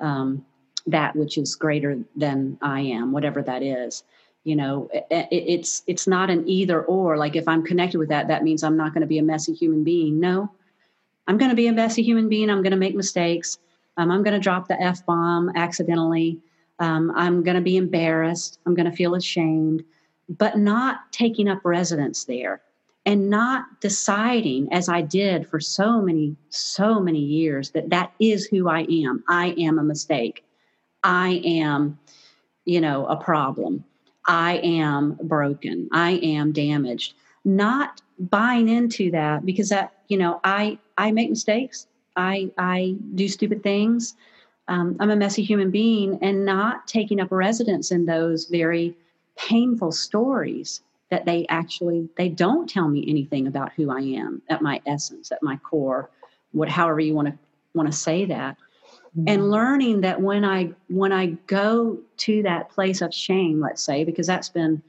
um, 0.00 0.44
that 0.86 1.16
which 1.16 1.38
is 1.38 1.54
greater 1.54 1.98
than 2.16 2.58
I 2.60 2.80
am, 2.80 3.12
whatever 3.12 3.42
that 3.42 3.62
is. 3.62 4.04
You 4.44 4.56
know, 4.56 4.90
it, 4.92 5.28
it's 5.30 5.82
it's 5.86 6.06
not 6.06 6.28
an 6.28 6.46
either 6.46 6.82
or. 6.82 7.16
Like 7.16 7.34
if 7.36 7.48
I'm 7.48 7.64
connected 7.64 7.98
with 7.98 8.10
that, 8.10 8.28
that 8.28 8.44
means 8.44 8.62
I'm 8.62 8.76
not 8.76 8.92
going 8.92 9.00
to 9.00 9.06
be 9.06 9.18
a 9.18 9.22
messy 9.22 9.54
human 9.54 9.84
being. 9.84 10.20
No, 10.20 10.52
I'm 11.26 11.38
going 11.38 11.50
to 11.50 11.56
be 11.56 11.66
a 11.68 11.72
messy 11.72 12.02
human 12.02 12.28
being. 12.28 12.50
I'm 12.50 12.62
going 12.62 12.72
to 12.72 12.76
make 12.76 12.94
mistakes. 12.94 13.58
Um, 13.96 14.10
I'm 14.10 14.22
going 14.22 14.34
to 14.34 14.40
drop 14.40 14.68
the 14.68 14.80
f 14.80 15.06
bomb 15.06 15.50
accidentally. 15.54 16.40
Um, 16.78 17.12
I'm 17.14 17.42
going 17.42 17.54
to 17.54 17.62
be 17.62 17.76
embarrassed. 17.76 18.58
I'm 18.66 18.74
going 18.74 18.90
to 18.90 18.96
feel 18.96 19.14
ashamed, 19.14 19.84
but 20.28 20.58
not 20.58 21.12
taking 21.12 21.48
up 21.48 21.64
residence 21.64 22.24
there 22.24 22.60
and 23.06 23.28
not 23.28 23.64
deciding 23.80 24.72
as 24.72 24.88
i 24.88 25.00
did 25.00 25.46
for 25.48 25.60
so 25.60 26.00
many 26.00 26.36
so 26.48 27.00
many 27.00 27.18
years 27.18 27.70
that 27.70 27.90
that 27.90 28.12
is 28.20 28.46
who 28.46 28.68
i 28.68 28.80
am. 28.80 29.22
I 29.28 29.54
am 29.58 29.78
a 29.78 29.82
mistake. 29.82 30.44
I 31.02 31.42
am 31.44 31.98
you 32.64 32.80
know 32.80 33.06
a 33.06 33.16
problem. 33.16 33.84
I 34.26 34.56
am 34.58 35.18
broken. 35.22 35.88
I 35.92 36.12
am 36.12 36.52
damaged. 36.52 37.14
Not 37.44 38.00
buying 38.18 38.68
into 38.68 39.10
that 39.10 39.44
because 39.44 39.68
that 39.68 39.92
you 40.08 40.16
know 40.16 40.40
i 40.44 40.78
i 40.96 41.10
make 41.12 41.30
mistakes. 41.30 41.86
I 42.16 42.50
i 42.58 42.96
do 43.14 43.28
stupid 43.28 43.62
things. 43.62 44.14
Um, 44.66 44.96
i'm 44.98 45.10
a 45.10 45.16
messy 45.16 45.42
human 45.42 45.70
being 45.70 46.18
and 46.22 46.46
not 46.46 46.86
taking 46.86 47.20
up 47.20 47.28
residence 47.30 47.90
in 47.90 48.06
those 48.06 48.46
very 48.46 48.96
painful 49.36 49.92
stories 49.92 50.80
that 51.10 51.24
they 51.24 51.46
actually 51.48 52.08
they 52.16 52.28
don't 52.28 52.68
tell 52.68 52.88
me 52.88 53.04
anything 53.06 53.46
about 53.46 53.72
who 53.74 53.90
I 53.90 54.00
am 54.00 54.42
at 54.48 54.62
my 54.62 54.80
essence, 54.86 55.30
at 55.30 55.42
my 55.42 55.56
core, 55.58 56.10
what 56.52 56.68
however 56.68 57.00
you 57.00 57.14
want 57.14 57.28
to 57.28 57.38
want 57.74 57.90
to 57.90 57.96
say 57.96 58.24
that. 58.26 58.56
Mm-hmm. 59.16 59.28
And 59.28 59.50
learning 59.50 60.00
that 60.02 60.20
when 60.20 60.44
I 60.44 60.72
when 60.88 61.12
I 61.12 61.26
go 61.46 61.98
to 62.18 62.42
that 62.42 62.70
place 62.70 63.00
of 63.00 63.12
shame, 63.12 63.60
let's 63.60 63.82
say, 63.82 64.04
because 64.04 64.26
that's 64.26 64.48
been 64.48 64.82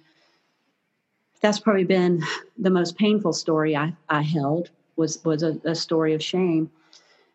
that's 1.42 1.60
probably 1.60 1.84
been 1.84 2.24
the 2.58 2.72
most 2.72 2.98
painful 2.98 3.34
story 3.34 3.76
I, 3.76 3.94
I 4.10 4.22
held 4.22 4.72
was 4.96 5.24
was 5.24 5.44
a, 5.44 5.60
a 5.66 5.76
story 5.76 6.14
of 6.14 6.24
shame 6.24 6.72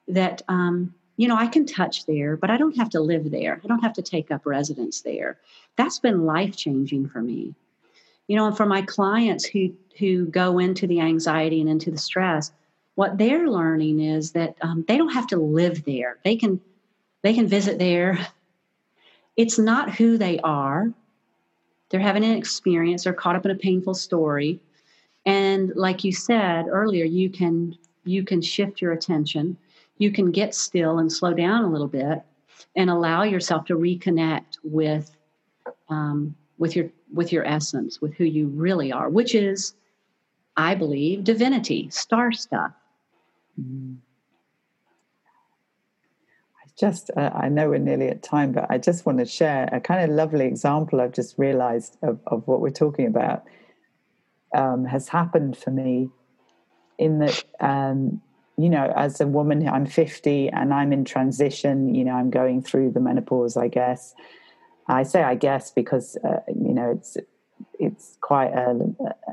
that 0.09 0.43
um, 0.49 0.95
you 1.17 1.29
know 1.29 1.37
I 1.37 1.47
can 1.47 1.67
touch 1.67 2.07
there, 2.07 2.37
but 2.37 2.51
I 2.51 2.57
don't 2.57 2.77
have 2.77 2.91
to 2.91 3.01
live 3.01 3.31
there. 3.31 3.61
I 3.63 3.67
don't 3.69 3.83
have 3.83 3.93
to 3.95 4.03
take 4.03 4.31
up 4.31 4.47
residence 4.47 5.03
there. 5.03 5.39
That's 5.77 5.99
been 5.99 6.25
life 6.25 6.57
changing 6.57 7.09
for 7.09 7.21
me 7.21 7.55
you 8.31 8.37
know 8.37 8.47
and 8.47 8.57
for 8.57 8.67
my 8.67 8.83
clients 8.83 9.45
who 9.45 9.75
who 9.99 10.27
go 10.27 10.59
into 10.59 10.87
the 10.87 11.01
anxiety 11.01 11.61
and 11.61 11.69
into 11.69 11.91
the 11.91 11.99
stress 11.99 12.53
what 13.01 13.17
they're 13.17 13.49
learning 13.49 14.01
is 14.01 14.33
that 14.33 14.57
um, 14.61 14.85
they 14.87 14.99
don't 14.99 15.15
have 15.15 15.29
to 15.29 15.39
live 15.39 15.85
there. 15.85 16.19
They 16.23 16.37
can 16.37 16.61
they 17.23 17.33
can 17.33 17.47
visit 17.47 17.79
there. 17.79 18.19
It's 19.37 19.59
not 19.59 19.95
who 19.95 20.19
they 20.19 20.39
are. 20.41 20.93
They're 21.89 21.99
having 21.99 22.25
an 22.25 22.37
experience. 22.37 23.05
They're 23.05 23.15
caught 23.15 23.37
up 23.37 23.47
in 23.47 23.51
a 23.51 23.57
painful 23.57 23.95
story. 23.95 24.61
And 25.25 25.73
like 25.77 26.05
you 26.05 26.13
said 26.13 26.67
earlier 26.69 27.07
you 27.07 27.31
can 27.31 27.79
you 28.05 28.23
can 28.23 28.43
shift 28.43 28.83
your 28.83 28.93
attention. 28.93 29.57
You 29.97 30.13
can 30.13 30.31
get 30.31 30.55
still 30.55 30.99
and 30.99 31.11
slow 31.11 31.33
down 31.33 31.65
a 31.65 31.71
little 31.71 31.89
bit 31.89 32.21
and 32.77 32.91
allow 32.91 33.23
yourself 33.23 33.65
to 33.67 33.79
reconnect 33.79 34.59
with 34.63 35.17
um, 35.89 36.35
with 36.59 36.77
your 36.77 36.91
with 37.13 37.33
your 37.33 37.45
essence, 37.47 38.01
with 38.01 38.15
who 38.15 38.25
you 38.25 38.49
really 38.49 38.93
are, 38.93 39.09
which 39.09 39.35
is, 39.35 39.75
I 40.57 40.75
believe, 40.75 41.25
divinity, 41.25 41.89
star 41.91 42.33
stuff. 42.33 42.73
I 46.65 46.69
just, 46.79 47.11
uh, 47.17 47.31
I 47.35 47.49
know 47.49 47.71
we're 47.71 47.79
nearly 47.79 48.09
at 48.09 48.23
time, 48.23 48.53
but 48.53 48.67
I 48.71 48.79
just 48.79 49.07
want 49.07 49.19
to 49.19 49.27
share 49.27 49.69
a 49.73 49.81
kind 49.81 50.09
of 50.09 50.15
lovely 50.15 50.47
example 50.47 51.01
I've 51.01 51.13
just 51.13 51.39
realized 51.39 51.97
of, 52.03 52.21
of 52.27 52.47
what 52.47 52.61
we're 52.61 52.71
talking 52.71 53.07
about 53.07 53.45
um, 54.55 54.85
has 54.85 55.09
happened 55.09 55.57
for 55.57 55.71
me 55.71 56.11
in 56.99 57.19
that, 57.19 57.45
um, 57.61 58.21
you 58.57 58.69
know, 58.69 58.93
as 58.95 59.21
a 59.21 59.27
woman, 59.27 59.67
I'm 59.67 59.87
50 59.87 60.51
and 60.51 60.75
I'm 60.75 60.93
in 60.93 61.05
transition, 61.05 61.95
you 61.95 62.05
know, 62.05 62.13
I'm 62.13 62.31
going 62.31 62.63
through 62.63 62.91
the 62.91 63.01
menopause, 63.01 63.57
I 63.57 63.69
guess. 63.69 64.15
I 64.91 65.03
say 65.05 65.23
I 65.23 65.35
guess 65.35 65.71
because 65.71 66.17
uh, 66.25 66.41
you 66.49 66.75
know 66.75 66.91
it's 66.91 67.17
it's 67.79 68.17
quite 68.21 68.53
a, 68.53 68.71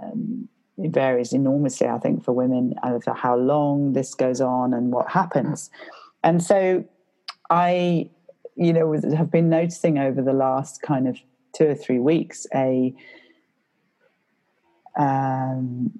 um, 0.02 0.48
it 0.78 0.92
varies 0.92 1.34
enormously. 1.34 1.88
I 1.88 1.98
think 1.98 2.24
for 2.24 2.32
women 2.32 2.76
to 3.06 3.14
how 3.14 3.36
long 3.36 3.94
this 3.94 4.14
goes 4.14 4.42
on 4.42 4.74
and 4.74 4.92
what 4.92 5.10
happens, 5.10 5.70
and 6.24 6.44
so 6.44 6.86
I 7.50 8.10
you 8.56 8.74
know 8.74 8.94
have 9.16 9.32
been 9.32 9.50
noticing 9.50 9.98
over 9.98 10.22
the 10.22 10.34
last 10.34 10.82
kind 10.82 11.08
of 11.08 11.18
two 11.56 11.66
or 11.70 11.76
three 11.76 12.00
weeks 12.00 12.46
a 12.54 12.94
um, 14.98 16.00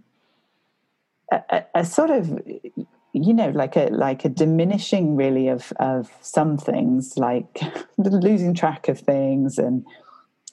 a, 1.32 1.64
a, 1.76 1.86
sort 1.86 2.10
of 2.10 2.40
you 3.24 3.34
know 3.34 3.50
like 3.50 3.76
a 3.76 3.88
like 3.88 4.26
a 4.26 4.30
diminishing 4.30 5.16
really 5.16 5.48
of 5.48 5.74
of 5.80 6.12
some 6.22 6.58
things 6.58 7.18
like 7.18 7.62
losing 7.98 8.54
track 8.54 8.88
of 8.88 9.00
things 9.00 9.58
and 9.58 9.86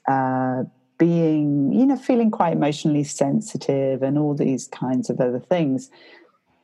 uh, 0.09 0.65
being 0.99 1.73
you 1.73 1.87
know 1.87 1.97
feeling 1.97 2.31
quite 2.31 2.53
emotionally 2.53 3.05
sensitive 3.05 4.03
and 4.03 4.19
all 4.19 4.35
these 4.35 4.69
kinds 4.69 5.11
of 5.11 5.21
other 5.21 5.41
things. 5.41 5.91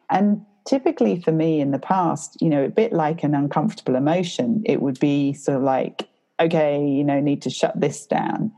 And 0.09 0.45
typically 0.67 1.21
for 1.21 1.33
me 1.33 1.61
in 1.61 1.71
the 1.71 1.79
past 1.79 2.37
you 2.41 2.49
know 2.49 2.65
a 2.65 2.69
bit 2.69 2.93
like 2.93 3.23
an 3.25 3.35
uncomfortable 3.35 3.97
emotion 3.97 4.63
it 4.67 4.83
would 4.83 5.01
be 5.01 5.33
sort 5.33 5.57
of 5.57 5.63
like 5.63 6.07
okay 6.39 6.85
you 6.87 7.03
know 7.03 7.19
need 7.19 7.43
to 7.43 7.51
shut 7.51 7.79
this 7.81 8.07
down. 8.07 8.53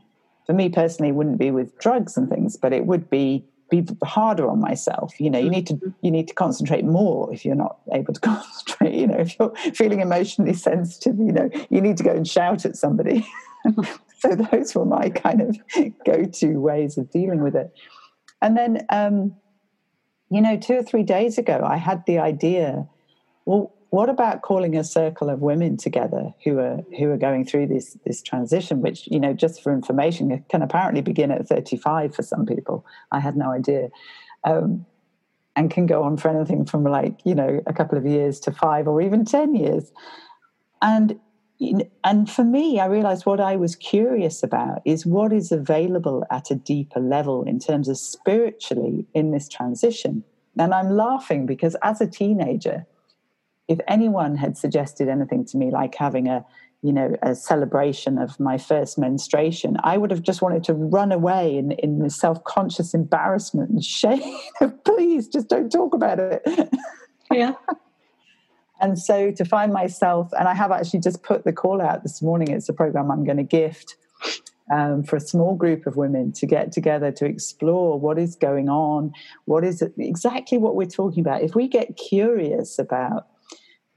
For 0.45 0.53
me 0.53 0.69
personally 0.69 1.09
it 1.09 1.15
wouldn't 1.15 1.37
be 1.37 1.51
with 1.51 1.77
drugs 1.79 2.17
and 2.17 2.29
things 2.29 2.57
but 2.57 2.73
it 2.73 2.85
would 2.85 3.09
be 3.09 3.45
be 3.69 3.83
harder 4.03 4.49
on 4.49 4.59
myself 4.59 5.19
you 5.19 5.29
know 5.29 5.39
you 5.39 5.49
need 5.49 5.65
to 5.67 5.73
mm-hmm. 5.73 5.89
you 6.01 6.11
need 6.11 6.27
to 6.27 6.33
concentrate 6.33 6.85
more 6.85 7.33
if 7.33 7.43
you're 7.45 7.55
not 7.55 7.77
able 7.93 8.13
to 8.13 8.19
concentrate 8.31 8.93
you 8.93 9.07
know 9.07 9.17
if 9.17 9.37
you're 9.39 9.53
feeling 9.73 9.99
emotionally 9.99 10.53
sensitive 10.53 11.17
you 11.17 11.31
know 11.31 11.49
you 11.69 11.81
need 11.81 11.97
to 11.97 12.03
go 12.03 12.11
and 12.11 12.27
shout 12.27 12.65
at 12.65 12.75
somebody 12.75 13.25
so 14.19 14.35
those 14.35 14.75
were 14.75 14.85
my 14.85 15.09
kind 15.09 15.41
of 15.41 15.57
go-to 16.05 16.59
ways 16.59 16.97
of 16.97 17.09
dealing 17.11 17.41
with 17.41 17.55
it 17.55 17.73
and 18.41 18.57
then 18.57 18.85
um, 18.89 19.35
you 20.29 20.41
know 20.41 20.57
two 20.57 20.75
or 20.75 20.83
three 20.83 21.03
days 21.03 21.37
ago 21.37 21.61
i 21.65 21.77
had 21.77 22.03
the 22.05 22.19
idea 22.19 22.87
well 23.45 23.73
what 23.93 24.09
about 24.09 24.41
calling 24.41 24.75
a 24.75 24.83
circle 24.83 25.29
of 25.29 25.41
women 25.41 25.77
together 25.77 26.33
who 26.43 26.57
are 26.57 26.79
who 26.97 27.11
are 27.11 27.17
going 27.17 27.45
through 27.45 27.67
this 27.67 27.95
this 28.07 28.23
transition 28.23 28.81
which 28.81 29.07
you 29.11 29.19
know 29.19 29.33
just 29.33 29.61
for 29.61 29.71
information 29.71 30.43
can 30.49 30.63
apparently 30.63 31.01
begin 31.01 31.29
at 31.29 31.47
35 31.47 32.15
for 32.15 32.23
some 32.23 32.43
people. 32.43 32.83
I 33.11 33.19
had 33.19 33.37
no 33.37 33.51
idea. 33.51 33.89
Um, 34.43 34.87
and 35.55 35.69
can 35.69 35.85
go 35.85 36.01
on 36.01 36.17
for 36.17 36.29
anything 36.29 36.65
from 36.65 36.83
like 36.83 37.19
you 37.23 37.35
know 37.35 37.61
a 37.67 37.73
couple 37.73 37.95
of 37.95 38.07
years 38.07 38.39
to 38.39 38.51
five 38.51 38.87
or 38.87 38.99
even 38.99 39.25
10 39.25 39.53
years. 39.53 39.91
And 40.81 41.19
and 42.03 42.27
for 42.27 42.43
me 42.43 42.79
i 42.79 42.85
realized 42.87 43.27
what 43.27 43.39
i 43.39 43.55
was 43.55 43.75
curious 43.75 44.41
about 44.41 44.81
is 44.85 45.05
what 45.05 45.31
is 45.31 45.51
available 45.51 46.25
at 46.31 46.49
a 46.49 46.55
deeper 46.55 46.99
level 46.99 47.43
in 47.43 47.59
terms 47.59 47.87
of 47.87 47.99
spiritually 47.99 49.05
in 49.13 49.29
this 49.29 49.47
transition. 49.47 50.23
And 50.57 50.73
i'm 50.73 50.89
laughing 50.89 51.45
because 51.45 51.75
as 51.83 52.01
a 52.01 52.07
teenager 52.07 52.87
if 53.67 53.79
anyone 53.87 54.35
had 54.35 54.57
suggested 54.57 55.07
anything 55.07 55.45
to 55.45 55.57
me 55.57 55.71
like 55.71 55.95
having 55.95 56.27
a 56.27 56.45
you 56.81 56.91
know 56.91 57.15
a 57.21 57.33
celebration 57.33 58.17
of 58.17 58.39
my 58.39 58.57
first 58.57 58.97
menstruation 58.97 59.77
i 59.83 59.97
would 59.97 60.11
have 60.11 60.21
just 60.21 60.41
wanted 60.41 60.63
to 60.63 60.73
run 60.73 61.11
away 61.11 61.57
in, 61.57 61.71
in 61.73 62.09
self-conscious 62.09 62.93
embarrassment 62.93 63.69
and 63.69 63.83
shame. 63.83 64.37
Please 64.85 65.27
just 65.27 65.47
don't 65.47 65.71
talk 65.71 65.93
about 65.93 66.19
it. 66.19 66.43
Yeah. 67.31 67.53
And 68.81 68.99
so 68.99 69.31
to 69.31 69.45
find 69.45 69.71
myself 69.71 70.33
and 70.37 70.45
i 70.45 70.53
have 70.53 70.69
actually 70.69 70.99
just 70.99 71.23
put 71.23 71.45
the 71.45 71.53
call 71.53 71.81
out 71.81 72.03
this 72.03 72.21
morning 72.21 72.49
it's 72.49 72.67
a 72.67 72.73
program 72.73 73.11
i'm 73.11 73.23
going 73.23 73.37
to 73.37 73.43
gift 73.43 73.95
um, 74.71 75.03
for 75.03 75.15
a 75.15 75.19
small 75.19 75.55
group 75.55 75.85
of 75.85 75.97
women 75.97 76.31
to 76.33 76.45
get 76.45 76.71
together 76.71 77.11
to 77.11 77.25
explore 77.25 77.99
what 77.99 78.17
is 78.17 78.35
going 78.35 78.69
on, 78.69 79.13
what 79.45 79.63
is 79.63 79.81
it, 79.81 79.93
exactly 79.97 80.57
what 80.57 80.75
we're 80.75 80.87
talking 80.87 81.21
about. 81.21 81.41
If 81.41 81.55
we 81.55 81.67
get 81.67 81.97
curious 81.97 82.79
about 82.79 83.27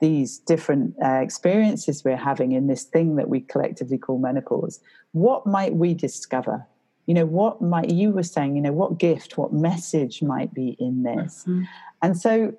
these 0.00 0.38
different 0.38 0.94
uh, 1.02 1.20
experiences 1.22 2.04
we're 2.04 2.16
having 2.16 2.52
in 2.52 2.66
this 2.66 2.84
thing 2.84 3.16
that 3.16 3.28
we 3.28 3.40
collectively 3.40 3.98
call 3.98 4.18
menopause, 4.18 4.80
what 5.12 5.46
might 5.46 5.74
we 5.74 5.94
discover? 5.94 6.66
You 7.06 7.14
know, 7.14 7.26
what 7.26 7.62
might 7.62 7.90
you 7.90 8.10
were 8.10 8.22
saying, 8.22 8.56
you 8.56 8.62
know, 8.62 8.72
what 8.72 8.98
gift, 8.98 9.38
what 9.38 9.52
message 9.52 10.22
might 10.22 10.52
be 10.52 10.76
in 10.78 11.02
this? 11.04 11.44
Mm-hmm. 11.46 11.62
And 12.02 12.18
so 12.18 12.54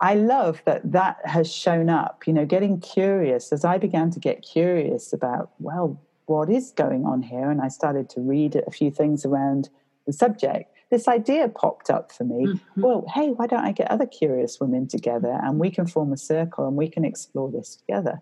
I 0.00 0.14
love 0.14 0.62
that 0.64 0.90
that 0.92 1.18
has 1.24 1.52
shown 1.52 1.90
up, 1.90 2.26
you 2.26 2.32
know, 2.32 2.46
getting 2.46 2.80
curious 2.80 3.52
as 3.52 3.64
I 3.64 3.76
began 3.78 4.10
to 4.12 4.18
get 4.18 4.42
curious 4.42 5.12
about, 5.12 5.50
well, 5.58 6.00
what 6.26 6.48
is 6.48 6.70
going 6.70 7.04
on 7.04 7.22
here? 7.22 7.50
And 7.50 7.60
I 7.60 7.68
started 7.68 8.08
to 8.10 8.20
read 8.20 8.56
a 8.56 8.70
few 8.70 8.90
things 8.90 9.26
around 9.26 9.68
the 10.06 10.12
subject. 10.12 10.74
This 10.90 11.06
idea 11.06 11.48
popped 11.48 11.90
up 11.90 12.12
for 12.12 12.24
me. 12.24 12.46
Mm-hmm. 12.46 12.80
Well, 12.80 13.06
hey, 13.14 13.28
why 13.28 13.46
don't 13.46 13.64
I 13.64 13.72
get 13.72 13.90
other 13.90 14.06
curious 14.06 14.58
women 14.60 14.88
together 14.88 15.38
and 15.42 15.58
we 15.58 15.70
can 15.70 15.86
form 15.86 16.12
a 16.12 16.16
circle 16.16 16.66
and 16.66 16.76
we 16.76 16.88
can 16.88 17.04
explore 17.04 17.50
this 17.50 17.76
together? 17.76 18.20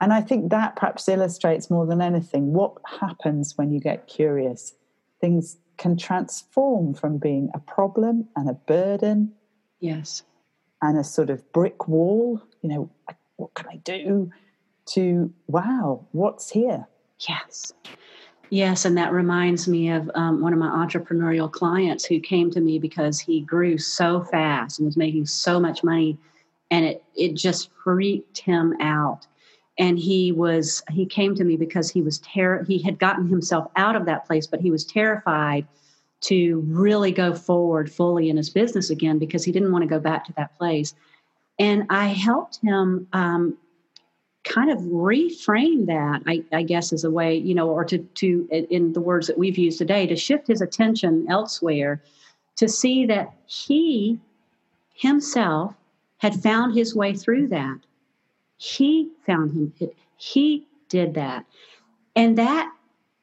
And 0.00 0.12
I 0.12 0.20
think 0.20 0.50
that 0.50 0.76
perhaps 0.76 1.08
illustrates 1.08 1.70
more 1.70 1.86
than 1.86 2.00
anything 2.00 2.52
what 2.52 2.74
happens 3.00 3.56
when 3.56 3.72
you 3.72 3.80
get 3.80 4.06
curious. 4.06 4.74
Things 5.20 5.58
can 5.76 5.96
transform 5.96 6.94
from 6.94 7.18
being 7.18 7.50
a 7.54 7.58
problem 7.58 8.28
and 8.36 8.48
a 8.48 8.54
burden. 8.54 9.32
Yes. 9.80 10.22
And 10.82 10.98
a 10.98 11.04
sort 11.04 11.30
of 11.30 11.50
brick 11.52 11.88
wall, 11.88 12.42
you 12.62 12.68
know, 12.68 12.90
what 13.36 13.54
can 13.54 13.68
I 13.68 13.76
do? 13.76 14.30
to 14.86 15.32
wow, 15.46 16.06
what's 16.12 16.50
here? 16.50 16.86
Yes. 17.28 17.72
Yes, 18.50 18.84
and 18.84 18.96
that 18.96 19.12
reminds 19.12 19.66
me 19.66 19.90
of 19.90 20.10
um, 20.14 20.40
one 20.40 20.52
of 20.52 20.58
my 20.58 20.68
entrepreneurial 20.68 21.50
clients 21.50 22.04
who 22.04 22.20
came 22.20 22.50
to 22.50 22.60
me 22.60 22.78
because 22.78 23.18
he 23.18 23.40
grew 23.40 23.78
so 23.78 24.22
fast 24.22 24.78
and 24.78 24.86
was 24.86 24.96
making 24.96 25.26
so 25.26 25.58
much 25.58 25.82
money, 25.82 26.18
and 26.70 26.84
it 26.84 27.04
it 27.16 27.34
just 27.34 27.70
freaked 27.82 28.38
him 28.38 28.74
out. 28.80 29.26
And 29.78 29.98
he 29.98 30.30
was 30.30 30.82
he 30.90 31.06
came 31.06 31.34
to 31.34 31.44
me 31.44 31.56
because 31.56 31.90
he 31.90 32.02
was 32.02 32.18
ter- 32.18 32.64
he 32.64 32.78
had 32.78 32.98
gotten 32.98 33.26
himself 33.26 33.70
out 33.76 33.96
of 33.96 34.04
that 34.06 34.26
place, 34.26 34.46
but 34.46 34.60
he 34.60 34.70
was 34.70 34.84
terrified 34.84 35.66
to 36.22 36.60
really 36.68 37.12
go 37.12 37.34
forward 37.34 37.90
fully 37.92 38.30
in 38.30 38.36
his 38.36 38.50
business 38.50 38.90
again 38.90 39.18
because 39.18 39.44
he 39.44 39.52
didn't 39.52 39.72
want 39.72 39.82
to 39.82 39.88
go 39.88 39.98
back 39.98 40.24
to 40.26 40.32
that 40.36 40.56
place. 40.56 40.94
And 41.58 41.84
I 41.90 42.08
helped 42.08 42.60
him 42.62 43.06
um, 43.12 43.58
kind 44.44 44.70
of 44.70 44.78
reframe 44.80 45.86
that 45.86 46.22
I, 46.26 46.44
I, 46.52 46.62
guess 46.62 46.92
as 46.92 47.02
a 47.02 47.10
way 47.10 47.34
you 47.36 47.54
know 47.54 47.68
or 47.68 47.84
to 47.86 47.98
to 47.98 48.48
in 48.50 48.92
the 48.92 49.00
words 49.00 49.26
that 49.26 49.38
we've 49.38 49.58
used 49.58 49.78
today 49.78 50.06
to 50.06 50.16
shift 50.16 50.46
his 50.46 50.60
attention 50.60 51.26
elsewhere 51.28 52.02
to 52.56 52.68
see 52.68 53.06
that 53.06 53.32
he 53.46 54.20
himself 54.94 55.74
had 56.18 56.34
found 56.34 56.74
his 56.74 56.94
way 56.94 57.14
through 57.14 57.48
that. 57.48 57.80
He 58.56 59.10
found 59.26 59.52
him 59.52 59.90
he 60.16 60.66
did 60.88 61.14
that. 61.14 61.44
And 62.16 62.38
that 62.38 62.72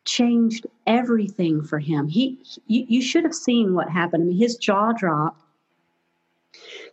changed 0.06 0.68
everything 0.88 1.64
for 1.64 1.80
him. 1.80 2.08
He 2.08 2.40
you, 2.68 2.86
you 2.88 3.02
should 3.02 3.24
have 3.24 3.36
seen 3.36 3.74
what 3.74 3.90
happened. 3.90 4.24
I 4.24 4.26
mean 4.28 4.38
his 4.38 4.58
jaw 4.58 4.92
dropped 4.92 5.41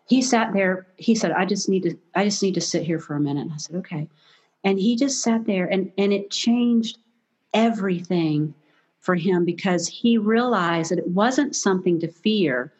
he 0.08 0.22
sat 0.22 0.52
there 0.52 0.86
he 0.96 1.14
said 1.14 1.32
i 1.32 1.44
just 1.44 1.68
need 1.68 1.82
to 1.82 1.96
i 2.14 2.24
just 2.24 2.42
need 2.42 2.54
to 2.54 2.60
sit 2.60 2.82
here 2.82 2.98
for 2.98 3.14
a 3.14 3.20
minute. 3.20 3.42
And 3.42 3.52
i 3.52 3.56
said 3.56 3.76
okay. 3.76 4.08
And 4.64 4.78
he 4.78 4.96
just 4.96 5.22
sat 5.22 5.46
there 5.46 5.66
and 5.66 5.92
and 5.96 6.12
it 6.12 6.30
changed 6.30 6.98
everything 7.54 8.54
for 9.00 9.14
him 9.14 9.44
because 9.44 9.86
he 9.86 10.18
realized 10.18 10.90
that 10.90 10.98
it 10.98 11.08
wasn't 11.08 11.54
something 11.54 12.00
to 12.00 12.08
fear. 12.08 12.72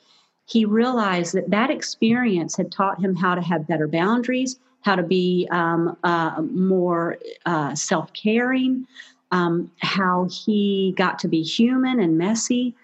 He 0.46 0.64
realized 0.64 1.34
that 1.34 1.50
that 1.50 1.70
experience 1.70 2.56
had 2.56 2.72
taught 2.72 3.00
him 3.00 3.14
how 3.14 3.34
to 3.34 3.42
have 3.42 3.68
better 3.68 3.86
boundaries 3.86 4.58
how 4.82 4.96
to 4.96 5.02
be 5.02 5.46
um, 5.50 5.96
uh, 6.04 6.40
more 6.50 7.18
uh, 7.46 7.74
self-caring 7.74 8.86
um, 9.30 9.70
how 9.78 10.28
he 10.30 10.94
got 10.96 11.18
to 11.18 11.28
be 11.28 11.42
human 11.42 12.00
and 12.00 12.16
messy 12.16 12.74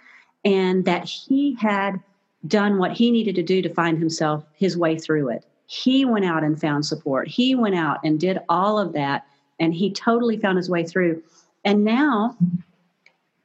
and 0.44 0.84
that 0.84 1.04
he 1.04 1.56
had 1.60 2.00
done 2.46 2.78
what 2.78 2.92
he 2.92 3.10
needed 3.10 3.34
to 3.36 3.42
do 3.42 3.62
to 3.62 3.68
find 3.68 3.98
himself 3.98 4.44
his 4.54 4.76
way 4.76 4.98
through 4.98 5.30
it. 5.30 5.44
He 5.66 6.04
went 6.04 6.24
out 6.24 6.44
and 6.44 6.60
found 6.60 6.84
support. 6.84 7.28
He 7.28 7.54
went 7.54 7.74
out 7.74 7.98
and 8.04 8.20
did 8.20 8.38
all 8.48 8.78
of 8.78 8.92
that, 8.92 9.26
and 9.58 9.72
he 9.72 9.90
totally 9.90 10.36
found 10.36 10.58
his 10.58 10.68
way 10.68 10.84
through. 10.84 11.22
And 11.64 11.84
now 11.84 12.36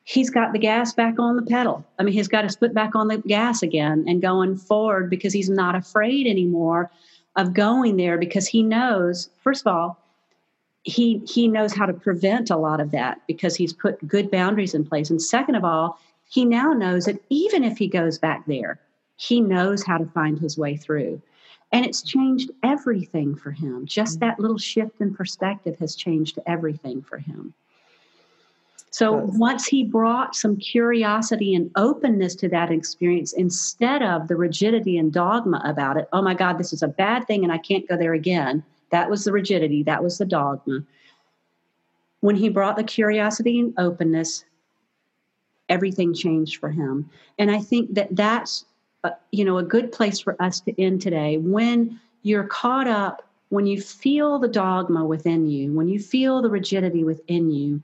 he's 0.04 0.30
got 0.30 0.52
the 0.52 0.60
gas 0.60 0.91
back 0.93 1.18
on 1.20 1.36
the 1.36 1.43
pedal. 1.43 1.86
I 1.97 2.04
mean, 2.04 2.14
he's 2.14 2.28
got 2.28 2.43
his 2.43 2.56
foot 2.56 2.74
back 2.74 2.95
on 2.95 3.08
the 3.08 3.20
gas 3.20 3.62
again 3.62 4.06
and 4.08 4.22
going 4.22 4.58
forward 4.58 5.10
because 5.10 5.34
he's 5.34 5.50
not 5.50 5.76
afraid 5.76 6.28
anymore 6.28 6.91
of 7.36 7.54
going 7.54 7.95
there 7.95 8.18
because 8.18 8.47
he 8.47 8.64
knows, 8.64 9.30
first 9.41 9.62
of 9.62 9.68
all, 9.68 9.97
he 10.84 11.22
he 11.28 11.47
knows 11.47 11.74
how 11.74 11.86
to 11.86 11.93
prevent 11.93 12.50
a 12.50 12.58
lot 12.58 12.80
of 12.80 12.91
that 12.91 13.22
because 13.28 13.56
he's 13.56 13.74
put 13.74 14.06
good 14.08 14.32
boundaries 14.32 14.74
in 14.74 14.86
place. 14.86 15.10
And 15.10 15.22
second 15.22 15.56
of 15.56 15.64
all, 15.64 16.00
he 16.28 16.43
now 16.43 16.74
knows 16.74 17.06
that 17.06 17.22
even 17.30 17.64
if 17.64 17.78
he 17.78 17.88
goes 17.88 18.18
back 18.18 18.45
there, 18.45 18.80
he 19.20 19.41
knows 19.41 19.84
how 19.84 19.97
to 19.97 20.05
find 20.05 20.39
his 20.39 20.57
way 20.57 20.78
through. 20.78 21.22
And 21.74 21.86
it's 21.86 22.01
changed 22.01 22.51
everything 22.63 23.36
for 23.36 23.51
him. 23.51 23.86
Just 23.86 24.17
mm. 24.17 24.22
that 24.22 24.39
little 24.39 24.57
shift 24.57 25.01
in 25.01 25.13
perspective 25.13 25.78
has 25.80 25.93
changed 25.93 26.39
everything 26.47 27.01
for 27.01 27.17
him. 27.17 27.53
So 28.91 29.11
once 29.11 29.67
he 29.67 29.84
brought 29.84 30.36
some 30.36 30.55
curiosity 30.55 31.53
and 31.53 31.70
openness 31.76 32.34
to 32.36 32.49
that 32.49 32.72
experience 32.72 33.34
instead 33.34 34.01
of 34.01 34.28
the 34.30 34.38
rigidity 34.38 34.97
and 34.97 35.11
dogma 35.11 35.61
about 35.65 35.97
it, 35.97 36.07
oh 36.13 36.22
my 36.22 36.34
God, 36.34 36.57
this 36.57 36.74
is 36.74 36.82
a 36.82 36.88
bad 36.88 37.28
thing 37.28 37.43
and 37.43 37.51
I 37.51 37.59
can't 37.59 37.88
go 37.88 37.97
there 37.97 38.13
again. 38.13 38.63
That 38.89 39.09
was 39.09 39.26
the 39.26 39.34
rigidity, 39.34 39.84
that 39.84 40.01
was 40.01 40.17
the 40.17 40.26
dogma. 40.26 40.80
When 42.22 42.36
he 42.36 42.49
brought 42.49 42.78
the 42.78 42.84
curiosity 42.84 43.59
and 43.59 43.74
openness, 43.78 44.45
everything 45.67 46.13
changed 46.13 46.59
for 46.59 46.70
him. 46.70 47.09
And 47.38 47.51
I 47.51 47.59
think 47.59 47.93
that 47.93 48.15
that's 48.15 48.65
you 49.32 49.45
know 49.45 49.58
a 49.58 49.64
good 49.64 49.91
place 49.91 50.20
for 50.20 50.36
us 50.41 50.60
to 50.62 50.82
end 50.82 51.02
today 51.02 51.38
when 51.38 52.00
you're 52.24 52.43
caught 52.43 52.88
up 52.88 53.28
when 53.50 53.66
you 53.66 53.82
feel 53.82 54.39
the 54.39 54.47
dogma 54.47 55.06
within 55.06 55.50
you 55.50 55.72
when 55.72 55.88
you 55.88 56.00
feel 56.00 56.41
the 56.41 56.50
rigidity 56.50 57.04
within 57.04 57.50
you 57.50 57.82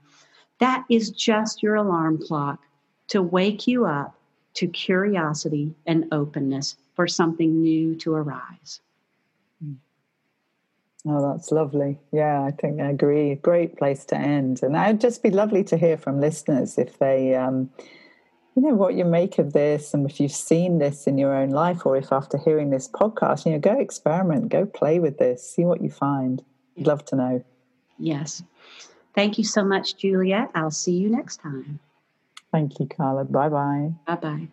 that 0.58 0.84
is 0.90 1.10
just 1.10 1.62
your 1.62 1.74
alarm 1.74 2.18
clock 2.22 2.60
to 3.08 3.22
wake 3.22 3.66
you 3.66 3.86
up 3.86 4.14
to 4.54 4.66
curiosity 4.68 5.74
and 5.86 6.06
openness 6.12 6.76
for 6.94 7.06
something 7.06 7.62
new 7.62 7.94
to 7.94 8.14
arise 8.14 8.80
Oh, 11.08 11.32
that's 11.32 11.52
lovely. 11.52 11.98
Yeah, 12.12 12.42
I 12.42 12.50
think 12.50 12.80
I 12.80 12.90
agree. 12.90 13.36
Great 13.36 13.76
place 13.76 14.04
to 14.06 14.16
end. 14.16 14.60
And 14.62 14.74
it'd 14.74 15.00
just 15.00 15.22
be 15.22 15.30
lovely 15.30 15.62
to 15.64 15.76
hear 15.76 15.96
from 15.96 16.20
listeners 16.20 16.78
if 16.78 16.98
they, 16.98 17.36
um, 17.36 17.70
you 18.56 18.62
know 18.62 18.74
what 18.74 18.94
you 18.94 19.04
make 19.04 19.38
of 19.38 19.52
this 19.52 19.92
and 19.92 20.10
if 20.10 20.18
you've 20.18 20.32
seen 20.32 20.78
this 20.78 21.06
in 21.06 21.18
your 21.18 21.34
own 21.34 21.50
life 21.50 21.84
or 21.84 21.96
if 21.96 22.10
after 22.10 22.38
hearing 22.38 22.70
this 22.70 22.88
podcast 22.88 23.44
you 23.44 23.52
know 23.52 23.58
go 23.58 23.78
experiment 23.78 24.48
go 24.48 24.64
play 24.64 24.98
with 24.98 25.18
this 25.18 25.48
see 25.48 25.64
what 25.64 25.82
you 25.82 25.90
find. 25.90 26.42
I'd 26.78 26.86
love 26.86 27.04
to 27.06 27.16
know. 27.16 27.44
Yes. 27.98 28.42
Thank 29.14 29.38
you 29.38 29.44
so 29.44 29.64
much 29.64 29.96
juliet. 29.96 30.50
I'll 30.54 30.70
see 30.70 30.92
you 30.92 31.08
next 31.08 31.40
time. 31.40 31.78
Thank 32.50 32.80
you 32.80 32.86
carla. 32.86 33.24
Bye 33.24 33.50
bye 33.50 33.92
bye 34.06 34.16
bye 34.16 34.48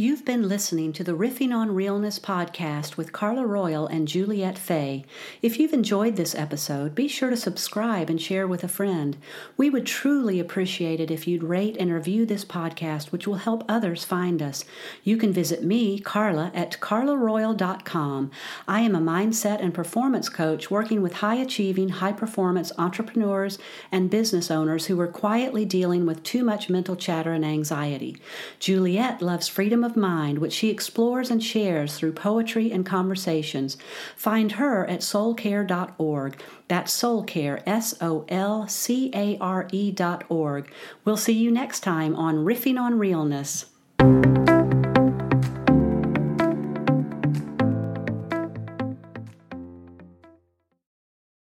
You've 0.00 0.24
been 0.24 0.46
listening 0.46 0.92
to 0.92 1.02
the 1.02 1.16
Riffing 1.16 1.52
on 1.52 1.74
Realness 1.74 2.20
podcast 2.20 2.96
with 2.96 3.12
Carla 3.12 3.44
Royal 3.44 3.88
and 3.88 4.06
Juliet 4.06 4.56
Fay. 4.56 5.04
If 5.42 5.58
you've 5.58 5.72
enjoyed 5.72 6.14
this 6.14 6.36
episode, 6.36 6.94
be 6.94 7.08
sure 7.08 7.30
to 7.30 7.36
subscribe 7.36 8.08
and 8.08 8.22
share 8.22 8.46
with 8.46 8.62
a 8.62 8.68
friend. 8.68 9.16
We 9.56 9.68
would 9.68 9.86
truly 9.86 10.38
appreciate 10.38 11.00
it 11.00 11.10
if 11.10 11.26
you'd 11.26 11.42
rate 11.42 11.76
and 11.80 11.92
review 11.92 12.26
this 12.26 12.44
podcast, 12.44 13.06
which 13.06 13.26
will 13.26 13.38
help 13.38 13.64
others 13.68 14.04
find 14.04 14.40
us. 14.40 14.64
You 15.02 15.16
can 15.16 15.32
visit 15.32 15.64
me, 15.64 15.98
Carla, 15.98 16.52
at 16.54 16.78
carlaroyal.com. 16.78 18.30
I 18.68 18.82
am 18.82 18.94
a 18.94 19.00
mindset 19.00 19.60
and 19.60 19.74
performance 19.74 20.28
coach 20.28 20.70
working 20.70 21.02
with 21.02 21.14
high 21.14 21.38
achieving, 21.38 21.88
high 21.88 22.12
performance 22.12 22.70
entrepreneurs 22.78 23.58
and 23.90 24.10
business 24.10 24.48
owners 24.48 24.86
who 24.86 25.00
are 25.00 25.08
quietly 25.08 25.64
dealing 25.64 26.06
with 26.06 26.22
too 26.22 26.44
much 26.44 26.70
mental 26.70 26.94
chatter 26.94 27.32
and 27.32 27.44
anxiety. 27.44 28.16
Juliet 28.60 29.20
loves 29.20 29.48
freedom 29.48 29.82
of 29.87 29.87
mind, 29.96 30.38
which 30.38 30.52
she 30.52 30.70
explores 30.70 31.30
and 31.30 31.42
shares 31.42 31.96
through 31.96 32.12
poetry 32.12 32.70
and 32.70 32.84
conversations. 32.84 33.76
Find 34.16 34.52
her 34.52 34.86
at 34.86 35.00
solcare.org. 35.00 36.42
That's 36.68 37.02
solcare, 37.02 37.62
S 37.66 37.94
O 38.00 38.24
L 38.28 38.68
C 38.68 39.10
A 39.14 39.38
R 39.38 39.68
E 39.72 39.90
dot 39.90 40.24
org. 40.28 40.70
We'll 41.04 41.16
see 41.16 41.32
you 41.32 41.50
next 41.50 41.80
time 41.80 42.14
on 42.16 42.44
Riffing 42.44 42.78
on 42.78 42.98
Realness. 42.98 43.66